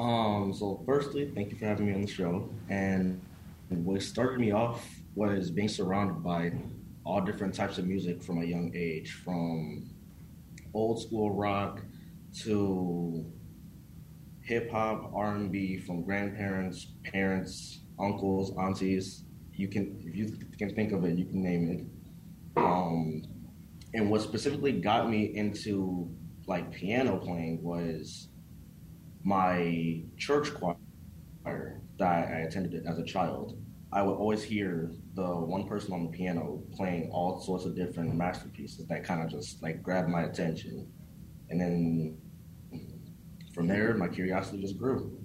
Um, 0.00 0.52
so 0.52 0.82
firstly, 0.84 1.30
thank 1.32 1.52
you 1.52 1.58
for 1.58 1.66
having 1.66 1.86
me 1.86 1.94
on 1.94 2.00
the 2.00 2.08
show. 2.08 2.50
And 2.68 3.20
what 3.68 4.02
started 4.02 4.40
me 4.40 4.50
off 4.50 4.84
was 5.14 5.48
being 5.52 5.68
surrounded 5.68 6.24
by 6.24 6.50
all 7.04 7.20
different 7.20 7.54
types 7.54 7.78
of 7.78 7.86
music 7.86 8.20
from 8.20 8.42
a 8.42 8.44
young 8.44 8.72
age, 8.74 9.12
from 9.12 9.88
old 10.78 11.02
school 11.02 11.30
rock 11.30 11.82
to 12.42 13.26
hip 14.42 14.70
hop, 14.70 15.10
R 15.14 15.34
and 15.34 15.50
B 15.50 15.76
from 15.78 16.04
grandparents, 16.04 16.92
parents, 17.04 17.80
uncles, 17.98 18.56
aunties. 18.56 19.24
You 19.52 19.68
can, 19.68 20.00
if 20.04 20.16
you 20.16 20.38
can 20.56 20.74
think 20.74 20.92
of 20.92 21.04
it, 21.04 21.18
you 21.18 21.24
can 21.24 21.42
name 21.42 21.68
it. 21.68 22.60
Um, 22.62 23.22
and 23.94 24.10
what 24.10 24.22
specifically 24.22 24.72
got 24.72 25.10
me 25.10 25.34
into 25.34 26.08
like 26.46 26.70
piano 26.72 27.18
playing 27.18 27.62
was 27.62 28.28
my 29.24 30.02
church 30.16 30.54
choir 30.54 30.76
that 31.98 32.28
I 32.28 32.40
attended 32.46 32.86
as 32.86 32.98
a 32.98 33.04
child. 33.04 33.60
I 33.92 34.02
would 34.02 34.14
always 34.14 34.42
hear 34.42 34.92
the 35.18 35.26
one 35.26 35.66
person 35.66 35.92
on 35.92 36.04
the 36.04 36.10
piano 36.10 36.62
playing 36.76 37.10
all 37.10 37.40
sorts 37.40 37.64
of 37.64 37.74
different 37.74 38.14
masterpieces 38.14 38.86
that 38.86 39.02
kind 39.02 39.20
of 39.20 39.28
just 39.28 39.60
like 39.60 39.82
grabbed 39.82 40.08
my 40.08 40.22
attention. 40.22 40.86
And 41.50 41.60
then 41.60 42.18
from 43.52 43.66
there, 43.66 43.94
my 43.94 44.06
curiosity 44.06 44.62
just 44.62 44.78
grew. 44.78 45.18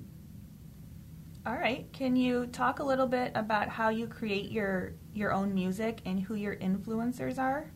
All 1.45 1.53
right. 1.53 1.85
Can 1.93 2.15
you 2.15 2.47
talk 2.47 2.79
a 2.79 2.83
little 2.83 3.05
bit 3.05 3.33
about 3.35 3.69
how 3.69 3.89
you 3.89 4.07
create 4.07 4.51
your 4.51 4.95
your 5.13 5.31
own 5.31 5.53
music 5.53 6.01
and 6.05 6.19
who 6.19 6.33
your 6.33 6.55
influencers 6.55 7.37
are? 7.37 7.71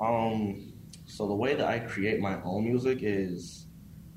Um, 0.00 0.72
so 1.04 1.26
the 1.26 1.34
way 1.34 1.54
that 1.56 1.66
I 1.66 1.80
create 1.80 2.20
my 2.20 2.40
own 2.42 2.64
music 2.64 3.00
is 3.02 3.66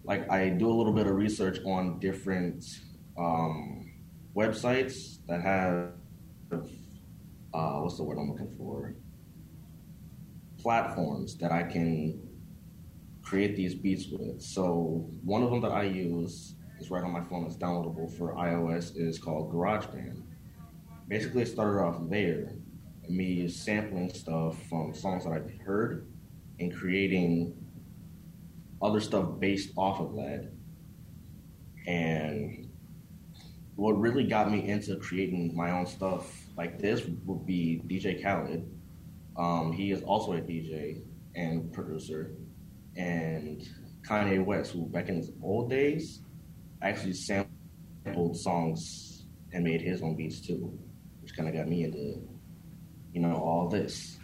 like 0.06 0.32
I 0.32 0.48
do 0.48 0.70
a 0.70 0.76
little 0.76 0.94
bit 0.94 1.08
of 1.08 1.16
research 1.16 1.60
on 1.66 2.00
different 2.00 2.64
um, 3.18 3.92
websites 4.34 5.18
that 5.28 5.42
have 5.42 5.94
uh, 7.54 7.80
what's 7.80 7.98
the 7.98 8.04
word 8.04 8.18
I'm 8.18 8.30
looking 8.30 8.54
for? 8.58 8.96
Platforms 10.58 11.38
that 11.38 11.52
I 11.52 11.64
can 11.64 12.20
create 13.22 13.56
these 13.56 13.76
beats 13.76 14.08
with. 14.08 14.42
So 14.42 15.10
one 15.24 15.44
of 15.44 15.50
them 15.50 15.62
that 15.62 15.72
I 15.72 15.84
use 15.84 16.56
is 16.80 16.92
right 16.92 17.04
on 17.04 17.12
my 17.12 17.24
phone. 17.24 17.46
It's 17.46 17.56
downloadable 17.56 18.12
for 18.18 18.34
iOS. 18.36 18.96
is 18.96 19.20
called 19.20 19.52
GarageBand. 19.52 20.22
Basically, 21.08 21.44
it 21.44 21.48
started 21.48 21.80
off 21.82 22.10
there, 22.10 22.54
me 23.10 23.48
sampling 23.48 24.14
stuff 24.14 24.62
from 24.68 24.94
songs 24.94 25.26
that 25.26 25.32
I've 25.32 25.52
heard 25.66 26.08
and 26.60 26.74
creating 26.74 27.56
other 28.82 29.00
stuff 29.00 29.40
based 29.40 29.72
off 29.78 30.00
of 30.00 30.16
that. 30.16 30.52
And 31.88 32.70
what 33.76 34.00
really 34.00 34.26
got 34.26 34.52
me 34.52 34.68
into 34.68 34.96
creating 34.98 35.56
my 35.56 35.72
own 35.72 35.86
stuff 35.86 36.43
like 36.58 36.80
this 36.80 37.04
would 37.26 37.46
be 37.46 37.82
DJ 37.88 38.22
Khaled. 38.22 38.70
Um, 39.38 39.72
he 39.72 39.92
is 39.92 40.04
also 40.04 40.34
a 40.34 40.42
DJ 40.42 41.02
and 41.36 41.74
producer, 41.74 42.36
and 42.96 43.68
Kanye 44.04 44.44
West, 44.44 44.74
who 44.74 44.86
back 44.86 45.10
in 45.10 45.16
his 45.16 45.32
old 45.42 45.70
days 45.70 46.22
actually 46.82 47.14
sampled 47.14 48.38
songs 48.38 49.26
and 49.54 49.64
made 49.64 49.82
his 49.82 50.02
own 50.02 50.16
beats 50.16 50.40
too, 50.42 50.78
which 51.22 51.36
kind 51.36 51.48
of 51.48 51.56
got 51.56 51.68
me 51.68 51.84
into, 51.84 52.22
you 53.14 53.22
know, 53.22 53.36
all 53.36 53.68
this. 53.70 54.18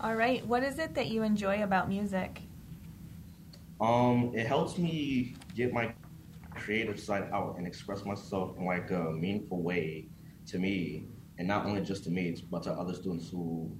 All 0.00 0.14
right. 0.14 0.46
What 0.46 0.62
is 0.62 0.78
it 0.78 0.94
that 0.94 1.06
you 1.06 1.22
enjoy 1.22 1.62
about 1.62 1.88
music? 1.88 2.42
Um, 3.80 4.32
it 4.34 4.46
helps 4.46 4.76
me 4.76 5.36
get 5.54 5.72
my 5.72 5.94
creative 6.54 6.98
side 6.98 7.28
out 7.32 7.56
and 7.56 7.66
express 7.66 8.04
myself 8.04 8.56
in 8.58 8.64
like 8.64 8.90
a 8.90 9.12
meaningful 9.12 9.62
way 9.62 10.08
to 10.46 10.58
me, 10.58 11.08
and 11.38 11.46
not 11.46 11.66
only 11.66 11.82
just 11.82 12.04
to 12.04 12.10
me, 12.10 12.36
but 12.50 12.62
to 12.64 12.72
other 12.72 12.94
students 12.94 13.28
who 13.30 13.76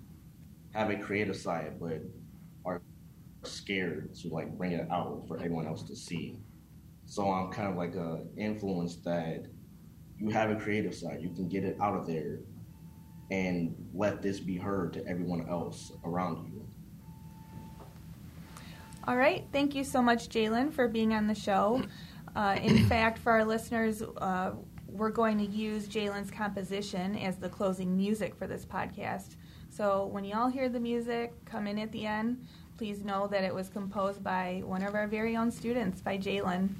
have 0.74 0.90
a 0.90 0.96
creative 0.96 1.36
side 1.36 1.80
but 1.80 2.02
are 2.64 2.82
scared 3.44 4.14
to 4.14 4.28
like 4.28 4.56
bring 4.58 4.72
it 4.72 4.86
out 4.90 5.24
for 5.26 5.38
everyone 5.38 5.66
else 5.66 5.82
to 5.84 5.96
see. 5.96 6.38
So 7.06 7.30
I'm 7.30 7.50
kind 7.50 7.68
of 7.68 7.76
like 7.76 7.94
a 7.94 8.24
influence 8.36 8.96
that 8.96 9.46
you 10.18 10.30
have 10.30 10.50
a 10.50 10.56
creative 10.56 10.94
side, 10.94 11.20
you 11.20 11.30
can 11.30 11.48
get 11.48 11.64
it 11.64 11.76
out 11.80 11.94
of 11.94 12.06
there 12.06 12.40
and 13.30 13.74
let 13.94 14.22
this 14.22 14.40
be 14.40 14.56
heard 14.56 14.92
to 14.94 15.06
everyone 15.06 15.48
else 15.48 15.92
around 16.04 16.46
you. 16.46 16.66
All 19.06 19.16
right. 19.16 19.44
Thank 19.52 19.74
you 19.74 19.84
so 19.84 20.02
much, 20.02 20.28
Jaylin, 20.28 20.72
for 20.72 20.88
being 20.88 21.12
on 21.12 21.26
the 21.26 21.34
show. 21.34 21.82
Uh, 22.34 22.58
in 22.60 22.86
fact, 22.88 23.18
for 23.18 23.32
our 23.32 23.44
listeners, 23.44 24.02
uh, 24.02 24.52
we're 24.96 25.10
going 25.10 25.38
to 25.38 25.44
use 25.44 25.88
Jaylin's 25.88 26.30
composition 26.30 27.16
as 27.16 27.36
the 27.36 27.48
closing 27.48 27.96
music 27.96 28.34
for 28.34 28.46
this 28.46 28.64
podcast. 28.64 29.36
So 29.68 30.06
when 30.06 30.24
y'all 30.24 30.48
hear 30.48 30.68
the 30.68 30.80
music 30.80 31.32
come 31.44 31.66
in 31.66 31.78
at 31.78 31.92
the 31.92 32.06
end, 32.06 32.46
please 32.78 33.04
know 33.04 33.26
that 33.26 33.44
it 33.44 33.54
was 33.54 33.68
composed 33.68 34.24
by 34.24 34.62
one 34.64 34.82
of 34.82 34.94
our 34.94 35.06
very 35.06 35.36
own 35.36 35.50
students, 35.50 36.00
by 36.00 36.16
Jaylin. 36.16 36.70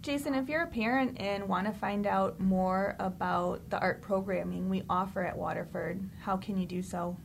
Jason, 0.00 0.34
if 0.34 0.48
you're 0.48 0.62
a 0.62 0.66
parent 0.66 1.20
and 1.20 1.48
want 1.48 1.66
to 1.66 1.72
find 1.72 2.06
out 2.06 2.40
more 2.40 2.94
about 2.98 3.68
the 3.70 3.78
art 3.80 4.02
programming 4.02 4.68
we 4.68 4.82
offer 4.88 5.22
at 5.22 5.36
Waterford, 5.36 6.08
how 6.20 6.36
can 6.36 6.58
you 6.58 6.66
do 6.66 6.82
so? 6.82 7.16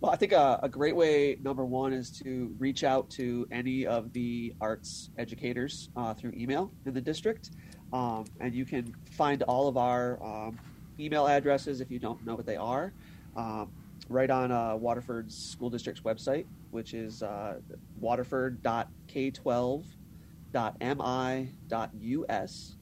Well, 0.00 0.12
I 0.12 0.16
think 0.16 0.30
a, 0.30 0.60
a, 0.62 0.68
great 0.68 0.94
way, 0.94 1.38
number 1.42 1.64
one, 1.64 1.92
is 1.92 2.10
to 2.20 2.54
reach 2.58 2.84
out 2.84 3.10
to 3.10 3.48
any 3.50 3.84
of 3.84 4.12
the 4.12 4.54
arts 4.60 5.10
educators 5.18 5.90
uh, 5.96 6.14
through 6.14 6.32
email 6.36 6.70
in 6.86 6.94
the 6.94 7.00
district. 7.00 7.50
Um, 7.92 8.24
and 8.40 8.54
you 8.54 8.64
can 8.64 8.94
find 9.10 9.42
all 9.44 9.68
of 9.68 9.76
our 9.76 10.22
um, 10.22 10.58
email 11.00 11.26
addresses 11.26 11.80
if 11.80 11.90
you 11.90 11.98
don't 11.98 12.24
know 12.26 12.34
what 12.34 12.46
they 12.46 12.56
are 12.56 12.92
um, 13.36 13.70
right 14.08 14.30
on 14.30 14.52
uh, 14.52 14.78
school 15.28 15.70
district's 15.70 16.02
website, 16.02 16.46
which 16.70 16.94
is 16.94 17.22
uh, 17.22 17.58
waterford.k12 18.00 19.84
mi.us, 20.80 22.76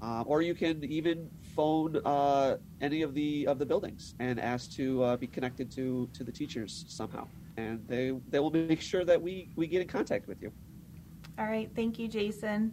uh, 0.00 0.22
or 0.26 0.42
you 0.42 0.54
can 0.54 0.84
even 0.84 1.28
phone 1.54 2.00
uh, 2.04 2.56
any 2.80 3.02
of 3.02 3.14
the 3.14 3.46
of 3.46 3.58
the 3.58 3.66
buildings 3.66 4.14
and 4.20 4.40
ask 4.40 4.70
to 4.72 5.02
uh, 5.02 5.16
be 5.16 5.26
connected 5.26 5.70
to 5.70 6.08
to 6.14 6.24
the 6.24 6.32
teachers 6.32 6.84
somehow, 6.88 7.26
and 7.56 7.80
they 7.88 8.12
they 8.30 8.38
will 8.38 8.50
make 8.50 8.80
sure 8.80 9.04
that 9.04 9.20
we 9.20 9.50
we 9.56 9.66
get 9.66 9.82
in 9.82 9.88
contact 9.88 10.28
with 10.28 10.40
you. 10.42 10.52
All 11.38 11.46
right, 11.46 11.70
thank 11.74 11.98
you, 11.98 12.08
Jason. 12.08 12.72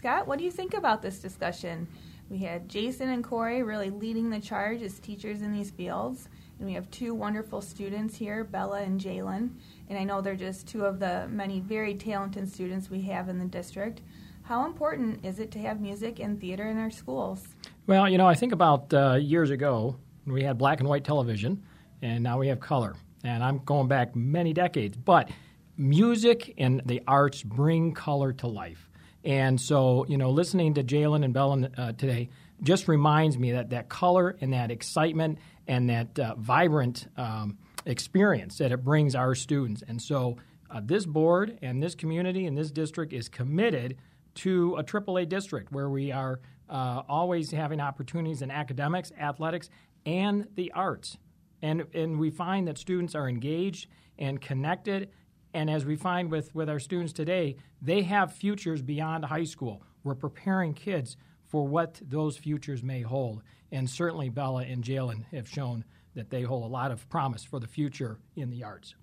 Scott, 0.00 0.26
what 0.26 0.38
do 0.38 0.46
you 0.46 0.50
think 0.50 0.72
about 0.72 1.02
this 1.02 1.18
discussion? 1.18 1.86
We 2.30 2.38
had 2.38 2.70
Jason 2.70 3.10
and 3.10 3.22
Cory 3.22 3.62
really 3.62 3.90
leading 3.90 4.30
the 4.30 4.40
charge 4.40 4.80
as 4.80 4.98
teachers 4.98 5.42
in 5.42 5.52
these 5.52 5.70
fields, 5.70 6.30
and 6.58 6.66
we 6.66 6.72
have 6.72 6.90
two 6.90 7.12
wonderful 7.12 7.60
students 7.60 8.16
here, 8.16 8.42
Bella 8.42 8.80
and 8.80 8.98
Jaylin 8.98 9.50
and 9.90 9.98
I 9.98 10.04
know 10.04 10.22
they're 10.22 10.36
just 10.36 10.66
two 10.66 10.86
of 10.86 11.00
the 11.00 11.28
many 11.28 11.60
very 11.60 11.94
talented 11.94 12.50
students 12.50 12.88
we 12.88 13.02
have 13.02 13.28
in 13.28 13.38
the 13.38 13.44
district. 13.44 14.00
How 14.40 14.64
important 14.64 15.22
is 15.22 15.38
it 15.38 15.50
to 15.50 15.58
have 15.58 15.82
music 15.82 16.18
and 16.18 16.40
theater 16.40 16.70
in 16.70 16.78
our 16.78 16.90
schools? 16.90 17.46
Well, 17.86 18.08
you 18.08 18.16
know, 18.16 18.26
I 18.26 18.34
think 18.34 18.54
about 18.54 18.94
uh, 18.94 19.16
years 19.16 19.50
ago 19.50 19.96
we 20.24 20.42
had 20.42 20.56
black 20.56 20.80
and 20.80 20.88
white 20.88 21.04
television, 21.04 21.62
and 22.00 22.24
now 22.24 22.38
we 22.38 22.48
have 22.48 22.58
color. 22.58 22.94
And 23.22 23.44
I'm 23.44 23.58
going 23.66 23.86
back 23.86 24.16
many 24.16 24.54
decades, 24.54 24.96
but 24.96 25.28
music 25.76 26.54
and 26.56 26.80
the 26.86 27.02
arts 27.06 27.42
bring 27.42 27.92
color 27.92 28.32
to 28.32 28.46
life. 28.46 28.89
And 29.24 29.60
so, 29.60 30.06
you 30.08 30.16
know, 30.16 30.30
listening 30.30 30.74
to 30.74 30.84
Jaylin 30.84 31.24
and 31.24 31.34
Bella 31.34 31.70
uh, 31.76 31.92
today 31.92 32.30
just 32.62 32.88
reminds 32.88 33.38
me 33.38 33.52
that 33.52 33.70
that 33.70 33.88
color 33.88 34.36
and 34.40 34.52
that 34.52 34.70
excitement 34.70 35.38
and 35.66 35.88
that 35.90 36.18
uh, 36.18 36.34
vibrant 36.36 37.06
um, 37.16 37.58
experience 37.86 38.58
that 38.58 38.72
it 38.72 38.84
brings 38.84 39.14
our 39.14 39.34
students. 39.34 39.82
And 39.86 40.00
so 40.00 40.36
uh, 40.70 40.80
this 40.84 41.06
board 41.06 41.58
and 41.62 41.82
this 41.82 41.94
community 41.94 42.46
and 42.46 42.56
this 42.56 42.70
district 42.70 43.12
is 43.12 43.28
committed 43.28 43.96
to 44.36 44.76
a 44.76 44.84
AAA 44.84 45.28
district 45.28 45.72
where 45.72 45.88
we 45.88 46.12
are 46.12 46.40
uh, 46.68 47.02
always 47.08 47.50
having 47.50 47.80
opportunities 47.80 48.42
in 48.42 48.50
academics, 48.50 49.12
athletics, 49.18 49.68
and 50.06 50.46
the 50.54 50.72
arts. 50.72 51.18
And, 51.62 51.84
and 51.94 52.18
we 52.18 52.30
find 52.30 52.68
that 52.68 52.78
students 52.78 53.14
are 53.14 53.28
engaged 53.28 53.88
and 54.18 54.40
connected. 54.40 55.10
And 55.52 55.68
as 55.68 55.84
we 55.84 55.96
find 55.96 56.30
with, 56.30 56.54
with 56.54 56.68
our 56.68 56.78
students 56.78 57.12
today, 57.12 57.56
they 57.82 58.02
have 58.02 58.32
futures 58.32 58.82
beyond 58.82 59.24
high 59.24 59.44
school. 59.44 59.82
We're 60.04 60.14
preparing 60.14 60.74
kids 60.74 61.16
for 61.48 61.66
what 61.66 62.00
those 62.02 62.36
futures 62.36 62.82
may 62.82 63.02
hold. 63.02 63.42
And 63.72 63.88
certainly 63.88 64.28
Bella 64.28 64.62
and 64.62 64.84
Jaylin 64.84 65.24
have 65.32 65.48
shown 65.48 65.84
that 66.14 66.30
they 66.30 66.42
hold 66.42 66.64
a 66.64 66.72
lot 66.72 66.90
of 66.90 67.08
promise 67.08 67.44
for 67.44 67.60
the 67.60 67.66
future 67.66 68.18
in 68.36 68.50
the 68.50 68.64
arts. 68.64 68.94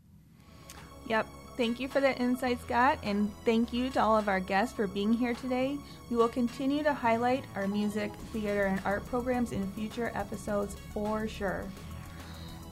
Yep. 1.08 1.28
Thank 1.56 1.80
you 1.80 1.88
for 1.88 2.00
that 2.02 2.20
insight, 2.20 2.62
Scott, 2.62 3.00
and 3.02 3.34
thank 3.43 3.74
you 3.74 3.89
to 3.91 4.00
all 4.00 4.16
of 4.16 4.28
our 4.28 4.39
guests 4.39 4.76
for 4.76 4.86
being 4.86 5.12
here 5.12 5.34
today. 5.34 5.78
We 6.12 6.16
will 6.16 6.28
continue 6.28 6.84
to 6.84 6.93
highlight 6.93 7.45
our 7.56 7.68
music, 7.68 8.12
theater, 8.32 8.66
and 8.66 8.80
art 8.86 9.08
programs 9.08 9.54
in 9.54 9.70
future 9.72 10.12
episodes 10.14 10.76
for 10.93 11.28
sure. 11.28 11.66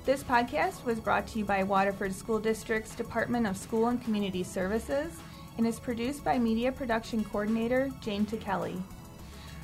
This 0.05 0.23
podcast 0.23 0.85
was 0.85 0.99
brought 0.99 1.25
to 1.29 1.39
you 1.39 1.45
by 1.45 1.63
Waterford 1.63 2.13
School 2.13 2.39
District's 2.39 2.93
Department 2.93 3.47
of 3.47 3.57
School 3.57 3.87
and 3.87 3.99
Community 4.03 4.43
Services 4.43 5.17
and 5.57 5.65
is 5.65 5.79
produced 5.79 6.23
by 6.23 6.37
Media 6.37 6.71
Production 6.71 7.23
Coordinator 7.23 7.89
Jane 8.01 8.23
Tekiele. 8.23 8.79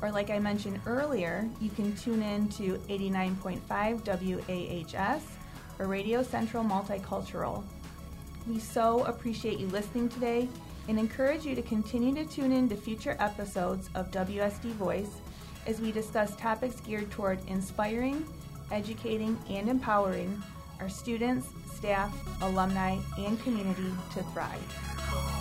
or 0.01 0.13
like 0.13 0.31
I 0.31 0.39
mentioned 0.39 0.81
earlier, 0.87 1.51
you 1.61 1.71
can 1.71 1.97
tune 1.97 2.23
in 2.23 2.49
to 2.51 2.75
89.5 2.89 4.95
WAHS 4.95 5.23
or 5.81 5.87
Radio 5.87 6.23
Central 6.23 6.63
Multicultural. 6.63 7.65
We 8.47 8.59
so 8.59 9.05
appreciate 9.05 9.59
you 9.59 9.67
listening 9.69 10.09
today 10.09 10.49
and 10.89 10.99
encourage 10.99 11.45
you 11.45 11.55
to 11.55 11.63
continue 11.63 12.15
to 12.15 12.25
tune 12.25 12.53
in 12.53 12.69
to 12.69 12.77
future 12.77 13.17
episodes 13.21 13.91
of 13.95 14.11
WSD 14.11 14.73
Voice 14.73 15.11
as 15.67 15.81
we 15.81 15.93
discuss 15.93 16.35
topics 16.37 16.81
geared 16.81 17.11
toward 17.11 17.39
inspiring, 17.49 18.27
educating, 18.73 19.39
and 19.49 19.69
empowering 19.69 20.43
our 20.81 20.89
students, 20.89 21.49
staff, 21.75 22.13
alumni, 22.43 22.97
and 23.19 23.41
community 23.43 23.93
to 24.15 24.23
thrive. 24.25 25.40